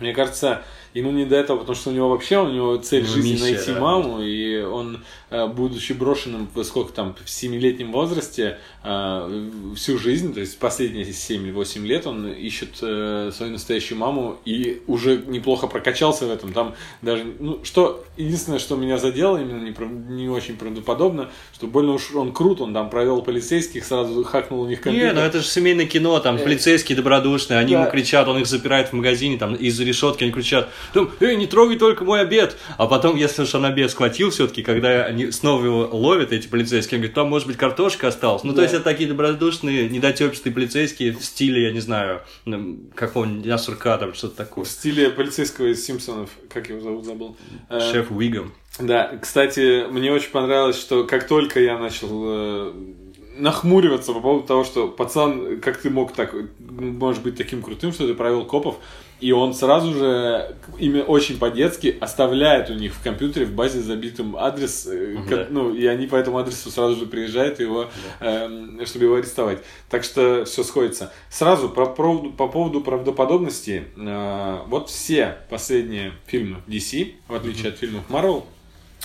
мне 0.00 0.12
кажется, 0.12 0.62
ему 0.94 1.10
не 1.12 1.24
до 1.24 1.36
этого, 1.36 1.58
потому 1.58 1.76
что 1.76 1.90
у 1.90 1.92
него 1.92 2.08
вообще, 2.08 2.38
у 2.38 2.50
него 2.50 2.76
цель 2.76 3.02
Ну, 3.02 3.14
жизни 3.14 3.32
миссия, 3.32 3.42
найти 3.44 3.72
да. 3.72 3.80
маму, 3.80 4.20
и 4.20 4.60
он, 4.62 5.00
э, 5.30 5.46
будучи 5.46 5.92
брошенным 5.92 6.48
в 6.52 6.64
сколько 6.64 6.92
там, 6.92 7.14
в 7.14 7.28
7-летнем 7.28 7.92
возрасте, 7.92 8.58
э, 8.82 9.50
всю 9.76 9.98
жизнь, 9.98 10.34
то 10.34 10.40
есть 10.40 10.58
последние 10.58 11.04
7 11.04 11.44
или 11.44 11.52
8 11.52 11.86
лет, 11.86 12.06
он 12.06 12.28
ищет 12.32 12.78
э, 12.82 13.30
свою 13.34 13.52
настоящую 13.52 13.98
маму 13.98 14.38
и 14.44 14.82
уже 14.86 15.22
неплохо 15.26 15.66
прокачался 15.66 16.26
в 16.26 16.30
этом. 16.30 16.52
Там 16.52 16.74
даже, 17.02 17.24
ну, 17.38 17.60
что, 17.64 18.04
единственное, 18.16 18.58
что 18.58 18.76
меня 18.76 18.98
задело, 18.98 19.36
именно 19.36 19.62
не, 19.62 20.14
не 20.14 20.28
очень 20.28 20.56
правдоподобно, 20.56 21.30
что 21.54 21.66
больно 21.66 21.92
уж 21.92 22.12
он 22.14 22.32
крут, 22.32 22.60
он 22.60 22.74
там 22.74 22.90
провел 22.90 23.22
полицейских, 23.22 23.84
сразу 23.84 24.24
хакнул 24.24 24.62
у 24.62 24.66
них 24.66 24.80
компьютер. 24.80 25.14
Не, 25.14 25.14
ну 25.14 25.20
это 25.20 25.40
же 25.40 25.46
семейное 25.46 25.86
кино, 25.86 26.18
там 26.20 26.38
полицейские 26.38 26.96
добродушные, 26.96 27.58
они 27.58 27.74
да. 27.74 27.82
ему 27.82 27.90
кричат, 27.90 28.26
он 28.26 28.38
их 28.38 28.46
запирает 28.46 28.88
в 28.88 28.92
магазине, 28.94 29.38
там 29.38 29.54
из-за 29.54 29.84
решетки 29.84 30.24
они 30.24 30.32
кричат, 30.32 30.68
там, 30.92 31.10
эй, 31.20 31.36
не 31.36 31.46
трогай 31.46 31.76
только 31.78 32.04
мой 32.04 32.20
обед. 32.20 32.56
А 32.78 32.86
потом, 32.86 33.16
если 33.16 33.42
уж 33.42 33.54
он 33.54 33.64
обед 33.64 33.90
схватил 33.90 34.30
все-таки, 34.30 34.62
когда 34.62 35.04
они 35.04 35.30
снова 35.30 35.64
его 35.64 35.88
ловят, 35.92 36.32
эти 36.32 36.48
полицейские, 36.48 36.96
он 36.98 37.00
говорит, 37.02 37.14
там, 37.14 37.28
может 37.28 37.46
быть, 37.46 37.56
картошка 37.56 38.08
осталась. 38.08 38.44
Ну, 38.44 38.50
то 38.50 38.56
Да. 38.56 38.62
есть 38.62 38.74
это 38.74 38.84
такие 38.84 39.08
добродушные, 39.08 39.88
недотепистые 39.88 40.52
полицейские 40.52 41.12
в 41.12 41.24
стиле, 41.24 41.64
я 41.64 41.72
не 41.72 41.80
знаю, 41.80 42.20
какого-нибудь 42.94 43.42
дня 43.42 43.58
сурка, 43.58 43.96
там, 43.98 44.14
что-то 44.14 44.36
такое. 44.36 44.64
В 44.64 44.68
стиле 44.68 45.10
полицейского 45.10 45.66
из 45.66 45.84
Симпсонов, 45.84 46.30
как 46.48 46.68
его 46.68 46.80
зовут, 46.80 47.04
забыл. 47.04 47.36
Э, 47.68 47.80
Шеф 47.92 48.10
Уигом. 48.10 48.52
Да, 48.78 49.18
кстати, 49.20 49.86
мне 49.90 50.12
очень 50.12 50.30
понравилось, 50.30 50.78
что 50.78 51.04
как 51.04 51.26
только 51.26 51.60
я 51.60 51.78
начал 51.78 52.08
э, 52.12 52.72
нахмуриваться 53.36 54.12
по 54.12 54.20
поводу 54.20 54.46
того, 54.46 54.64
что 54.64 54.88
пацан, 54.88 55.60
как 55.60 55.78
ты 55.78 55.90
мог 55.90 56.12
так, 56.12 56.34
может 56.58 57.22
быть 57.22 57.36
таким 57.36 57.62
крутым, 57.62 57.92
что 57.92 58.06
ты 58.06 58.14
провел 58.14 58.44
копов, 58.44 58.76
и 59.20 59.32
он 59.32 59.54
сразу 59.54 59.92
же, 59.94 60.56
именно 60.78 61.04
очень 61.04 61.38
по-детски, 61.38 61.96
оставляет 62.00 62.70
у 62.70 62.74
них 62.74 62.94
в 62.94 63.02
компьютере 63.02 63.46
в 63.46 63.52
базе 63.52 63.80
забитым 63.80 64.36
адрес, 64.36 64.86
э, 64.86 65.16
Да. 65.28 65.46
ну, 65.50 65.74
и 65.74 65.86
они 65.86 66.06
по 66.06 66.16
этому 66.16 66.38
адресу 66.38 66.70
сразу 66.70 66.96
же 66.96 67.06
приезжают 67.06 67.60
его, 67.60 67.90
эм, 68.20 68.84
чтобы 68.86 69.04
его 69.06 69.14
арестовать. 69.16 69.58
Так 69.88 70.04
что 70.04 70.44
все 70.44 70.62
сходится. 70.64 71.12
Сразу 71.28 71.68
по, 71.68 71.86
поводу- 71.86 72.30
по 72.32 72.48
поводу 72.48 72.80
правдоподобности, 72.80 73.84
э, 73.96 74.58
вот 74.66 74.88
все 74.90 75.36
последние 75.50 76.12
фильмы 76.26 76.58
DC, 76.66 77.14
в 77.28 77.34
отличие 77.34 77.68
от 77.68 77.78
фильмов 77.78 78.04
Marvel, 78.08 78.44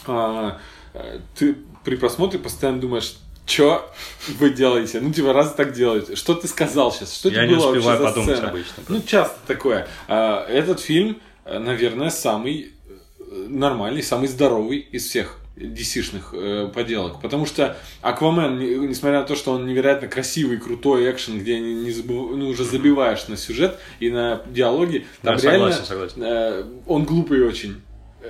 а, 0.08 0.60
э, 0.93 1.19
ты 1.38 1.56
при 1.84 1.95
просмотре 1.97 2.39
постоянно 2.39 2.80
думаешь, 2.80 3.15
что 3.45 3.91
вы 4.39 4.49
делаете? 4.51 4.99
Ну, 5.01 5.12
типа, 5.13 5.34
раз 5.34 5.53
так 5.53 5.73
делаете. 5.73 6.15
Что 6.15 6.34
ты 6.34 6.47
сказал 6.47 6.91
сейчас? 6.91 7.13
Что 7.15 7.29
Я 7.29 7.43
это 7.43 7.47
не 7.53 7.55
было 7.55 7.67
успеваю 7.71 7.99
вообще 7.99 8.08
за 8.08 8.13
подумать 8.13 8.36
сцена? 8.38 8.49
обычно. 8.49 8.84
Ну, 8.89 9.01
часто 9.05 9.38
такое. 9.47 9.88
А, 10.08 10.45
Этот 10.47 10.79
фильм, 10.79 11.19
э, 11.45 11.60
наверное, 11.60 12.10
самый 12.10 12.71
э, 13.19 13.45
нормальный, 13.49 14.01
самый 14.03 14.27
здоровый 14.27 14.79
из 14.79 15.05
всех 15.08 15.38
DC-шных 15.58 16.34
э, 16.34 16.69
поделок. 16.73 17.21
Потому 17.21 17.45
что 17.45 17.77
Аквамен, 18.01 18.60
не- 18.60 18.88
несмотря 18.88 19.19
на 19.21 19.25
то, 19.25 19.36
что 19.36 19.51
он 19.53 19.65
невероятно 19.65 20.08
красивый, 20.10 20.58
крутой 20.58 21.10
экшен, 21.10 21.39
где 21.39 21.60
не, 21.60 21.75
не 21.75 21.91
забыв- 21.91 22.36
ну, 22.36 22.49
уже 22.49 22.65
забиваешь 22.65 23.27
на 23.29 23.38
сюжет 23.38 23.77
и 24.01 24.10
на 24.10 24.41
диалоги, 24.47 25.05
там 25.21 25.38
Да, 25.38 25.41
реально 25.43 25.71
согласен, 25.71 25.86
согласен. 25.86 26.23
э, 26.23 26.63
он 26.88 27.05
глупый 27.05 27.41
очень. 27.47 27.81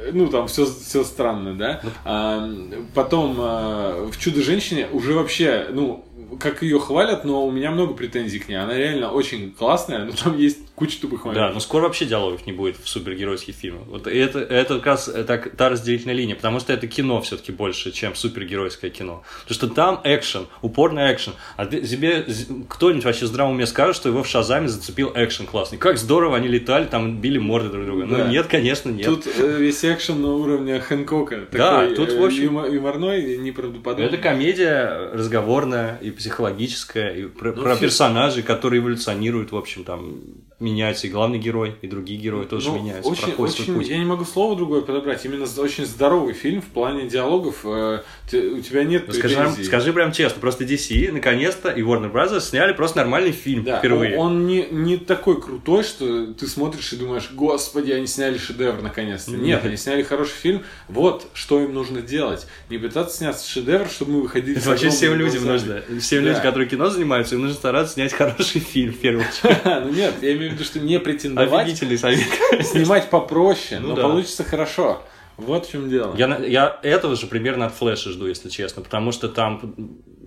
Э, 0.04 0.12
ну, 0.14 0.28
там 0.28 0.48
все, 0.48 0.66
все 0.66 1.04
странно, 1.04 1.56
да. 1.56 1.82
А, 2.04 2.50
потом 2.94 3.36
а, 3.40 4.10
в 4.12 4.18
«Чудо-женщине» 4.18 4.88
уже 4.92 5.14
вообще, 5.14 5.68
ну, 5.72 6.06
как 6.40 6.64
ее 6.64 6.80
хвалят, 6.80 7.26
но 7.26 7.46
у 7.46 7.52
меня 7.52 7.72
много 7.72 7.94
претензий 7.94 8.40
к 8.40 8.50
ней. 8.50 8.56
Она 8.56 8.76
реально 8.76 9.12
очень 9.12 9.52
классная, 9.52 10.06
но 10.06 10.12
там 10.12 10.38
есть 10.38 10.60
куча 10.76 11.00
тупых 11.00 11.22
Да, 11.24 11.28
моментов. 11.30 11.54
но 11.54 11.60
скоро 11.62 11.84
вообще 11.84 12.06
диалогов 12.06 12.46
не 12.46 12.52
будет 12.52 12.76
в 12.78 12.88
супергеройских 12.90 13.56
фильмах. 13.56 13.84
Вот 13.88 14.08
это, 14.08 14.40
это 14.40 14.76
как 14.76 14.86
раз 14.86 15.10
так, 15.26 15.56
та 15.56 15.70
разделительная 15.70 16.16
линия, 16.16 16.36
потому 16.36 16.60
что 16.60 16.74
это 16.74 16.86
кино 16.88 17.22
все-таки 17.22 17.52
больше, 17.54 17.92
чем 17.92 18.14
супергеройское 18.14 18.92
кино. 18.92 19.24
Потому 19.44 19.56
что 19.56 19.68
там 19.70 20.02
экшен, 20.04 20.48
упорный 20.62 21.14
экшен. 21.14 21.34
А 21.56 21.66
ты- 21.66 21.82
тебе 21.82 22.26
кто-нибудь 22.68 23.06
вообще 23.06 23.26
здраво 23.26 23.52
мне 23.54 23.66
скажет, 23.68 23.96
что 23.96 24.10
его 24.10 24.22
в 24.24 24.28
Шазаме 24.28 24.68
зацепил 24.68 25.12
экшен 25.16 25.46
классный. 25.46 25.78
Как 25.78 25.98
здорово 25.98 26.36
они 26.38 26.48
летали, 26.50 26.86
там 26.86 27.20
били 27.22 27.38
морды 27.38 27.70
друг 27.70 27.86
друга. 27.86 28.06
Да. 28.08 28.18
Ну 28.18 28.28
нет, 28.32 28.48
конечно, 28.48 28.90
нет. 28.90 29.06
Тут 29.06 29.28
э, 29.28 29.58
весь 29.58 29.84
экшен 29.86 30.22
на 30.22 30.34
уровне 30.34 30.80
Хэнкока. 30.80 31.48
Да, 31.52 31.82
Такой, 31.82 31.96
тут, 31.96 32.10
э, 32.10 32.20
в 32.20 32.26
общем- 32.26 32.44
юмо- 32.44 32.68
юморной, 32.70 33.38
неправдоподобный. 33.38 34.08
Это 34.08 34.18
комедия 34.18 35.10
разговорная 35.14 35.98
и 36.02 36.12
психологическая, 36.12 37.14
и 37.16 37.24
про, 37.28 37.54
Ну, 37.54 37.62
про 37.64 37.76
персонажей, 37.78 38.44
которые 38.44 38.82
эволюционируют, 38.82 39.52
в 39.52 39.56
общем, 39.58 39.84
там 39.84 40.16
меняются, 40.60 41.08
и 41.08 41.10
главный 41.10 41.38
герой, 41.38 41.76
и 41.82 41.88
другие 41.88 42.18
герои 42.18 42.46
тоже 42.46 42.70
Ну, 42.70 42.78
меняются, 42.80 43.12
очень, 43.12 43.34
очень, 43.38 43.76
путь. 43.76 43.90
я 43.90 43.98
не 43.98 44.06
могу 44.06 44.24
слово 44.24 44.56
другое 44.56 44.82
подобрать. 44.82 45.26
Именно 45.26 45.46
очень 45.58 45.86
здоровый 45.86 46.34
фильм 46.34 46.62
в 46.62 46.68
плане 46.68 47.08
диалогов. 47.10 47.62
э, 47.66 48.02
ты- 48.32 48.52
у 48.52 48.62
тебя 48.62 48.84
нет 48.86 49.04
Ну, 49.08 49.14
скажи, 49.14 49.36
нам- 49.38 49.54
скажи 49.64 49.92
прям 49.92 50.12
честно, 50.14 50.40
просто 50.40 50.64
DC 50.64 51.12
наконец-то 51.12 51.70
и 51.70 51.82
Warner 51.82 52.12
Bros. 52.12 52.40
сняли 52.40 52.72
просто 52.74 52.98
нормальный 53.00 53.34
фильм 53.34 53.64
Да, 53.66 53.80
впервые. 53.80 54.18
Он, 54.18 54.26
он 54.28 54.48
не, 54.48 54.66
не 54.72 54.98
такой 54.98 55.42
крутой, 55.42 55.84
что 55.84 56.28
ты 56.34 56.48
смотришь 56.48 56.94
и 56.94 56.96
думаешь, 56.96 57.32
господи, 57.34 57.92
они 57.92 58.08
сняли 58.08 58.38
шедевр 58.38 58.82
наконец-то. 58.82 59.32
Нет, 59.32 59.42
Нет. 59.42 59.66
они 59.66 59.76
сняли 59.78 60.04
хороший 60.04 60.34
фильм. 60.36 60.64
Вот 60.88 61.28
что 61.34 61.62
им 61.62 61.74
нужно 61.74 62.02
делать. 62.02 62.48
Не 62.70 62.78
пытаться 62.78 63.18
снять 63.18 63.44
шедевр, 63.44 63.88
чтобы 63.90 64.14
мы 64.14 64.22
выходили 64.22 64.58
Это 64.58 64.70
вообще 64.70 64.90
всем 64.90 65.16
людям 65.16 65.46
нужно. 65.46 65.84
Всем 66.00 66.24
Да. 66.24 66.30
людям, 66.30 66.42
которые 66.44 66.70
кино 66.70 66.90
занимаются, 66.90 67.36
им 67.36 67.42
нужно 67.42 67.56
стараться 67.58 67.96
снять 67.96 68.14
хороший 68.14 68.62
фильм 68.62 68.94
в 68.94 68.98
первую 68.98 69.26
очередь. 69.44 69.58
Ну 69.66 69.90
нет, 69.92 70.14
я 70.22 70.34
имею 70.34 70.45
в 70.52 70.54
виду, 70.56 70.64
что 70.64 70.80
не 70.80 71.00
претендовать, 71.00 71.66
Офигительный 71.68 71.98
совет. 71.98 72.20
снимать 72.62 73.10
попроще, 73.10 73.80
Ну 73.80 73.90
но 73.90 73.96
да. 73.96 74.02
получится 74.04 74.44
хорошо. 74.44 75.02
Вот 75.38 75.66
в 75.66 75.72
чем 75.72 75.90
дело. 75.90 76.16
Я, 76.16 76.38
я 76.46 76.80
этого 76.82 77.16
же 77.16 77.28
примерно 77.28 77.66
от 77.66 77.74
Флэша 77.76 78.10
жду, 78.12 78.28
если 78.28 78.50
честно, 78.50 78.82
потому 78.82 79.12
что 79.12 79.28
там 79.28 79.76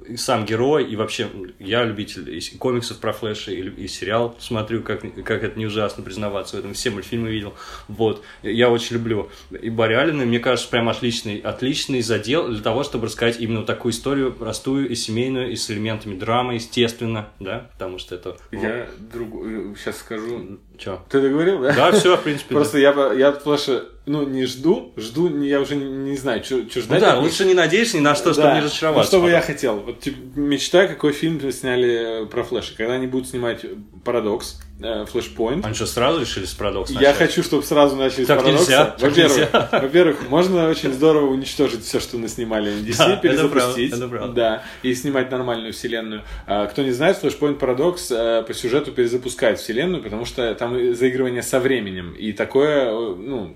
и 0.08 0.16
сам 0.16 0.44
герой, 0.44 0.84
и 0.84 0.96
вообще 0.96 1.28
я 1.58 1.84
любитель 1.84 2.28
и 2.30 2.40
комиксов 2.56 2.98
про 2.98 3.12
Флэша, 3.12 3.52
и, 3.52 3.68
и 3.68 3.88
сериал 3.88 4.36
смотрю, 4.38 4.82
как, 4.82 5.00
как 5.24 5.44
это 5.44 5.58
не 5.58 5.66
ужасно 5.66 6.02
признаваться 6.02 6.56
в 6.56 6.58
этом, 6.60 6.74
все 6.74 6.90
мультфильмы 6.90 7.30
видел, 7.30 7.54
вот, 7.88 8.24
я 8.42 8.70
очень 8.70 8.94
люблю. 8.96 9.30
И 9.50 9.70
Барри 9.70 9.94
Аллена, 9.94 10.24
мне 10.24 10.40
кажется, 10.40 10.70
прям 10.70 10.88
отличный, 10.88 11.38
отличный 11.38 12.02
задел 12.02 12.48
для 12.48 12.62
того, 12.62 12.82
чтобы 12.84 13.06
рассказать 13.06 13.40
именно 13.40 13.64
такую 13.64 13.92
историю, 13.92 14.32
простую 14.32 14.88
и 14.88 14.94
семейную, 14.94 15.52
и 15.52 15.56
с 15.56 15.70
элементами 15.70 16.18
драмы, 16.18 16.54
естественно, 16.54 17.28
да, 17.40 17.70
потому 17.72 17.98
что 17.98 18.14
это... 18.14 18.36
Я 18.50 18.88
другу... 19.12 19.44
сейчас 19.76 19.98
скажу. 19.98 20.58
Чё? 20.78 21.00
Ты 21.10 21.20
договорил, 21.20 21.60
да? 21.60 21.72
Да, 21.74 21.92
все, 21.92 22.16
в 22.16 22.22
принципе. 22.22 22.54
да. 22.54 22.60
Просто 22.60 22.78
я, 22.78 23.12
я 23.12 23.32
Флэша, 23.32 23.84
ну, 24.06 24.24
не 24.24 24.46
жду, 24.46 24.92
жду, 24.96 25.28
я 25.42 25.60
уже 25.60 25.74
не, 25.74 26.16
знаю, 26.16 26.44
что 26.44 26.56
Ну 26.56 26.68
ждать. 26.68 27.00
да, 27.00 27.10
от 27.14 27.16
них. 27.16 27.24
лучше 27.24 27.44
не 27.44 27.54
надеяться 27.54 27.96
ни 27.98 28.00
на 28.00 28.14
что, 28.14 28.32
чтобы 28.32 28.48
Да. 28.48 28.54
не 28.54 28.60
Ну, 28.60 28.66
разочароваться. 28.66 29.10
что 29.10 29.20
бы 29.20 29.28
я 29.28 29.40
хотел? 29.40 29.80
Вот 29.80 29.98
типа, 30.00 30.16
мечтаю, 30.38 30.88
какой 30.88 31.12
фильм 31.12 31.40
сняли 31.50 32.26
про 32.26 32.44
Флэша. 32.44 32.74
Когда 32.76 32.94
они 32.94 33.08
будут 33.08 33.28
снимать 33.28 33.66
Парадокс, 34.04 34.60
э, 34.80 35.04
Флэшпоинт. 35.06 35.64
Они 35.64 35.74
что, 35.74 35.86
сразу 35.86 36.20
решили 36.20 36.44
с 36.44 36.54
парадокс 36.54 36.90
Я 36.90 37.12
хочу, 37.14 37.42
чтобы 37.42 37.62
сразу 37.62 37.96
начали 37.96 38.24
Так 38.24 38.40
с 38.40 38.42
парадокса. 38.42 38.70
нельзя, 38.70 38.96
Во-первых, 39.00 39.72
во-первых, 39.72 40.28
можно 40.28 40.68
очень 40.68 40.92
здорово 40.92 41.26
уничтожить 41.30 41.84
все, 41.84 42.00
что 42.00 42.18
наснимали 42.18 42.70
на 42.70 42.80
DC, 42.86 42.96
Да, 42.98 43.12
это 43.12 43.22
перезапустить. 43.22 43.90
правда, 43.90 44.04
это 44.04 44.08
правда. 44.08 44.34
Да, 44.34 44.62
и 44.82 44.94
снимать 44.94 45.30
нормальную 45.30 45.72
вселенную. 45.72 46.22
А, 46.46 46.66
Кто 46.66 46.82
не 46.82 46.92
знает, 46.92 47.22
Flashpoint 47.22 47.58
Paradox 47.58 48.10
э, 48.10 48.42
по 48.42 48.54
сюжету 48.54 48.92
перезапускает 48.92 49.58
вселенную, 49.58 50.02
потому 50.02 50.24
что 50.24 50.54
там 50.54 50.94
заигрывание 50.94 51.42
со 51.42 51.60
временем. 51.60 52.12
И 52.12 52.32
такое, 52.32 52.90
э, 52.90 53.14
ну, 53.16 53.54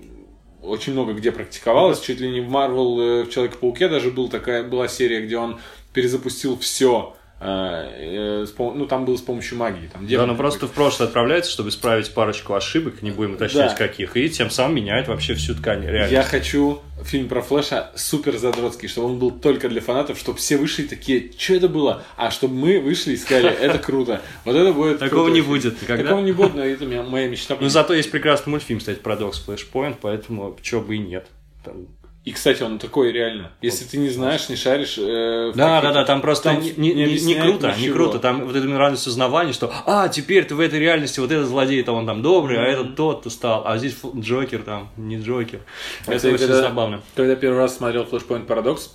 очень 0.61 0.93
много 0.93 1.13
где 1.13 1.31
практиковалось. 1.31 1.99
Чуть 1.99 2.19
ли 2.19 2.31
не 2.31 2.41
в 2.41 2.49
э, 2.49 3.23
в 3.23 3.29
Человеке-пауке 3.29 3.89
даже 3.89 4.11
был 4.11 4.29
такая, 4.29 4.63
была 4.63 4.87
серия, 4.87 5.21
где 5.21 5.37
он 5.37 5.59
перезапустил 5.93 6.57
все. 6.57 7.15
Ну, 7.43 8.85
там 8.87 9.05
было 9.05 9.17
с 9.17 9.21
помощью 9.21 9.57
магии. 9.57 9.89
Там 9.91 10.07
Да, 10.07 10.25
но 10.25 10.35
просто 10.35 10.67
в 10.67 10.71
прошлое 10.71 11.07
отправляется, 11.07 11.51
чтобы 11.51 11.69
исправить 11.69 12.13
парочку 12.13 12.53
ошибок, 12.53 13.01
не 13.01 13.11
будем 13.11 13.33
уточнять 13.33 13.71
Да. 13.71 13.75
каких, 13.87 14.15
и 14.17 14.29
тем 14.29 14.49
самым 14.49 14.75
меняет 14.75 15.07
вообще 15.07 15.33
всю 15.35 15.55
ткань 15.55 15.85
реально. 15.85 16.11
Я 16.11 16.23
хочу 16.23 16.81
фильм 17.03 17.27
про 17.27 17.41
Флэша 17.41 17.91
супер 17.95 18.37
задротский, 18.37 18.87
чтобы 18.87 19.07
он 19.07 19.19
был 19.19 19.31
только 19.31 19.67
для 19.69 19.81
фанатов, 19.81 20.17
чтобы 20.17 20.37
все 20.37 20.57
вышли 20.57 20.83
такие, 20.83 21.31
что 21.37 21.55
это 21.55 21.67
было? 21.67 22.03
А 22.15 22.31
чтобы 22.31 22.55
мы 22.55 22.79
вышли 22.79 23.13
и 23.13 23.17
сказали, 23.17 23.49
это 23.49 23.77
круто. 23.79 24.21
Вот 24.45 24.55
это 24.55 24.71
будет 24.73 24.99
Такого 24.99 25.27
не 25.29 25.41
будет 25.41 25.81
никогда. 25.81 26.03
Такого 26.03 26.21
не 26.21 26.31
будет, 26.31 26.55
но 26.55 26.63
это 26.63 26.85
моя- 26.85 27.27
мечта. 27.27 27.57
Но 27.59 27.69
зато 27.69 27.93
есть 27.93 28.11
прекрасный 28.11 28.51
мультфильм, 28.51 28.79
кстати, 28.79 28.99
Парадокс 28.99 29.43
Flashpoint, 29.45 29.97
поэтому 30.01 30.57
чего 30.61 30.81
бы 30.81 30.95
и 30.95 30.99
нет. 30.99 31.27
Там- 31.63 31.87
И, 32.25 32.31
кстати, 32.31 32.63
он 32.63 32.79
такой 32.79 33.11
реально. 33.11 33.51
Если 33.61 33.83
ты 33.83 33.97
не 33.97 34.07
знаешь, 34.07 34.47
не 34.47 34.55
шаришь... 34.55 34.97
э, 34.97 35.51
Да, 35.55 35.81
да, 35.81 35.91
да, 35.91 36.05
там 36.05 36.21
просто 36.21 36.45
там 36.51 36.61
не, 36.61 36.71
не- 36.77 36.93
не- 36.93 37.19
не 37.19 37.35
круто, 37.35 37.73
не 37.75 37.81
ничего. 37.81 37.95
круто. 37.95 38.19
Там 38.19 38.45
вот 38.45 38.55
это 38.55 38.65
радость 38.77 39.07
узнавания, 39.07 39.51
что, 39.51 39.73
а, 39.85 40.07
теперь 40.07 40.45
ты 40.45 40.55
в 40.55 40.61
этой 40.61 40.79
реальности, 40.79 41.19
вот 41.19 41.31
этот 41.33 41.47
злодей, 41.49 41.83
то 41.83 41.91
он 41.91 42.05
там 42.05 42.21
добрый, 42.21 42.57
а 42.59 42.63
этот 42.63 42.95
тот-то 42.95 43.29
стал, 43.29 43.63
а 43.67 43.77
здесь 43.77 43.97
Джокер 44.15 44.63
там, 44.63 44.87
не 44.95 45.17
Джокер. 45.19 45.59
Это 46.07 46.15
Кстати, 46.15 46.33
очень 46.33 46.45
когда- 46.47 46.61
забавно. 46.61 47.01
Когда 47.13 47.35
первый 47.35 47.57
раз 47.57 47.75
смотрел 47.75 48.03
Flashpoint 48.05 48.47
Paradox, 48.47 48.91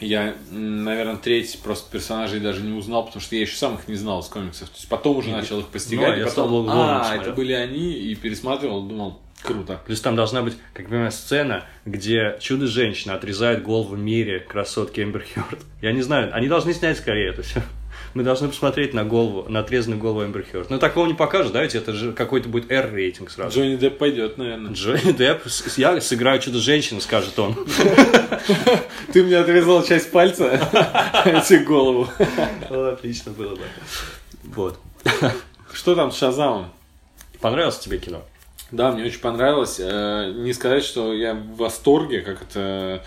я, 0.00 0.34
наверное, 0.50 1.16
треть 1.16 1.60
просто 1.62 1.88
персонажей 1.92 2.40
даже 2.40 2.62
не 2.62 2.76
узнал, 2.76 3.04
потому 3.04 3.20
что 3.20 3.36
я 3.36 3.42
еще 3.42 3.56
сам 3.56 3.74
их 3.76 3.86
не 3.86 3.94
знал 3.96 4.18
из 4.20 4.26
комиксов. 4.26 4.68
То 4.68 4.76
есть 4.76 4.88
потом 4.88 5.16
уже 5.18 5.30
начал 5.30 5.60
их 5.60 5.66
постигать, 5.68 6.08
Ну, 6.08 6.14
а 6.14 6.18
и 6.18 6.24
потом, 6.24 6.66
а, 6.70 7.14
это 7.16 7.30
были 7.32 7.52
они, 7.52 7.92
и 7.92 8.14
пересматривал, 8.16 8.82
думал, 8.82 9.18
круто. 9.42 9.80
Плюс 9.86 10.00
там 10.00 10.16
должна 10.16 10.42
быть, 10.42 10.56
как 10.72 10.84
я 10.84 10.88
понимаю, 10.88 11.12
сцена, 11.12 11.64
где 11.84 12.36
чудо-женщина 12.40 13.14
отрезает 13.14 13.62
голову 13.62 13.96
Мире, 13.96 14.40
красотки 14.40 15.00
Эмбер 15.00 15.24
Хёрд. 15.34 15.60
Я 15.80 15.92
не 15.92 16.02
знаю, 16.02 16.34
они 16.34 16.48
должны 16.48 16.74
снять 16.74 16.98
скорее 16.98 17.30
это 17.30 17.42
все. 17.42 17.62
Мы 18.14 18.22
должны 18.22 18.48
посмотреть 18.48 18.94
на 18.94 19.04
голову, 19.04 19.48
на 19.48 19.60
отрезанную 19.60 20.00
голову 20.00 20.24
Эмбер 20.24 20.44
Хёрд. 20.50 20.70
Но 20.70 20.78
такого 20.78 21.06
не 21.06 21.14
покажут, 21.14 21.52
да, 21.52 21.62
ведь 21.62 21.74
это 21.74 21.92
же 21.92 22.12
какой-то 22.12 22.48
будет 22.48 22.70
R-рейтинг 22.70 23.30
сразу. 23.30 23.58
Джонни 23.58 23.76
Депп 23.76 23.98
пойдет, 23.98 24.38
наверное. 24.38 24.72
Джонни 24.72 25.12
Депп, 25.12 25.46
я 25.76 26.00
сыграю 26.00 26.40
чудо-женщину, 26.40 27.00
скажет 27.00 27.38
он. 27.38 27.54
Ты 29.12 29.22
мне 29.22 29.36
отрезал 29.36 29.82
часть 29.84 30.10
пальца, 30.10 30.68
а 30.72 31.40
тебе 31.40 31.60
голову. 31.60 32.08
Отлично 32.68 33.32
было 33.32 33.54
бы. 33.54 33.62
Вот. 34.44 34.78
Что 35.72 35.94
там 35.94 36.10
с 36.10 36.18
Шазамом? 36.18 36.72
Понравилось 37.40 37.78
тебе 37.78 37.98
кино? 37.98 38.24
Да, 38.70 38.92
мне 38.92 39.04
очень 39.04 39.20
понравилось. 39.20 39.78
Э, 39.80 40.30
Не 40.34 40.52
сказать, 40.52 40.84
что 40.84 41.14
я 41.14 41.34
в 41.34 41.56
восторге, 41.56 42.20
как 42.20 42.42
это 42.42 43.02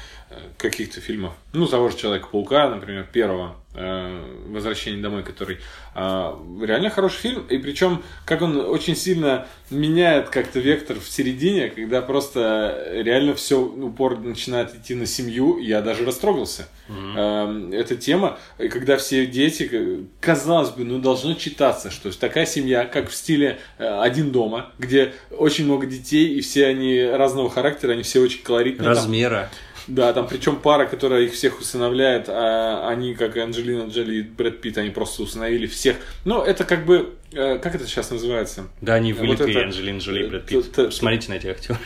каких-то 0.58 1.02
фильмов. 1.02 1.34
Ну, 1.54 1.68
того 1.68 1.90
же 1.90 1.98
Человека-паука, 1.98 2.70
например, 2.70 3.08
первого 3.12 3.56
э, 3.74 4.24
«Возвращение 4.48 5.02
домой», 5.02 5.24
который 5.24 5.58
э, 5.96 6.34
реально 6.62 6.90
хороший 6.90 7.18
фильм. 7.18 7.46
И 7.50 7.58
причем, 7.58 8.04
как 8.26 8.42
он 8.42 8.58
очень 8.58 8.96
сильно 8.96 9.48
меняет 9.70 10.30
как-то 10.30 10.60
вектор 10.60 11.00
в 11.00 11.10
середине, 11.10 11.70
когда 11.70 12.02
просто 12.02 12.88
реально 12.94 13.34
все 13.36 13.60
упор 13.60 14.18
начинает 14.20 14.74
идти 14.76 14.96
на 14.96 15.06
семью. 15.06 15.58
Я 15.58 15.82
даже 15.82 16.06
растрогался. 16.06 16.68
Э, 16.90 17.70
Эта 17.74 17.96
тема, 17.98 18.38
и 18.60 18.68
когда 18.70 18.98
все 18.98 19.26
дети, 19.26 20.06
казалось 20.22 20.70
бы, 20.70 20.84
ну, 20.86 21.00
должно 21.00 21.34
читаться, 21.34 21.92
что 21.92 22.18
такая 22.18 22.46
семья, 22.46 22.86
как 22.86 23.10
в 23.10 23.16
стиле 23.16 23.60
э, 23.78 23.86
«Один 24.02 24.32
дома», 24.32 24.72
где 24.78 25.14
очень 25.38 25.66
много 25.66 25.86
детей, 25.88 26.36
и 26.36 26.42
все 26.42 26.68
они 26.68 27.04
разного 27.04 27.50
характера, 27.50 27.92
они 27.94 28.04
все 28.04 28.22
очень 28.22 28.44
колоритные. 28.44 28.86
Там- 28.86 28.96
Размера. 28.96 29.50
Да, 29.94 30.14
там 30.14 30.28
причем 30.28 30.58
пара, 30.58 30.86
которая 30.86 31.24
их 31.24 31.34
всех 31.34 31.60
усыновляет, 31.60 32.26
а 32.30 32.88
они, 32.90 33.14
как 33.14 33.36
Анджелина 33.38 33.90
Джоли 33.90 34.16
и 34.16 34.22
Брэд 34.22 34.62
Питт, 34.62 34.78
они 34.78 34.90
просто 34.90 35.24
усыновили 35.24 35.68
всех. 35.68 35.98
Ну, 36.26 36.42
это 36.42 36.64
как 36.64 36.86
бы, 36.86 37.14
как 37.32 37.76
это 37.76 37.86
сейчас 37.88 38.12
называется? 38.12 38.64
Да, 38.82 38.96
они 38.96 39.14
Вот 39.14 39.22
вылитые, 39.22 39.52
это- 39.52 39.66
Анджелина 39.66 40.00
Джоли 40.00 40.24
и 40.26 40.28
Брэд 40.28 40.44
э, 40.44 40.48
Питт. 40.48 40.66
т- 40.72 40.72
т- 40.72 40.86
Посмотрите 40.86 41.30
на 41.32 41.36
этих 41.36 41.50
актеров. 41.52 41.80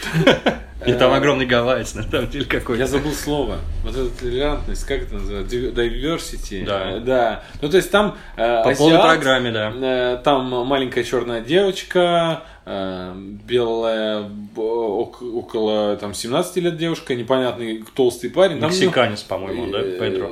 И 0.85 0.93
там 0.99 1.13
огромный 1.13 1.45
гавайец, 1.45 1.93
на 1.93 2.03
самом 2.03 2.29
деле, 2.29 2.45
какой. 2.45 2.77
Я 2.79 2.87
забыл 2.87 3.13
слово. 3.13 3.59
Вот 3.83 3.95
эта 3.95 4.09
толерантность, 4.19 4.85
как 4.85 5.03
это 5.03 5.15
называется? 5.15 5.55
Diversity. 5.55 6.65
Да. 6.65 6.91
Э, 6.91 6.99
Да. 6.99 7.43
Ну, 7.61 7.69
то 7.69 7.77
есть 7.77 7.91
там 7.91 8.17
э, 8.37 8.63
По 8.63 8.73
полной 8.75 8.99
программе, 8.99 9.51
да. 9.51 9.71
э, 9.75 10.17
Там 10.23 10.45
маленькая 10.65 11.03
черная 11.03 11.41
девочка, 11.41 12.43
э, 12.65 13.13
белая 13.15 14.29
около 14.55 15.95
там 15.97 16.13
17 16.13 16.57
лет 16.57 16.77
девушка, 16.77 17.15
непонятный 17.15 17.83
толстый 17.95 18.29
парень. 18.29 18.57
Мексиканец, 18.59 19.21
по-моему, 19.21 19.71
да, 19.71 19.79
э, 19.81 19.99
Педро. 19.99 20.29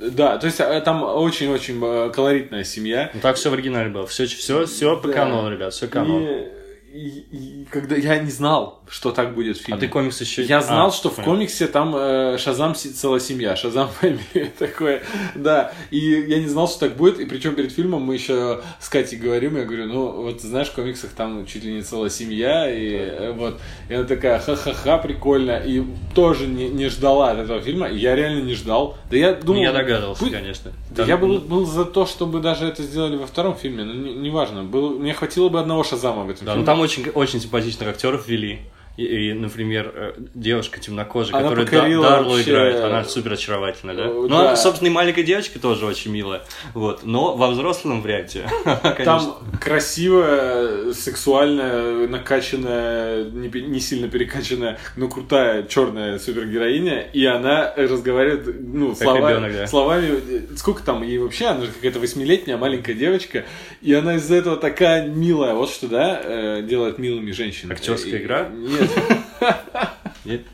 Да, 0.00 0.38
то 0.38 0.46
есть 0.46 0.58
э, 0.60 0.80
там 0.80 1.02
очень-очень 1.02 1.78
э, 1.82 2.10
колоритная 2.10 2.64
семья. 2.64 3.10
Ну 3.12 3.20
так 3.20 3.36
все 3.36 3.50
в 3.50 3.52
оригинале 3.54 3.90
было. 3.90 4.06
Все, 4.06 4.26
все, 4.26 4.64
все 4.66 4.96
по 4.96 5.08
Да. 5.08 5.14
канону, 5.14 5.50
ребят, 5.50 5.72
все 5.74 5.88
канон. 5.88 6.22
И 6.22 6.48
и- 6.92 7.60
и 7.62 7.64
когда 7.70 7.94
я 7.96 8.18
не 8.18 8.30
знал, 8.30 8.79
что 8.90 9.12
так 9.12 9.34
будет 9.34 9.56
в 9.56 9.60
фильме. 9.62 9.76
А 9.76 9.80
ты 9.80 9.86
комикс 9.88 10.20
еще... 10.20 10.42
Я 10.42 10.60
знал, 10.60 10.88
А, 10.88 10.90
что 10.92 11.10
в 11.10 11.14
понял. 11.14 11.26
комиксе 11.30 11.68
там 11.68 11.94
э, 11.96 12.38
Шазам 12.38 12.74
целая 12.74 13.20
семья, 13.20 13.54
Шазам 13.54 13.88
фэмили 13.88 14.52
такое, 14.58 15.02
да. 15.36 15.72
И 15.92 15.98
я 15.98 16.40
не 16.40 16.48
знал, 16.48 16.68
что 16.68 16.80
так 16.80 16.96
будет. 16.96 17.20
И 17.20 17.24
причем 17.24 17.54
перед 17.54 17.70
фильмом 17.72 18.02
мы 18.02 18.14
еще 18.14 18.62
с 18.80 18.88
Катей 18.88 19.16
говорим, 19.18 19.56
я 19.56 19.64
говорю, 19.64 19.86
ну 19.86 20.10
вот 20.22 20.40
знаешь, 20.40 20.68
в 20.68 20.72
комиксах 20.74 21.10
там 21.12 21.46
чуть 21.46 21.62
ли 21.64 21.72
не 21.72 21.82
целая 21.82 22.10
семья, 22.10 22.68
и 22.68 22.90
э, 22.94 23.32
вот. 23.32 23.60
И 23.88 23.94
она 23.94 24.04
такая, 24.04 24.40
ха-ха-ха, 24.40 24.98
прикольно. 24.98 25.58
И 25.64 25.82
тоже 26.14 26.46
не, 26.48 26.68
не 26.68 26.88
ждала 26.88 27.30
от 27.30 27.38
этого 27.38 27.60
фильма. 27.60 27.86
И 27.86 27.96
я 27.98 28.16
реально 28.16 28.40
не 28.42 28.54
ждал. 28.54 28.98
Да 29.08 29.16
я 29.16 29.32
Ну, 29.40 29.46
думал... 29.46 29.62
я 29.62 29.72
догадывался, 29.72 30.20
пусть- 30.20 30.32
конечно. 30.32 30.72
Да 30.90 30.96
Там- 30.96 31.08
я 31.08 31.16
был, 31.16 31.38
был 31.38 31.64
за 31.64 31.84
то, 31.84 32.06
чтобы 32.06 32.40
даже 32.40 32.66
это 32.66 32.82
сделали 32.82 33.16
во 33.16 33.26
втором 33.28 33.54
фильме, 33.56 33.84
но 33.84 33.92
не- 33.94 34.14
неважно. 34.14 34.64
Был, 34.64 34.98
мне 34.98 35.14
хватило 35.14 35.48
бы 35.48 35.60
одного 35.60 35.84
Шазама 35.84 36.24
в 36.24 36.30
этом 36.30 36.44
Да, 36.46 36.52
фильме. 36.52 36.60
ну 36.62 36.66
там 36.66 36.80
очень, 36.80 37.08
очень 37.10 37.40
симпатичных 37.40 37.88
актеров 37.88 38.26
ввели. 38.26 38.60
И, 39.00 39.30
и, 39.30 39.32
например, 39.32 39.92
э, 39.94 40.12
девушка 40.34 40.78
темнокожая, 40.78 41.32
Она 41.40 41.48
которая 41.48 41.64
Да- 41.66 41.72
покорила 41.72 42.02
Дарлу 42.08 42.30
вообще- 42.34 42.50
играет, 42.50 42.76
она 42.84 43.04
супер 43.04 43.32
очаровательная, 43.32 43.94
да? 43.94 44.02
Э, 44.04 44.06
Ну, 44.08 44.28
да. 44.28 44.40
она, 44.40 44.56
собственно, 44.56 44.88
и 44.88 44.90
маленькая 44.90 45.22
девочка 45.22 45.58
тоже 45.58 45.86
очень 45.86 46.10
милая. 46.12 46.42
Вот. 46.74 47.00
Но 47.04 47.34
во 47.34 47.48
взрослом 47.48 48.02
варианте. 48.02 48.46
Там 49.04 49.38
красивая, 49.60 50.92
сексуальная, 50.92 52.08
накачанная, 52.08 53.24
не, 53.24 53.48
не 53.62 53.80
сильно 53.80 54.08
перекачанная, 54.08 54.78
но 54.96 55.08
крутая 55.08 55.62
черная 55.64 56.18
супергероиня, 56.18 57.00
и 57.12 57.24
она 57.24 57.72
разговаривает, 57.76 58.46
ну, 58.60 58.94
слова- 58.94 59.30
ребенок, 59.30 59.52
да. 59.52 59.66
словами, 59.66 60.20
э, 60.28 60.40
сколько 60.56 60.82
там 60.82 61.02
ей 61.02 61.18
вообще, 61.18 61.46
она 61.46 61.64
же 61.64 61.72
какая-то 61.72 62.00
восьмилетняя 62.00 62.56
маленькая 62.58 62.94
девочка, 62.94 63.44
и 63.80 63.92
она 63.94 64.16
из-за 64.16 64.36
этого 64.36 64.56
такая 64.56 65.06
милая, 65.06 65.54
вот 65.54 65.70
что, 65.70 65.88
да, 65.88 66.60
делает 66.62 66.98
милыми 66.98 67.30
женщин. 67.32 67.70
Актерская 67.72 68.14
И- 68.18 68.22
игра? 68.22 68.48
Нет, 68.52 68.89
Нет? 70.24 70.46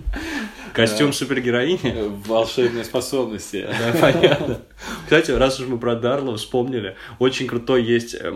Костюм 0.72 1.12
супергероини? 1.12 1.80
э, 1.82 2.08
волшебные 2.26 2.84
способности. 2.84 3.66
Да, 3.66 3.98
понятно. 4.00 4.60
Кстати, 5.04 5.30
раз 5.30 5.58
уж 5.60 5.66
мы 5.68 5.78
про 5.78 5.94
Дарлу 5.94 6.36
вспомнили, 6.36 6.96
очень 7.18 7.46
крутой 7.46 7.84
есть 7.84 8.14
э, 8.14 8.32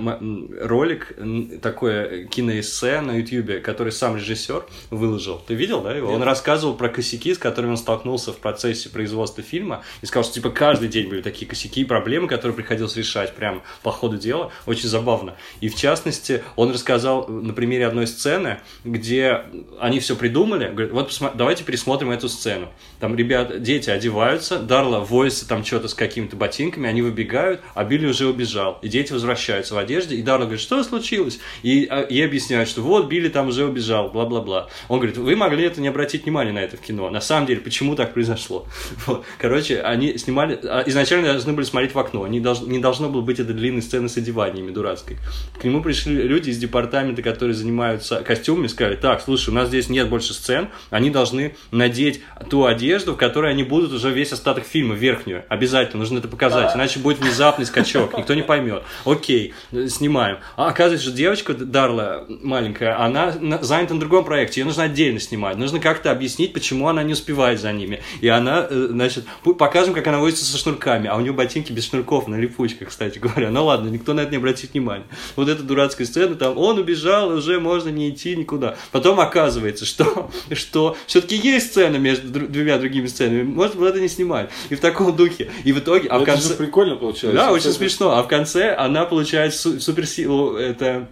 ролик, 0.61 1.12
такое 1.61 2.24
киноэссе 2.26 3.01
на 3.01 3.18
Ютьюбе, 3.18 3.61
который 3.61 3.93
сам 3.93 4.16
режиссер 4.16 4.64
выложил. 4.91 5.41
Ты 5.47 5.55
видел, 5.55 5.83
да, 5.83 5.95
его? 5.95 6.12
Он 6.12 6.22
рассказывал 6.22 6.74
про 6.74 6.89
косяки, 6.89 7.35
с 7.35 7.39
которыми 7.39 7.72
он 7.72 7.76
столкнулся 7.76 8.33
в 8.33 8.39
процессе 8.39 8.89
производства 8.89 9.43
фильма, 9.43 9.83
и 10.01 10.07
сказал, 10.07 10.24
что 10.24 10.35
типа 10.35 10.51
каждый 10.51 10.89
день 10.89 11.09
были 11.09 11.22
такие 11.22 11.47
косяки 11.47 11.83
и 11.83 11.85
проблемы, 11.85 12.28
которые 12.28 12.57
приходилось 12.57 12.97
решать 12.97 13.35
прям 13.35 13.62
по 13.83 13.91
ходу 13.91 14.16
дела. 14.16 14.51
Очень 14.66 14.89
забавно. 14.89 15.35
И 15.61 15.68
в 15.68 15.76
частности, 15.76 16.43
он 16.57 16.72
рассказал 16.72 17.26
на 17.28 17.53
примере 17.53 17.87
одной 17.87 18.07
сцены, 18.07 18.61
где 18.85 19.43
они 19.78 20.01
все 20.01 20.16
придумали, 20.16 20.68
говорят, 20.68 20.93
вот 20.93 21.35
давайте 21.35 21.64
пересмотрим 21.64 22.11
эту 22.11 22.28
сцену. 22.31 22.68
Там 23.01 23.16
ребят, 23.16 23.62
дети 23.62 23.91
одеваются, 23.91 24.59
Дарла 24.59 25.01
возится 25.01 25.49
там 25.49 25.64
что-то 25.64 25.89
с 25.89 25.95
какими-то 25.95 26.37
ботинками, 26.37 26.89
они 26.89 27.03
выбегают, 27.03 27.61
а 27.74 27.85
Билли 27.85 28.07
уже 28.07 28.26
убежал. 28.26 28.78
И 28.83 28.89
дети 28.89 29.12
возвращаются 29.12 29.74
в 29.74 29.78
одежде, 29.78 30.16
и 30.16 30.22
Дарла 30.22 30.45
говорит, 30.45 30.61
что 30.61 30.83
случилось? 30.83 31.41
И 31.62 31.87
а, 31.91 32.07
ей 32.09 32.24
объясняют, 32.24 32.68
что 32.68 32.83
вот 32.83 33.09
Билли 33.09 33.28
там 33.28 33.49
уже 33.49 33.64
убежал, 33.64 34.11
бла-бла-бла. 34.11 34.68
Он 34.89 34.99
говорит, 34.99 35.16
вы 35.16 35.35
могли 35.35 35.64
это 35.64 35.81
не 35.81 35.89
обратить 35.89 36.24
внимания 36.24 36.53
на 36.53 36.59
это 36.59 36.76
в 36.76 36.81
кино. 36.81 37.09
На 37.11 37.20
самом 37.20 37.47
деле, 37.47 37.61
почему 37.61 37.95
так 37.95 38.12
произошло? 38.12 38.66
Короче, 39.39 39.81
они 39.81 40.18
снимали, 40.18 40.59
а, 40.62 40.83
изначально 40.87 41.28
должны 41.33 41.53
были 41.55 41.64
смотреть 41.64 41.95
в 41.95 41.99
окно, 41.99 42.26
не, 42.26 42.41
долж- 42.41 42.68
не 42.68 42.78
должно 42.78 43.09
было 43.09 43.22
быть 43.22 43.41
этой 43.41 43.55
длинной 43.55 43.83
сцены 43.83 44.09
с 44.09 44.16
одеваниями 44.16 44.70
дурацкой. 44.70 45.18
К 45.59 45.64
нему 45.64 45.83
пришли 45.83 46.22
люди 46.22 46.51
из 46.51 46.59
департамента, 46.59 47.22
которые 47.22 47.55
занимаются 47.55 48.22
костюмами, 48.22 48.66
сказали, 48.66 48.97
так, 48.97 49.22
слушай, 49.22 49.51
у 49.51 49.55
нас 49.55 49.68
здесь 49.68 49.89
нет 49.89 50.09
больше 50.09 50.35
сцен, 50.35 50.68
они 50.91 51.11
должны 51.11 51.57
надеть 51.70 52.09
ту 52.48 52.64
одежду, 52.64 53.14
в 53.14 53.16
которой 53.16 53.50
они 53.52 53.62
будут 53.62 53.92
уже 53.92 54.11
весь 54.11 54.32
остаток 54.32 54.64
фильма, 54.64 54.94
верхнюю. 54.94 55.44
Обязательно, 55.48 56.00
нужно 56.00 56.18
это 56.18 56.28
показать, 56.28 56.74
иначе 56.74 56.98
будет 57.00 57.18
внезапный 57.18 57.66
скачок, 57.66 58.16
никто 58.16 58.34
не 58.34 58.42
поймет. 58.42 58.82
Окей, 59.04 59.54
снимаем. 59.88 60.38
А 60.56 60.68
оказывается, 60.68 61.06
что 61.08 61.16
девочка 61.16 61.54
Дарла 61.54 62.26
маленькая, 62.28 63.00
она 63.00 63.34
на- 63.40 63.62
занята 63.62 63.94
на 63.94 64.00
другом 64.00 64.24
проекте, 64.24 64.61
ее 64.61 64.64
нужно 64.66 64.84
отдельно 64.84 65.20
снимать. 65.20 65.56
Нужно 65.56 65.80
как-то 65.80 66.11
объяснить, 66.11 66.52
почему 66.52 66.88
она 66.88 67.02
не 67.02 67.12
успевает 67.12 67.61
за 67.61 67.72
ними. 67.72 68.00
И 68.20 68.28
она, 68.28 68.66
э, 68.68 68.86
значит, 68.90 69.24
показываем, 69.42 69.94
как 69.94 70.06
она 70.06 70.18
возится 70.18 70.44
со 70.44 70.58
шнурками, 70.58 71.08
а 71.08 71.16
у 71.16 71.20
нее 71.20 71.32
ботинки 71.32 71.72
без 71.72 71.86
шнурков 71.88 72.28
на 72.28 72.36
липучках, 72.36 72.88
кстати 72.88 73.18
говоря. 73.18 73.50
Ну 73.50 73.64
ладно, 73.64 73.88
никто 73.88 74.14
на 74.14 74.20
это 74.20 74.30
не 74.30 74.36
обратит 74.38 74.72
внимания. 74.72 75.04
Вот 75.36 75.48
эта 75.48 75.62
дурацкая 75.62 76.06
сцена, 76.06 76.34
там, 76.34 76.56
он 76.58 76.78
убежал, 76.78 77.30
уже 77.30 77.61
можно 77.61 77.88
не 77.90 78.11
идти 78.11 78.36
никуда. 78.36 78.76
Потом 78.92 79.20
оказывается, 79.20 79.84
что, 79.84 80.30
что 80.52 80.96
все-таки 81.06 81.36
есть 81.36 81.70
сцена 81.72 81.96
между 82.01 82.28
дру- 82.28 82.48
двумя 82.48 82.78
другими 82.78 83.07
сценами, 83.07 83.42
может, 83.42 83.80
это 83.80 84.01
не 84.01 84.09
снимать. 84.09 84.51
И 84.70 84.74
в 84.74 84.80
таком 84.80 85.14
духе. 85.14 85.51
И 85.64 85.72
в 85.72 85.78
итоге, 85.78 86.09
а 86.09 86.18
в 86.18 86.22
Это 86.22 86.32
конце... 86.32 86.48
же 86.48 86.55
прикольно 86.55 86.96
получилось. 86.96 87.36
Да, 87.36 87.53
очень 87.53 87.72
смешно. 87.72 88.16
А 88.18 88.22
в 88.22 88.28
конце 88.28 88.74
она 88.74 89.05
получает 89.05 89.55
су- 89.55 89.78
суперсилу, 89.80 90.57
это 90.57 91.09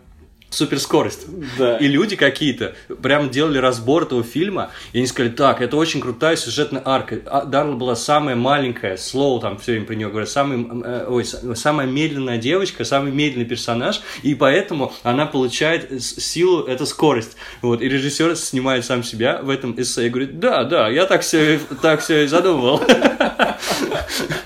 суперскорость. 0.50 1.26
Да. 1.58 1.76
И 1.76 1.86
люди 1.86 2.16
какие-то 2.16 2.74
прям 3.02 3.30
делали 3.30 3.58
разбор 3.58 4.04
этого 4.04 4.22
фильма, 4.22 4.70
и 4.92 4.98
они 4.98 5.06
сказали, 5.06 5.32
так, 5.32 5.60
это 5.60 5.76
очень 5.76 6.00
крутая 6.00 6.36
сюжетная 6.36 6.82
арка. 6.84 7.20
А 7.26 7.44
Дарла 7.44 7.74
была 7.74 7.96
самая 7.96 8.36
маленькая, 8.36 8.96
Слоу 8.96 9.40
там 9.40 9.58
все 9.58 9.72
время 9.72 9.86
при 9.86 9.96
нее 9.96 10.08
говорят, 10.08 10.28
самый, 10.28 10.66
э, 10.84 11.06
ой, 11.08 11.24
самая 11.24 11.86
медленная 11.86 12.38
девочка, 12.38 12.84
самый 12.84 13.12
медленный 13.12 13.46
персонаж, 13.46 14.00
и 14.22 14.34
поэтому 14.34 14.92
она 15.02 15.26
получает 15.26 16.02
силу, 16.02 16.64
это 16.64 16.86
скорость. 16.86 17.36
Вот, 17.62 17.82
и 17.82 17.88
режиссер 17.88 18.36
снимает 18.36 18.84
сам 18.84 19.02
себя 19.02 19.40
в 19.42 19.50
этом 19.50 19.78
эссе 19.80 20.06
и 20.06 20.08
говорит, 20.08 20.40
да, 20.40 20.64
да, 20.64 20.88
я 20.88 21.06
так 21.06 21.22
все, 21.22 21.60
так 21.82 22.00
все 22.00 22.24
и 22.24 22.26
задумывал. 22.26 22.82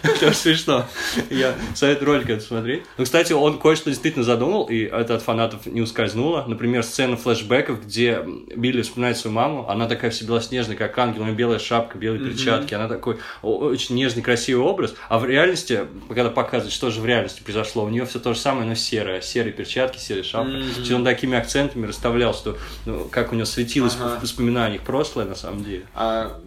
Это 0.03 0.35
смешно. 0.35 0.87
Я 1.31 1.55
советую 1.75 2.07
ролик 2.07 2.31
это 2.31 2.43
смотреть. 2.43 2.83
Ну, 2.97 3.05
кстати, 3.05 3.33
он 3.33 3.59
кое-что 3.59 3.91
действительно 3.91 4.25
задумал, 4.25 4.65
и 4.65 4.83
это 4.85 5.17
от 5.17 5.23
фанатов 5.23 5.67
не 5.67 5.81
ускользнуло. 5.93 6.45
Например, 6.47 6.83
сцена 6.83 7.17
флешбеков, 7.17 7.85
где 7.85 8.25
Билли 8.57 8.83
вспоминает 8.83 9.17
свою 9.17 9.35
маму. 9.37 9.69
Она 9.69 9.87
такая 9.87 10.11
вся 10.11 10.25
белоснежная, 10.27 10.77
как 10.77 10.97
ангел, 10.99 11.23
у 11.23 11.25
нее 11.27 11.35
белая 11.35 11.59
шапка, 11.59 11.99
белые 11.99 12.25
перчатки. 12.25 12.75
Она 12.75 12.89
такой 12.89 13.19
очень 13.43 13.95
нежный, 13.95 14.23
красивый 14.23 14.65
образ. 14.65 14.95
А 15.09 15.19
в 15.19 15.25
реальности, 15.27 15.87
когда 16.09 16.31
показывают, 16.31 16.73
что 16.73 16.91
же 16.91 17.01
в 17.01 17.07
реальности 17.07 17.43
произошло, 17.43 17.85
у 17.85 17.89
нее 17.89 18.07
все 18.07 18.19
то 18.19 18.35
же 18.35 18.41
самое, 18.41 18.67
но 18.67 18.75
серое. 18.75 19.21
Серые 19.21 19.53
перчатки, 19.53 19.99
серая 19.99 20.23
шапка. 20.25 20.53
mm 20.53 20.95
Он 20.95 21.05
такими 21.05 21.37
акцентами 21.37 21.87
расставлял, 21.87 22.35
что 22.35 22.57
ну, 22.87 23.09
как 23.11 23.33
у 23.33 23.35
него 23.35 23.47
светилось 23.47 23.97
Ага. 24.01 24.19
в 24.19 24.23
воспоминаниях 24.23 24.83
прошлое, 24.83 25.27
на 25.27 25.35
самом 25.35 25.65
деле. 25.65 25.87
А 25.95 26.41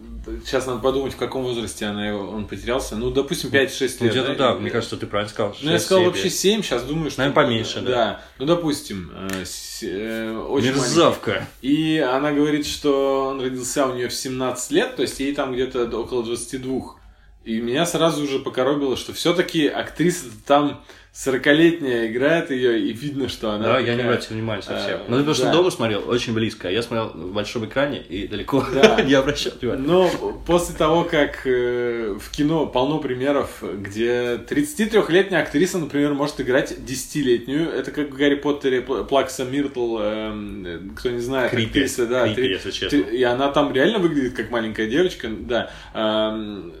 сейчас 0.44 0.66
надо 0.66 0.80
подумать, 0.80 1.12
в 1.14 1.16
каком 1.16 1.42
возрасте 1.44 1.86
она, 1.86 2.08
его- 2.08 2.28
он 2.30 2.46
потерялся. 2.46 2.96
Ну, 2.96 3.10
допустим, 3.10 3.50
5-6 3.50 3.80
лет. 3.80 4.00
Ну, 4.00 4.08
где-то 4.22 4.34
да, 4.34 4.54
мне 4.54 4.70
кажется, 4.70 4.96
ты 4.96 5.06
правильно 5.06 5.30
сказал. 5.32 5.56
Ну, 5.62 5.70
я 5.70 5.78
сказал 5.78 6.04
вообще 6.04 6.24
лет. 6.24 6.32
7, 6.32 6.62
сейчас 6.62 6.82
думаю, 6.84 7.10
что... 7.10 7.20
Наверное, 7.22 7.42
поменьше, 7.44 7.80
да. 7.80 8.22
Ну, 8.38 8.46
допустим, 8.46 9.12
э, 9.14 9.44
с- 9.44 9.82
э, 9.82 10.36
очень 10.36 10.66
маленький. 10.68 10.80
Мерзавка. 10.80 11.46
И 11.62 11.98
она 11.98 12.32
говорит, 12.32 12.66
что 12.66 13.26
он 13.28 13.40
родился 13.40 13.86
у 13.86 13.94
нее 13.94 14.08
в 14.08 14.14
17 14.14 14.70
лет, 14.72 14.96
то 14.96 15.02
есть 15.02 15.18
ей 15.20 15.34
там 15.34 15.52
где-то 15.52 15.84
около 15.98 16.22
22. 16.24 16.96
И 17.44 17.60
меня 17.60 17.86
сразу 17.86 18.26
же 18.26 18.40
покоробило, 18.40 18.96
что 18.96 19.12
все-таки 19.12 19.68
актриса 19.68 20.26
там 20.46 20.82
40-летняя 21.24 22.08
играет 22.08 22.50
ее, 22.50 22.78
и 22.78 22.92
видно, 22.92 23.28
что 23.30 23.50
она... 23.52 23.64
Да, 23.64 23.78
я 23.78 23.92
не 23.92 23.96
такая, 24.02 24.06
обратил 24.12 24.36
внимания 24.36 24.60
совсем. 24.62 24.96
э, 24.98 25.04
Ну, 25.08 25.16
потому 25.16 25.34
что 25.34 25.44
да. 25.44 25.52
дома 25.52 25.70
смотрел 25.70 26.06
очень 26.08 26.34
близко, 26.34 26.68
а 26.68 26.70
я 26.70 26.82
смотрел 26.82 27.08
в 27.14 27.32
большом 27.32 27.64
экране 27.64 28.02
и 28.02 28.28
далеко 28.28 28.62
Да. 28.74 29.00
не 29.04 29.14
обращал 29.14 29.52
внимания. 29.60 29.82
Но 29.82 30.10
после 30.46 30.74
того, 30.76 31.04
как 31.04 31.46
э, 31.46 32.16
в 32.20 32.30
кино 32.30 32.66
полно 32.66 32.98
примеров, 32.98 33.62
где 33.62 34.36
33-летняя 34.36 35.40
актриса, 35.42 35.78
например, 35.78 36.12
может 36.12 36.38
играть 36.42 36.72
10-летнюю, 36.72 37.70
это 37.70 37.92
как 37.92 38.10
в 38.10 38.14
Гарри 38.16 38.34
Поттере 38.34 38.80
Пл- 38.80 39.04
Плакса 39.06 39.44
Миртл, 39.46 39.98
э, 40.00 40.80
кто 40.96 41.08
не 41.10 41.20
знает, 41.20 41.50
Крипи. 41.50 41.66
актриса, 41.66 42.06
да, 42.06 42.24
Крипи, 42.26 42.42
три- 42.42 42.50
если 42.52 42.70
честно. 42.70 42.88
три- 43.02 43.18
и 43.18 43.22
она 43.22 43.50
там 43.50 43.72
реально 43.72 44.00
выглядит 44.00 44.34
как 44.34 44.50
маленькая 44.50 44.86
девочка, 44.86 45.28
да. 45.30 45.70
Эм, 45.94 46.74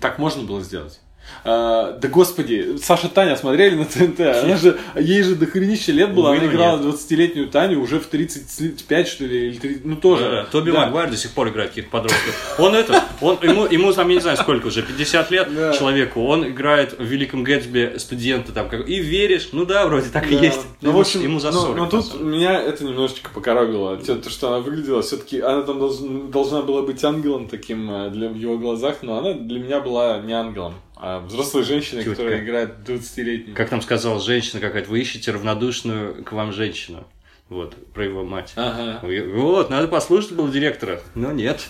так 0.00 0.18
можно 0.18 0.42
было 0.42 0.60
сделать. 0.62 0.98
А, 1.44 1.92
да 1.92 2.08
господи, 2.08 2.76
Саша 2.82 3.08
Таня 3.08 3.36
смотрели 3.36 3.74
на 3.74 3.84
ТНТ, 3.84 4.20
она 4.20 4.56
же, 4.56 4.78
ей 4.98 5.22
же 5.22 5.34
до 5.34 5.46
хренища 5.46 5.92
лет 5.92 6.12
было, 6.14 6.30
она 6.32 6.40
но 6.40 6.46
играла 6.46 6.78
нет. 6.78 6.94
20-летнюю 6.94 7.48
Таню 7.48 7.80
уже 7.80 8.00
в 8.00 8.06
35, 8.06 9.08
что 9.08 9.24
ли, 9.24 9.48
или 9.48 9.58
30, 9.58 9.84
ну 9.84 9.96
тоже. 9.96 10.24
Да, 10.24 10.44
Тоби 10.50 10.70
Да. 10.70 10.86
Магуайр 10.86 11.10
до 11.10 11.16
сих 11.16 11.30
пор 11.32 11.48
играет 11.48 11.70
каких-то 11.70 11.90
подростков. 11.90 12.56
Он 12.58 12.74
это, 12.74 13.04
он, 13.20 13.38
ему, 13.42 13.66
ему 13.66 13.92
там, 13.92 14.08
я 14.08 14.14
не 14.16 14.20
знаю, 14.20 14.36
сколько 14.36 14.66
уже, 14.66 14.82
50 14.82 15.30
лет 15.30 15.48
Да. 15.54 15.72
человеку. 15.72 16.22
Он 16.24 16.46
играет 16.48 16.98
в 16.98 17.02
Великом 17.04 17.44
Гэтсби 17.44 17.94
студента 17.98 18.52
там. 18.52 18.68
Как, 18.68 18.88
и 18.88 18.98
веришь, 19.00 19.50
ну 19.52 19.64
да, 19.64 19.86
вроде 19.86 20.08
так 20.10 20.30
и 20.30 20.36
Да. 20.36 20.44
есть. 20.44 20.60
Ну, 20.80 20.90
ему, 20.90 20.98
в 20.98 21.00
общем, 21.00 21.22
ему 21.22 21.40
за 21.40 21.50
ну, 21.50 21.60
40. 21.60 21.76
но 21.76 21.84
на 21.84 21.90
тут 21.90 22.20
меня 22.20 22.60
это 22.60 22.84
немножечко 22.84 23.30
покоробило. 23.32 23.96
То, 23.96 24.28
что 24.30 24.48
она 24.48 24.58
выглядела, 24.58 25.02
все-таки 25.02 25.40
она 25.40 25.62
там 25.62 25.78
должна, 25.78 26.24
должна 26.30 26.62
была 26.62 26.82
быть 26.82 27.02
ангелом 27.04 27.48
таким 27.48 27.90
э, 27.90 28.10
для, 28.10 28.28
в 28.28 28.36
его 28.36 28.58
глазах, 28.58 28.98
но 29.02 29.18
она 29.18 29.32
для 29.34 29.58
меня 29.60 29.80
была 29.80 30.18
не 30.18 30.32
ангелом, 30.32 30.74
а 31.00 31.20
взрослой 31.20 31.62
женщиной, 31.62 32.02
Тетка. 32.02 32.16
которая 32.16 32.44
играет 32.44 32.70
20-летней. 32.86 33.54
Как 33.54 33.70
там 33.70 33.80
сказала 33.82 34.20
женщина 34.20 34.60
какая-то, 34.60 34.90
вы 34.90 35.00
ищете 35.00 35.30
равнодушную 35.30 36.24
к 36.24 36.32
вам 36.32 36.52
женщину. 36.52 37.06
Вот, 37.48 37.74
про 37.94 38.04
его 38.04 38.24
мать. 38.24 38.52
Ага. 38.56 39.00
Вот, 39.02 39.70
надо 39.70 39.88
послушать 39.88 40.32
было 40.32 40.50
директора, 40.50 41.00
но 41.14 41.32
нет. 41.32 41.68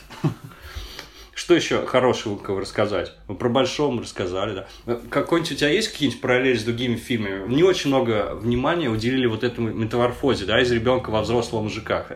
Что 1.35 1.55
еще 1.55 1.87
хорошего 1.87 2.59
рассказать? 2.61 3.15
Про 3.39 3.49
Большом 3.49 4.01
рассказали, 4.01 4.67
да. 4.87 4.97
Какой-нибудь 5.09 5.53
у 5.53 5.55
тебя 5.55 5.69
есть 5.69 5.93
какие-нибудь 5.93 6.21
параллели 6.21 6.57
с 6.57 6.65
другими 6.65 6.97
фильмами? 6.97 7.47
Не 7.55 7.63
очень 7.63 7.91
много 7.91 8.35
внимания 8.35 8.89
уделили 8.89 9.27
вот 9.27 9.45
этому 9.45 9.69
метаморфозе, 9.69 10.47
да, 10.47 10.61
из 10.61 10.73
ребенка 10.73 11.11
во 11.11 11.23
взрослого 11.23 11.63
мужика. 11.63 12.07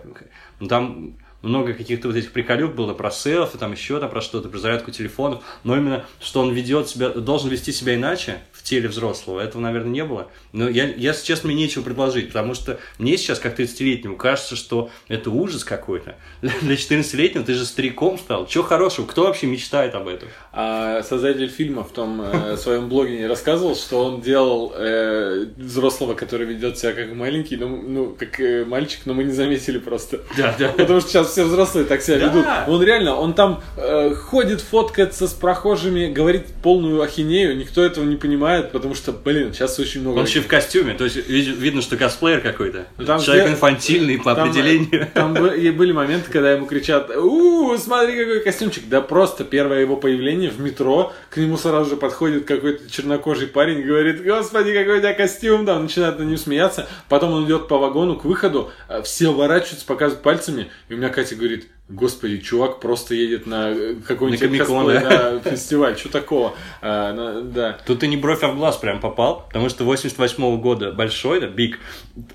Ну, 0.59 0.67
Там 0.67 1.19
много 1.43 1.75
каких-то 1.75 2.09
вот 2.09 2.17
этих 2.17 2.33
приколюк 2.33 2.75
было 2.75 2.95
про 2.95 3.11
селфи, 3.11 3.59
там 3.59 3.73
еще 3.73 4.01
там 4.01 4.11
про 4.11 4.21
что-то, 4.21 4.49
про 4.49 4.59
зарядку 4.59 4.91
телефонов, 4.91 5.43
но 5.65 5.77
именно, 5.77 6.05
что 6.21 6.41
он 6.41 6.53
ведет 6.53 6.89
себя, 6.89 7.11
должен 7.11 7.51
вести 7.51 7.73
себя 7.73 7.95
иначе 7.95 8.39
в 8.63 8.65
теле 8.65 8.89
взрослого, 8.89 9.41
этого, 9.41 9.61
наверное, 9.61 9.91
не 9.91 10.05
было. 10.05 10.29
Но 10.53 10.69
я, 10.69 10.85
я 10.85 11.13
если 11.13 11.27
честно, 11.27 11.49
мне 11.49 11.57
нечего 11.65 11.83
предложить, 11.83 12.29
потому 12.29 12.55
что 12.55 12.79
мне 12.99 13.17
сейчас, 13.17 13.41
как 13.41 13.59
30-летнему, 13.59 14.17
кажется, 14.17 14.55
что 14.55 14.89
это 15.09 15.31
ужас 15.31 15.65
какой-то. 15.65 16.15
Для 16.41 16.75
14-летнего 16.77 17.45
ты 17.45 17.55
же 17.55 17.65
стариком 17.67 18.19
стал. 18.19 18.47
Чего 18.47 18.63
хорошего? 18.63 19.07
Кто 19.07 19.25
вообще 19.25 19.47
мечтает 19.49 19.95
об 19.97 20.07
этом? 20.07 20.29
А 20.53 21.03
создатель 21.03 21.49
фильма 21.49 21.83
в 21.83 21.91
том 21.91 22.23
э, 22.23 22.57
своем 22.57 22.89
блоге 22.89 23.19
не 23.19 23.27
рассказывал, 23.27 23.75
что 23.75 24.05
он 24.05 24.21
делал 24.21 24.73
э, 24.77 25.47
взрослого, 25.57 26.15
который 26.15 26.47
ведет 26.47 26.79
себя 26.79 26.93
как 26.93 27.13
маленький, 27.13 27.57
ну, 27.57 27.83
ну 27.83 28.17
как 28.17 28.39
э, 28.39 28.65
мальчик, 28.65 29.01
но 29.07 29.15
мы 29.15 29.25
не 29.25 29.33
заметили 29.33 29.79
просто. 29.79 30.21
Да, 30.37 30.55
да. 30.57 30.69
Потому 30.69 31.01
что 31.01 31.11
сейчас 31.11 31.33
все 31.33 31.45
взрослые 31.45 31.85
так 31.85 32.01
себя 32.01 32.19
Да. 32.21 32.27
ведут. 32.29 32.47
Он 32.69 32.83
реально, 32.83 33.17
он 33.17 33.35
там 33.35 33.61
э, 33.77 34.15
ходит, 34.15 34.61
фоткается 34.61 35.27
с 35.27 35.33
прохожими, 35.33 36.13
говорит 36.13 36.47
полную 36.63 37.03
ахинею, 37.03 37.57
никто 37.57 37.85
этого 37.85 38.05
не 38.05 38.17
понимает, 38.17 38.52
потому 38.61 38.95
что, 38.95 39.13
блин, 39.13 39.53
сейчас 39.53 39.79
очень 39.79 40.01
много... 40.03 40.19
Он 40.19 40.25
еще 40.27 40.41
в 40.41 40.47
костюме, 40.47 40.95
то 40.95 41.05
есть 41.05 41.17
вид- 41.17 41.57
видно, 41.57 41.81
что 41.83 41.97
косплеер 41.97 42.41
какой-то. 42.41 42.87
Ну, 42.99 43.05
там 43.07 43.21
Человек 43.21 43.45
все- 43.47 43.53
инфантильный 43.55 44.19
по 44.19 44.35
Там, 44.35 44.49
определению. 44.51 45.03
э, 45.03 45.07
Там 45.15 45.33
были 45.35 45.93
моменты, 45.93 46.31
когда 46.31 46.53
ему 46.53 46.67
кричат, 46.67 47.11
у 47.17 47.77
смотри, 47.79 48.17
какой 48.19 48.41
костюмчик. 48.41 48.85
Да 48.89 49.01
просто 49.01 49.45
первое 49.45 49.81
его 49.81 49.97
появление 49.97 50.51
в 50.51 50.61
метро, 50.61 51.13
к 51.31 51.37
нему 51.39 51.57
сразу 51.57 51.91
же 51.91 51.97
подходит 51.97 52.45
какой-то 52.45 52.91
чернокожий 52.91 53.47
парень 53.47 53.79
и 53.81 53.83
говорит, 53.83 54.23
господи, 54.25 54.73
какой 54.75 54.97
у 54.97 55.01
тебя 55.01 55.15
костюм, 55.15 55.65
там 55.65 55.85
начинает 55.85 56.19
над 56.19 56.29
ним 56.29 56.37
смеяться. 56.37 56.87
Потом 57.09 57.33
он 57.33 57.47
идет 57.47 57.69
по 57.69 57.79
вагону 57.79 58.17
к 58.17 58.25
выходу, 58.25 58.71
э, 58.89 59.03
все 59.03 59.31
оборачиваются, 59.31 59.87
показывают 59.87 60.23
пальцами, 60.23 60.69
и 60.89 60.95
у 60.95 60.97
меня 60.97 61.09
Катя 61.09 61.35
говорит, 61.37 61.69
господи, 61.93 62.39
чувак 62.39 62.81
просто 62.81 63.15
едет 63.15 63.47
на 63.47 63.71
э, 63.71 63.95
какой-нибудь 64.07 64.59
косплей, 64.59 65.01
да. 65.01 65.41
фестиваль, 65.41 65.97
что 65.97 66.09
такого. 66.09 66.55
А, 66.81 67.13
на- 67.13 67.43
да. 67.43 67.79
Тут 67.87 68.01
ты 68.01 68.07
не 68.09 68.17
бровь, 68.17 68.43
а 68.43 68.49
в 68.49 68.57
глаз 68.57 68.77
прям 68.77 69.01
попал, 69.01 69.45
потому 69.47 69.69
что 69.69 69.85
88 69.85 70.61
года 70.61 70.93
большой, 70.93 71.41
да, 71.41 71.47
Биг, 71.47 71.79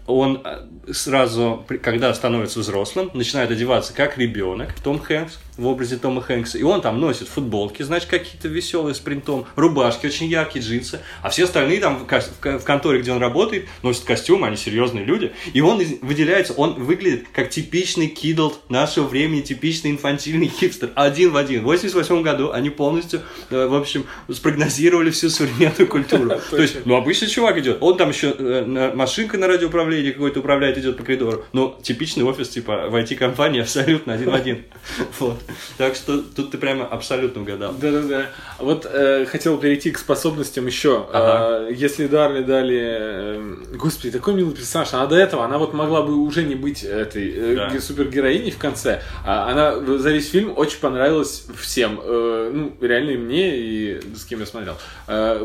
он 0.06 0.42
э, 0.44 0.94
сразу, 0.94 1.66
когда 1.82 2.14
становится 2.14 2.60
взрослым, 2.60 3.12
начинает 3.14 3.52
одеваться 3.52 3.94
как 3.94 4.18
ребенок, 4.18 4.74
Том 4.84 5.00
Хэнкс, 5.00 5.40
в 5.58 5.68
образе 5.68 5.98
Тома 5.98 6.22
Хэнкса, 6.22 6.58
и 6.58 6.64
он 6.64 6.82
там 6.82 7.00
носит 7.02 7.28
футболки, 7.28 7.84
значит, 7.84 8.10
какие-то 8.10 8.48
веселые 8.48 8.94
с 8.96 9.00
принтом, 9.00 9.46
рубашки, 9.56 10.06
очень 10.08 10.28
яркие 10.28 10.64
джинсы, 10.64 11.00
а 11.22 11.30
все 11.30 11.46
остальные 11.46 11.80
там 11.80 11.98
в, 11.98 12.04
в 12.04 12.06
ко- 12.06 12.60
в 12.60 12.64
конторе, 12.64 13.00
где 13.00 13.12
он 13.12 13.20
работает, 13.20 13.66
носят 13.84 14.04
костюмы, 14.04 14.48
они 14.48 14.58
серьезные 14.58 15.04
люди, 15.06 15.32
и 15.54 15.62
он 15.62 15.82
выделяется, 16.02 16.54
он 16.54 16.74
выглядит 16.76 17.26
как 17.34 17.50
типичный 17.50 18.08
кидалт 18.08 18.70
нашего 18.70 19.08
времени, 19.08 19.42
типичный 19.42 19.92
инфантильный 19.92 20.48
хипстер, 20.48 20.92
один 20.96 21.32
в 21.32 21.38
один. 21.38 21.62
В 21.62 21.66
88 21.66 22.22
году 22.22 22.52
они 22.52 22.70
полностью, 22.70 23.22
э, 23.50 23.66
в 23.68 23.76
общем, 23.76 24.06
спрогнозировали 24.32 25.10
всю 25.10 25.30
современную 25.30 25.88
культуру. 25.88 26.30
То 26.50 26.62
есть, 26.62 26.86
ну, 26.86 26.96
обычный 26.96 27.28
чувак 27.28 27.58
идет, 27.58 27.78
он 27.82 27.98
там 27.98 28.10
еще 28.10 28.34
э, 28.38 28.64
на- 28.66 28.92
машинкой 28.94 29.40
на 29.40 29.48
радиоуправлении 29.48 30.12
какой-то 30.12 30.40
управляет, 30.40 30.78
идет 30.78 30.98
по 30.98 31.04
коридору, 31.04 31.44
но 31.54 31.78
типичный 31.82 32.24
офис, 32.24 32.50
типа, 32.50 32.88
в 32.90 32.96
IT-компании 32.96 33.62
абсолютно 33.62 34.14
один 34.14 34.30
в 34.30 34.36
один. 34.36 34.64
Вот. 35.20 35.40
Так 35.78 35.96
что 35.96 36.22
тут 36.22 36.52
ты 36.52 36.58
прямо 36.58 36.86
абсолютно 36.86 37.42
угадал. 37.42 37.74
Да-да-да. 37.80 38.28
Вот 38.60 38.86
э, 38.92 39.26
хотел 39.26 39.58
перейти 39.58 39.92
к 39.92 39.98
способностям 40.00 40.66
еще. 40.66 41.06
Ага. 41.14 41.68
Э, 41.70 41.74
если 41.74 42.08
Дарли 42.08 42.44
дали... 42.44 42.80
э, 42.80 43.56
господи, 43.76 44.12
такой 44.12 44.34
милый 44.34 44.54
персонаж. 44.56 44.94
Она 44.94 45.06
до 45.06 45.16
этого, 45.16 45.46
она 45.46 45.58
вот 45.58 45.74
могла 45.74 46.02
бы 46.02 46.16
уже 46.16 46.44
не 46.44 46.56
быть 46.56 46.84
этой 46.84 47.32
э, 47.32 47.56
Да. 47.56 47.70
ге- 47.70 47.80
супергероиней 47.82 48.52
в 48.52 48.58
конце. 48.58 49.02
А 49.26 49.50
она 49.52 49.76
за 49.98 50.10
весь 50.12 50.30
фильм 50.30 50.54
очень 50.56 50.80
понравилась 50.80 51.46
всем. 51.60 52.00
Э, 52.04 52.52
ну, 52.54 52.74
реально 52.82 53.12
и 53.12 53.18
мне, 53.18 53.58
и 53.58 54.02
с 54.16 54.26
кем 54.26 54.40
я 54.40 54.46
смотрел. 54.46 54.76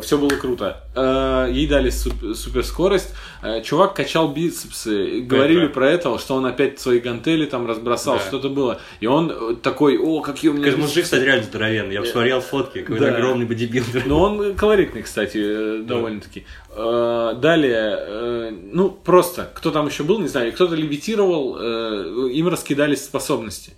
все 0.00 0.18
было 0.18 0.30
круто. 0.30 0.82
Э, 0.94 1.48
ей 1.50 1.66
дали 1.66 1.90
суп- 1.90 2.34
суперскорость. 2.36 3.10
Э, 3.42 3.60
чувак 3.62 3.94
качал 3.94 4.28
бицепсы. 4.28 5.20
Говорили 5.20 5.66
да. 5.66 5.72
про 5.72 5.90
это, 5.90 6.16
что 6.18 6.34
он 6.36 6.46
опять 6.46 6.78
свои 6.80 7.00
гантели 7.00 7.46
там 7.46 7.66
разбросал, 7.66 8.16
Да. 8.16 8.20
что-то 8.22 8.48
было. 8.48 8.80
И 9.00 9.06
он 9.06 9.30
э, 9.30 9.54
такой, 9.92 10.06
о, 10.06 10.20
какие 10.22 10.50
у 10.50 10.54
меня... 10.54 10.76
Мужик, 10.76 11.04
кстати, 11.04 11.22
реально 11.22 11.44
здоровенный. 11.44 11.94
Я 11.94 12.00
посмотрел 12.00 12.40
фотки, 12.40 12.82
какой-то 12.82 13.06
Да. 13.06 13.14
огромный 13.16 13.46
бодибилдер. 13.46 14.04
Ну, 14.06 14.18
он 14.18 14.54
колоритный, 14.54 15.02
кстати, 15.02 15.38
э, 15.38 15.82
довольно-таки. 15.82 16.44
Э, 16.70 17.34
Далее, 17.40 17.96
э, 17.98 18.50
ну, 18.72 18.90
просто, 18.90 19.50
кто 19.54 19.70
там 19.70 19.86
еще 19.86 20.02
был, 20.04 20.18
не 20.18 20.28
знаю, 20.28 20.52
кто-то 20.52 20.74
левитировал, 20.74 21.56
э, 21.58 22.30
им 22.32 22.48
раскидались 22.48 23.04
способности. 23.04 23.72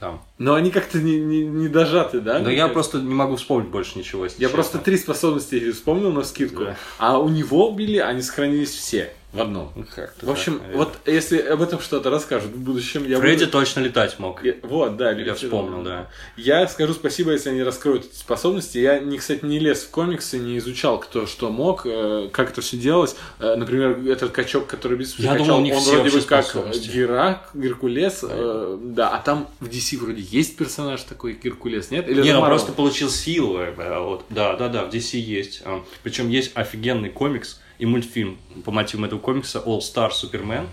Там. 0.00 0.22
Но 0.38 0.54
они 0.54 0.70
как-то 0.72 0.98
не, 0.98 1.16
не, 1.18 1.44
не 1.44 1.68
дожаты, 1.68 2.20
да? 2.20 2.40
Но 2.40 2.50
я 2.50 2.66
просто 2.68 2.98
не 2.98 3.14
могу 3.14 3.36
вспомнить 3.36 3.68
больше 3.68 3.98
ничего. 3.98 4.24
если 4.24 4.40
Я 4.42 4.48
честно. 4.48 4.54
просто 4.56 4.78
три 4.78 4.98
способности 4.98 5.70
вспомнил 5.70 6.10
на 6.12 6.24
скидку. 6.24 6.64
Да. 6.64 6.76
А 6.98 7.18
у 7.18 7.28
него 7.28 7.70
были, 7.70 7.98
они 7.98 8.20
сохранились 8.20 8.70
все 8.70 9.12
в 9.34 9.40
одном. 9.40 9.72
Ну, 9.74 9.84
В 10.22 10.30
общем, 10.30 10.54
так, 10.54 10.62
наверное. 10.62 10.76
вот 10.86 10.98
если 11.06 11.38
об 11.38 11.60
этом 11.60 11.80
что-то 11.80 12.08
расскажут 12.08 12.52
в 12.52 12.58
будущем, 12.58 13.04
я 13.04 13.18
Фредди 13.18 13.40
буду... 13.46 13.50
точно 13.58 13.80
летать 13.80 14.18
мог. 14.20 14.44
Я- 14.44 14.54
Вот, 14.62 14.96
да, 14.96 15.10
Я 15.10 15.34
вспомнил, 15.34 15.82
да. 15.82 16.08
Я 16.36 16.68
скажу 16.68 16.94
спасибо, 16.94 17.32
если 17.32 17.50
они 17.50 17.64
раскроют 17.64 18.04
эти 18.04 18.14
способности. 18.14 18.78
Я, 18.78 19.00
не, 19.00 19.18
кстати, 19.18 19.44
не 19.44 19.58
лез 19.58 19.82
в 19.82 19.90
комиксы, 19.90 20.38
не 20.38 20.58
изучал, 20.58 21.00
кто 21.00 21.26
что 21.26 21.50
мог, 21.50 21.82
э, 21.84 22.28
как 22.32 22.50
это 22.50 22.60
все 22.60 22.76
делалось. 22.76 23.16
Э, 23.40 23.56
например, 23.56 23.98
этот 24.08 24.30
качок, 24.30 24.68
который 24.68 24.96
без 24.96 25.18
Я 25.18 25.32
качал, 25.32 25.46
думал, 25.58 25.78
он 25.78 25.82
вроде 25.82 26.10
бы 26.16 26.22
как 26.22 26.44
способности. 26.44 26.90
Герак, 26.90 27.50
Геркулес, 27.54 28.20
э, 28.22 28.78
да, 28.80 29.08
а 29.08 29.18
там 29.18 29.48
в 29.58 29.66
DC 29.66 29.98
вроде 29.98 30.22
есть 30.30 30.56
персонаж 30.56 31.02
такой 31.02 31.34
Геркулес, 31.34 31.90
нет? 31.90 32.08
Или 32.08 32.22
Не, 32.22 32.28
это 32.30 32.38
он 32.40 32.46
просто 32.46 32.72
получил 32.72 33.10
силу. 33.10 33.58
э, 33.58 33.72
Вот. 34.00 34.24
Да, 34.30 34.56
да, 34.56 34.68
да, 34.68 34.84
в 34.84 34.90
DC 34.94 35.18
есть. 35.18 35.62
Причем 36.02 36.28
есть 36.28 36.52
офигенный 36.54 37.10
комикс 37.10 37.60
и 37.78 37.86
мультфильм 37.86 38.38
по 38.64 38.70
мотивам 38.70 39.04
этого 39.06 39.18
комикса 39.18 39.60
All 39.66 39.80
Star 39.80 40.10
Superman. 40.12 40.66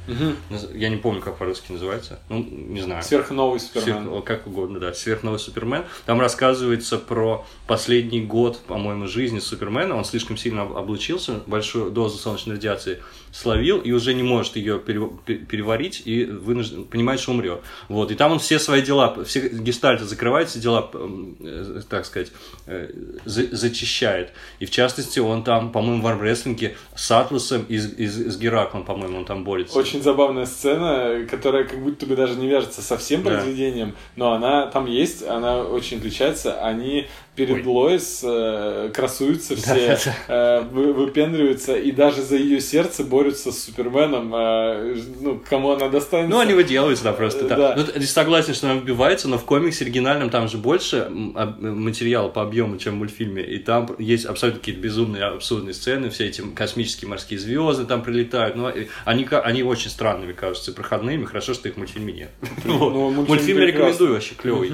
Наз- 0.52 0.78
Я 0.78 0.90
не 0.90 0.98
помню, 0.98 1.20
как 1.20 1.38
по-русски 1.38 1.72
называется. 1.72 2.20
Ну, 2.30 2.44
не 2.44 2.82
знаю. 2.82 3.02
Сверхновый 3.04 3.60
Супермен. 3.60 4.06
Сверх- 4.08 4.24
как 4.24 4.46
угодно, 4.46 4.80
да, 4.80 4.94
сверхновый 4.94 5.40
Супермен. 5.40 5.84
Там 6.06 6.20
рассказывается 6.22 7.00
про 7.00 7.46
последний 7.76 8.20
год, 8.22 8.60
по-моему, 8.68 9.08
жизни 9.08 9.40
Супермена. 9.40 9.96
Он 9.96 10.04
слишком 10.04 10.36
сильно 10.36 10.64
об- 10.64 10.76
облучился, 10.76 11.40
большую 11.48 11.90
дозу 11.90 12.18
солнечной 12.18 12.58
радиации 12.58 13.00
словил 13.32 13.78
и 13.80 13.94
уже 13.94 14.14
не 14.14 14.24
может 14.24 14.58
ее 14.58 14.78
пере- 14.78 15.10
пе- 15.26 15.36
переварить 15.36 16.02
и 16.04 16.26
вынужден, 16.26 16.84
понимает, 16.84 17.22
что 17.22 17.32
умрет. 17.32 17.62
Вот. 17.88 18.12
И 18.12 18.16
там 18.16 18.34
он 18.34 18.40
все 18.40 18.60
свои 18.60 18.82
дела, 18.82 19.24
все 19.24 19.48
гештальты 19.48 20.04
закрывает, 20.04 20.50
все 20.50 20.60
дела, 20.60 20.90
эм, 20.94 21.38
э, 21.40 21.82
так 21.90 22.06
сказать, 22.06 22.34
э, 22.68 22.90
за- 23.24 23.56
зачищает. 23.56 24.34
И 24.60 24.66
в 24.66 24.72
частности, 24.72 25.20
он 25.20 25.46
там, 25.46 25.72
по-моему, 25.72 26.02
в 26.04 26.08
армрестлинге 26.08 26.76
с 26.94 27.10
Атласом 27.10 27.64
и 27.70 27.78
с, 27.78 27.86
и 27.94 28.06
с- 28.08 28.38
Гераклом, 28.38 28.84
по-моему, 28.84 29.20
он 29.20 29.26
там 29.26 29.46
борется. 29.46 29.80
Очень 29.80 30.02
забавная 30.04 30.46
сцена, 30.46 31.26
которая 31.32 31.64
как 31.64 31.82
будто 31.82 32.06
бы 32.06 32.18
даже 32.18 32.36
не 32.36 32.48
вяжется 32.50 32.82
со 32.82 32.98
всем 32.98 33.24
Да. 33.24 33.30
произведением, 33.30 33.96
но 34.18 34.34
она 34.34 34.68
там 34.68 34.88
есть, 34.88 35.24
она 35.26 35.62
очень 35.64 36.00
отличается. 36.00 36.62
Они 36.62 37.08
перед 37.36 37.56
Ой. 37.56 37.64
Лоис 37.64 38.22
э, 38.24 38.92
красуются 38.94 39.56
все, 39.56 39.98
э, 40.28 40.62
вы- 40.72 40.92
выпендриваются, 40.94 41.76
и 41.78 41.92
даже 41.92 42.22
за 42.22 42.36
ее 42.36 42.60
сердце 42.60 43.04
борются 43.06 43.52
с 43.54 43.64
Суперменом, 43.64 44.34
э, 44.36 44.98
ну, 45.22 45.42
кому 45.50 45.72
она 45.72 45.88
достанется. 45.88 46.30
Ну, 46.30 46.40
они 46.42 46.54
выделываются, 46.54 47.06
да, 47.06 47.14
просто. 47.14 47.48
Да. 47.48 47.56
Да. 47.56 47.76
Ну, 47.96 48.02
согласен, 48.02 48.54
что 48.54 48.70
она 48.70 48.80
вбивается, 48.82 49.30
но 49.30 49.38
в 49.38 49.46
комиксе 49.46 49.86
оригинальном 49.86 50.30
там 50.30 50.50
же 50.50 50.58
больше 50.58 51.10
об- 51.36 51.62
материала 51.62 52.28
по 52.28 52.42
объему, 52.42 52.78
чем 52.78 52.96
в 52.96 52.98
мультфильме. 52.98 53.44
И 53.44 53.60
там 53.60 53.90
есть 53.98 54.26
абсолютно 54.26 54.60
какие-то 54.60 54.82
безумные, 54.82 55.24
абсурдные 55.24 55.74
сцены, 55.74 56.10
все 56.10 56.28
эти 56.28 56.42
космические 56.54 57.08
морские 57.10 57.40
звезды 57.40 57.86
там 57.86 58.04
прилетают. 58.04 58.56
Ну, 58.58 58.70
и 58.70 58.88
они, 59.06 59.26
они 59.32 59.64
очень 59.64 59.90
странными 59.90 60.34
кажутся, 60.34 60.74
проходными. 60.74 61.24
Хорошо, 61.26 61.54
что 61.54 61.70
их 61.70 61.76
в 61.76 61.78
мультфильме 61.78 62.12
нет. 62.14 62.30
Ну, 62.66 63.10
мультфильм 63.12 63.60
рекомендую, 63.60 64.14
вообще 64.14 64.36
клевый. 64.36 64.72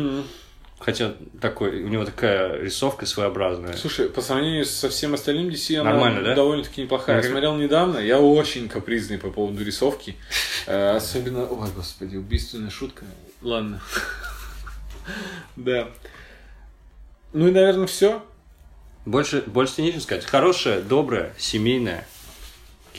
Хотя 0.79 1.15
такой, 1.41 1.81
у 1.83 1.87
него 1.87 2.05
такая 2.05 2.61
рисовка 2.61 3.05
своеобразная. 3.05 3.75
Слушай, 3.75 4.09
по 4.09 4.21
сравнению 4.21 4.63
со 4.65 4.89
всем 4.89 5.15
остальным 5.15 5.49
DC, 5.49 5.75
она 5.77 5.91
Нормально, 5.91 6.23
да? 6.23 6.35
довольно-таки 6.35 6.83
неплохая. 6.83 7.17
Я 7.17 7.29
смотрел 7.29 7.55
недавно, 7.55 7.97
я 7.97 8.19
очень 8.19 8.69
капризный 8.69 9.17
по 9.17 9.29
поводу 9.31 9.63
рисовки. 9.65 10.15
Э, 10.67 10.95
Особенно, 10.95 11.45
ой, 11.47 11.69
господи, 11.75 12.15
убийственная 12.15 12.69
шутка. 12.69 13.05
Ладно. 13.41 13.81
Да. 15.55 15.87
Ну 17.31 17.47
и, 17.47 17.51
наверное, 17.51 17.87
все. 17.87 18.21
Больше, 19.05 19.41
больше 19.47 19.81
нечего 19.81 20.01
сказать. 20.01 20.25
Хорошее, 20.25 20.81
доброе, 20.81 21.33
семейное 21.37 22.05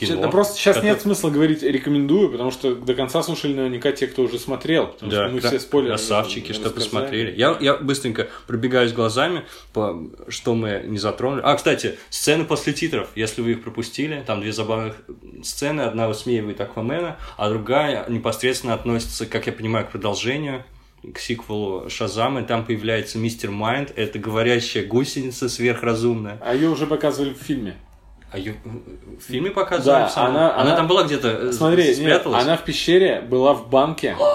кино. 0.07 0.21
Да 0.21 0.29
просто 0.29 0.57
сейчас 0.57 0.83
нет 0.83 1.01
смысла 1.01 1.29
говорить 1.29 1.63
рекомендую, 1.63 2.31
потому 2.31 2.51
что 2.51 2.75
до 2.75 2.93
конца 2.93 3.23
слушали 3.23 3.53
наверняка 3.53 3.91
те, 3.91 4.07
кто 4.07 4.23
уже 4.23 4.39
смотрел. 4.39 4.87
Потому 4.87 5.11
Да, 5.11 5.25
что 5.25 5.33
мы 5.33 5.39
все 5.41 5.59
спойлеры 5.59 5.95
красавчики, 5.95 6.51
что 6.51 6.69
посмотрели. 6.69 7.35
Я, 7.35 7.57
я 7.59 7.75
быстренько 7.75 8.27
пробегаюсь 8.47 8.93
глазами, 8.93 9.43
по, 9.73 10.09
что 10.27 10.55
мы 10.55 10.83
не 10.85 10.97
затронули. 10.97 11.41
А, 11.43 11.55
кстати, 11.55 11.97
сцены 12.09 12.45
после 12.45 12.73
титров, 12.73 13.09
если 13.15 13.41
вы 13.41 13.51
их 13.51 13.63
пропустили, 13.63 14.23
там 14.25 14.41
две 14.41 14.51
забавных 14.51 14.95
сцены. 15.43 15.81
Одна 15.81 16.07
высмеивает 16.07 16.61
Аквамена, 16.61 17.17
а 17.37 17.49
другая 17.49 18.05
непосредственно 18.09 18.73
относится, 18.73 19.25
как 19.25 19.47
я 19.47 19.53
понимаю, 19.53 19.85
к 19.85 19.91
продолжению 19.91 20.63
к 21.13 21.19
сиквелу 21.19 21.89
Шазама, 21.89 22.41
и 22.41 22.45
там 22.45 22.65
появляется 22.65 23.17
Мистер 23.17 23.51
Майнд, 23.51 23.93
это 23.95 24.19
говорящая 24.19 24.85
гусеница 24.85 25.49
сверхразумная. 25.49 26.39
А 26.41 26.53
ее 26.53 26.69
уже 26.69 26.87
показывали 26.87 27.33
в 27.33 27.37
фильме. 27.37 27.77
А 28.31 28.37
её 28.37 28.53
в 29.19 29.23
фильме 29.23 29.51
показывали? 29.51 30.03
Да, 30.03 30.11
она- 30.15 30.53
она 30.53 30.61
она- 30.61 30.75
там 30.75 30.87
была 30.87 31.03
где-то 31.03 31.27
э, 31.29 31.51
Смотри, 31.51 31.83
нет, 31.87 31.95
спряталась? 31.97 32.43
она 32.43 32.57
в 32.57 32.63
пещере 32.63 33.21
была 33.21 33.53
в 33.53 33.69
банке. 33.69 34.15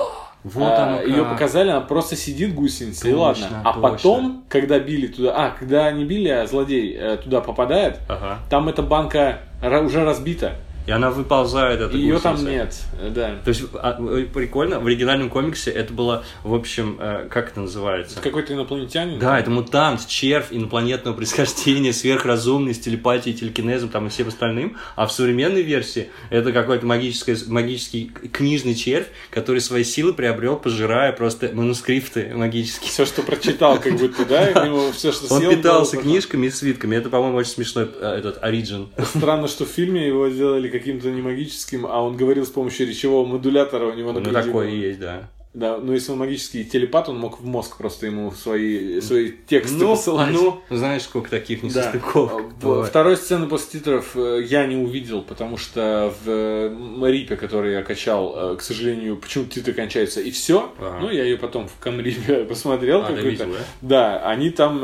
Вот 0.44 0.72
оно 0.78 1.00
ее 1.00 1.22
как. 1.22 1.30
показали, 1.32 1.70
она 1.70 1.80
просто 1.80 2.16
сидит 2.16 2.54
гусеница, 2.54 3.08
и 3.08 3.14
ладно. 3.14 3.62
А 3.64 3.72
точно. 3.72 3.80
потом, 3.88 4.44
когда 4.50 4.78
били 4.78 5.06
туда, 5.06 5.32
а, 5.34 5.50
когда 5.58 5.90
не 5.90 6.04
били, 6.04 6.28
а 6.28 6.46
злодей 6.46 6.94
э, 6.94 7.16
туда 7.16 7.40
попадает, 7.40 7.98
Ага. 8.10 8.40
там 8.50 8.68
эта 8.68 8.82
банка 8.82 9.38
уже 9.62 10.04
разбита. 10.04 10.56
И 10.86 10.90
она 10.90 11.10
выползает, 11.10 11.80
эта 11.80 11.96
Ее 11.96 12.18
там 12.18 12.44
нет, 12.44 12.76
да. 13.10 13.36
То 13.42 13.48
есть, 13.48 13.62
а, 13.74 13.94
прикольно, 14.34 14.80
в 14.80 14.86
оригинальном 14.86 15.30
комиксе 15.30 15.70
это 15.70 15.92
было, 15.92 16.24
в 16.42 16.54
общем, 16.54 16.98
э, 17.00 17.26
как 17.30 17.52
это 17.52 17.60
называется? 17.60 18.20
Какой-то 18.20 18.52
инопланетянин. 18.52 19.18
Да, 19.18 19.38
это 19.38 19.50
мутант, 19.50 20.06
червь 20.06 20.48
инопланетного 20.50 21.14
происхождения, 21.14 21.92
сверхразумный, 21.92 22.74
с 22.74 22.80
телепатией, 22.80 23.34
телекинезом 23.34 23.88
там, 23.88 24.06
и 24.06 24.10
всем 24.10 24.28
остальным. 24.28 24.76
А 24.94 25.06
в 25.06 25.12
современной 25.12 25.62
версии 25.62 26.10
это 26.28 26.52
какой-то 26.52 26.84
магический, 26.84 27.36
магический 27.50 28.12
книжный 28.32 28.74
червь, 28.74 29.06
который 29.30 29.62
свои 29.62 29.84
силы 29.84 30.12
приобрел, 30.12 30.56
пожирая 30.56 31.12
просто 31.12 31.50
манускрипты 31.54 32.32
магические. 32.34 32.90
Все, 32.90 33.06
что 33.06 33.22
прочитал, 33.22 33.80
как 33.80 33.96
будто, 33.96 34.26
да, 34.26 34.92
все, 34.92 35.12
что 35.12 35.32
Он 35.32 35.48
питался 35.48 35.96
книжками 35.96 36.48
и 36.48 36.50
свитками. 36.50 36.96
Это, 36.96 37.08
по-моему, 37.08 37.38
очень 37.38 37.52
смешной 37.52 37.88
э, 38.00 38.16
этот 38.18 38.42
оригин. 38.42 38.88
Странно, 38.98 39.48
что 39.48 39.64
в 39.64 39.68
фильме 39.68 40.06
его 40.06 40.28
сделали 40.28 40.73
каким-то 40.78 41.10
не 41.10 41.22
магическим, 41.22 41.86
а 41.86 42.00
он 42.02 42.16
говорил 42.16 42.44
с 42.44 42.50
помощью 42.50 42.86
речевого 42.88 43.24
модулятора 43.26 43.86
у 43.86 43.94
него 43.94 44.12
на 44.12 44.20
Ну, 44.20 44.30
такое 44.32 44.68
есть, 44.68 45.00
да. 45.00 45.30
Да, 45.54 45.78
ну 45.78 45.92
если 45.92 46.10
он 46.10 46.18
магический 46.18 46.64
телепат, 46.64 47.08
он 47.08 47.16
мог 47.20 47.40
в 47.40 47.46
мозг 47.46 47.76
просто 47.78 48.06
ему 48.06 48.32
свои, 48.32 49.00
свои 49.00 49.30
тексты 49.46 49.76
Ну, 49.84 49.90
посылать. 49.94 50.32
ну, 50.32 50.60
знаешь, 50.68 51.02
сколько 51.02 51.30
таких 51.30 51.60
Да. 51.60 51.66
несостыковок. 51.68 52.42
В- 52.54 52.58
бывает. 52.60 52.88
Второй 52.90 53.16
сцены 53.16 53.46
после 53.46 53.78
титров 53.78 54.16
э, 54.16 54.42
я 54.44 54.66
не 54.66 54.74
увидел, 54.74 55.22
потому 55.22 55.56
что 55.56 56.12
в 56.24 56.28
э, 56.28 57.08
Рипе, 57.12 57.36
который 57.36 57.72
я 57.74 57.82
качал, 57.84 58.34
э, 58.54 58.56
к 58.56 58.62
сожалению, 58.62 59.16
почему 59.16 59.44
титры 59.44 59.72
кончаются, 59.74 60.20
и 60.20 60.32
все. 60.32 60.72
Ага. 60.80 60.98
Ну, 61.02 61.10
я 61.10 61.22
ее 61.22 61.36
потом 61.36 61.68
в 61.68 61.78
Камрипе 61.78 62.44
посмотрел 62.48 63.02
А, 63.02 63.04
какой-то. 63.04 63.28
видел, 63.28 63.46
Да, 63.80 64.26
они 64.28 64.50
там, 64.50 64.82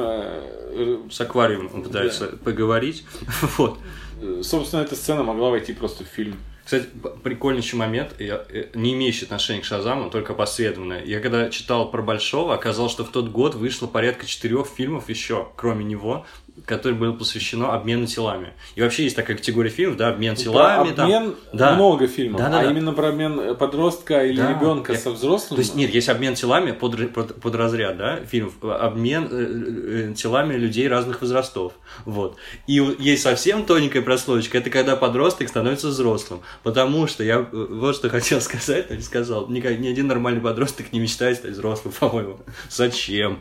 С 1.11 1.21
аквариумом 1.21 1.83
пытаются 1.83 2.27
поговорить. 2.45 3.05
Вот. 3.59 3.77
Э, 4.21 4.43
собственно, 4.43 4.83
эта 4.83 4.95
сцена 4.97 5.23
могла 5.23 5.51
войти 5.51 5.73
просто 5.73 6.05
в 6.05 6.07
фильм. 6.07 6.37
Кстати, 6.65 6.87
п- 6.87 7.11
прикольнейший 7.23 7.79
момент, 7.79 8.15
я, 8.21 8.45
э, 8.49 8.67
не 8.75 8.93
имеющий 8.95 9.25
отношения 9.25 9.61
к 9.61 9.65
Шазаму, 9.65 10.11
только 10.11 10.35
посредственное. 10.35 11.03
Я 11.05 11.21
когда 11.21 11.51
читал 11.51 11.91
про 11.91 12.03
Большого, 12.03 12.55
оказалось, 12.55 12.93
что 12.93 13.05
в 13.05 13.11
тот 13.11 13.29
год 13.31 13.55
вышло 13.55 13.87
порядка 13.87 14.27
четырех 14.27 14.67
фильмов 14.67 15.09
еще, 15.09 15.49
кроме 15.57 15.85
него, 15.85 16.27
которое 16.67 16.95
было 16.95 17.13
посвящено 17.13 17.73
обмену 17.75 18.07
телами. 18.07 18.53
И 18.75 18.83
вообще 18.83 19.05
есть 19.05 19.17
такая 19.17 19.37
категория 19.37 19.71
фильмов, 19.71 19.97
да, 19.97 20.09
обмен 20.09 20.35
телами. 20.37 20.89
про 20.89 20.95
там. 20.97 21.05
обмен 21.07 21.35
Да. 21.53 21.75
много 21.75 22.07
фильмов, 22.07 22.41
Да, 22.41 22.49
да, 22.49 22.61
а 22.61 22.65
да. 22.65 22.71
именно 22.71 22.93
про 22.93 23.09
обмен 23.09 23.41
э, 23.41 23.55
подростка 23.55 24.25
или 24.25 24.37
Да. 24.37 24.51
ребенка 24.51 24.93
Я- 24.93 24.99
со 24.99 25.11
взрослым. 25.11 25.57
То 25.57 25.63
есть 25.63 25.75
нет, 25.75 25.93
есть 25.95 26.09
обмен 26.09 26.35
телами 26.35 26.73
под, 26.73 27.13
под, 27.13 27.41
под 27.41 27.55
разряд, 27.55 27.97
да, 27.97 28.17
фильмов, 28.25 28.55
обмен 28.63 29.29
э, 29.31 30.11
э, 30.11 30.15
телами 30.15 30.55
людей 30.55 30.89
разных 30.89 31.21
возрастов, 31.23 31.73
вот. 32.05 32.37
И 32.67 32.75
есть 32.99 33.23
совсем 33.23 33.65
тоненькая 33.65 34.03
прослойка, 34.03 34.59
это 34.59 34.71
когда 34.71 34.97
подросток 34.97 35.49
становится 35.49 35.89
взрослым, 35.89 36.41
потому 36.63 37.07
что 37.07 37.25
я 37.25 37.47
э, 37.53 37.67
вот 37.71 37.97
что 37.97 38.09
хотел 38.11 38.41
сказать, 38.41 38.91
но 38.91 38.97
не 38.97 39.03
сказал, 39.03 39.49
ни, 39.49 39.61
ни 39.61 39.89
один 39.89 40.07
нормальный 40.07 40.41
подросток 40.41 40.93
не 40.93 41.01
мечтает 41.01 41.39
стать 41.39 41.53
взрослым, 41.53 41.93
по-моему. 42.01 42.39
Зачем? 42.69 43.41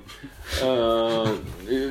Э, 0.62 1.26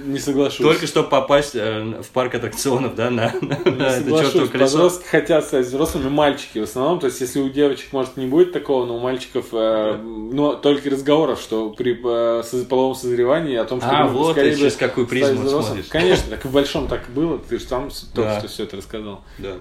Не 0.04 0.18
соглашусь. 0.18 0.58
Только 0.66 0.86
чтобы 0.86 1.08
попасть 1.08 1.54
э, 1.54 2.02
в 2.02 2.08
парк 2.08 2.34
аттракционов, 2.34 2.94
да, 2.94 3.10
на, 3.10 3.26
это 3.26 4.04
чертово 4.04 4.46
колесо. 4.46 4.76
подростки 4.76 5.06
хотят 5.06 5.44
стать 5.44 5.66
взрослыми, 5.66 6.08
мальчики 6.08 6.58
в 6.58 6.64
основном. 6.64 6.98
То 7.00 7.06
есть, 7.06 7.20
если 7.20 7.40
у 7.40 7.48
девочек, 7.48 7.92
может, 7.92 8.16
не 8.16 8.26
будет 8.26 8.52
такого, 8.52 8.84
но 8.84 8.96
у 8.96 9.00
мальчиков, 9.00 9.46
э, 9.52 9.96
но 9.96 10.54
только 10.54 10.90
разговоров, 10.90 11.40
что 11.40 11.70
при 11.70 11.92
э, 11.92 12.64
половом 12.64 12.94
созревании 12.94 13.56
о 13.56 13.64
том, 13.64 13.80
что 13.80 13.90
А, 13.90 14.06
вот 14.06 14.34
ты 14.34 14.54
через 14.56 14.76
какую 14.76 15.06
призму 15.06 15.48
смотришь. 15.48 15.86
Конечно, 15.88 16.30
так 16.30 16.44
в 16.44 16.52
большом 16.52 16.88
так 16.88 17.08
и 17.08 17.12
было. 17.12 17.38
Ты 17.38 17.58
же 17.58 17.64
сам 17.64 17.90
только 18.14 18.38
что 18.40 18.48
все 18.48 18.64
это 18.64 18.76
рассказал. 18.76 19.22
Да. 19.38 19.54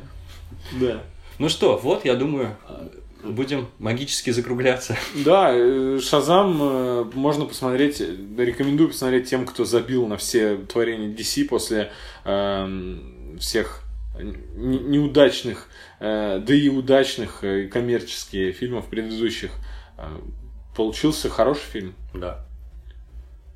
Да. 0.79 1.01
Ну 1.39 1.49
что, 1.49 1.77
вот, 1.77 2.03
я 2.03 2.15
думаю, 2.15 2.57
будем 3.33 3.67
магически 3.79 4.29
закругляться. 4.31 4.95
Да, 5.25 5.49
э, 5.53 5.99
Шазам 6.01 6.57
э, 6.61 7.03
можно 7.13 7.45
посмотреть, 7.45 8.01
э, 8.01 8.15
рекомендую 8.37 8.89
посмотреть 8.89 9.29
тем, 9.29 9.45
кто 9.45 9.65
забил 9.65 10.07
на 10.07 10.17
все 10.17 10.57
творения 10.57 11.09
DC 11.15 11.45
после 11.45 11.91
эм, 12.25 13.37
всех 13.39 13.83
не- 14.19 14.79
неудачных, 14.79 15.67
э, 15.99 16.39
да 16.39 16.53
и 16.53 16.69
удачных 16.69 17.43
э, 17.43 17.67
коммерческих 17.67 18.55
фильмов 18.55 18.87
предыдущих. 18.87 19.51
Э, 19.97 20.07
Получился 20.75 21.27
хороший 21.29 21.63
фильм. 21.71 21.95
Да. 22.13 22.45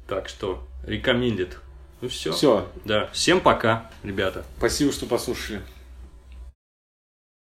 Так 0.08 0.28
что, 0.28 0.68
recommended. 0.86 1.54
Ну 2.02 2.10
все. 2.10 2.32
Все, 2.32 2.68
Да. 2.84 3.10
Всем 3.14 3.40
пока, 3.42 3.92
ребята. 4.04 4.44
спасибо, 4.58 4.92
что 4.92 5.06
послушали. 5.06 5.62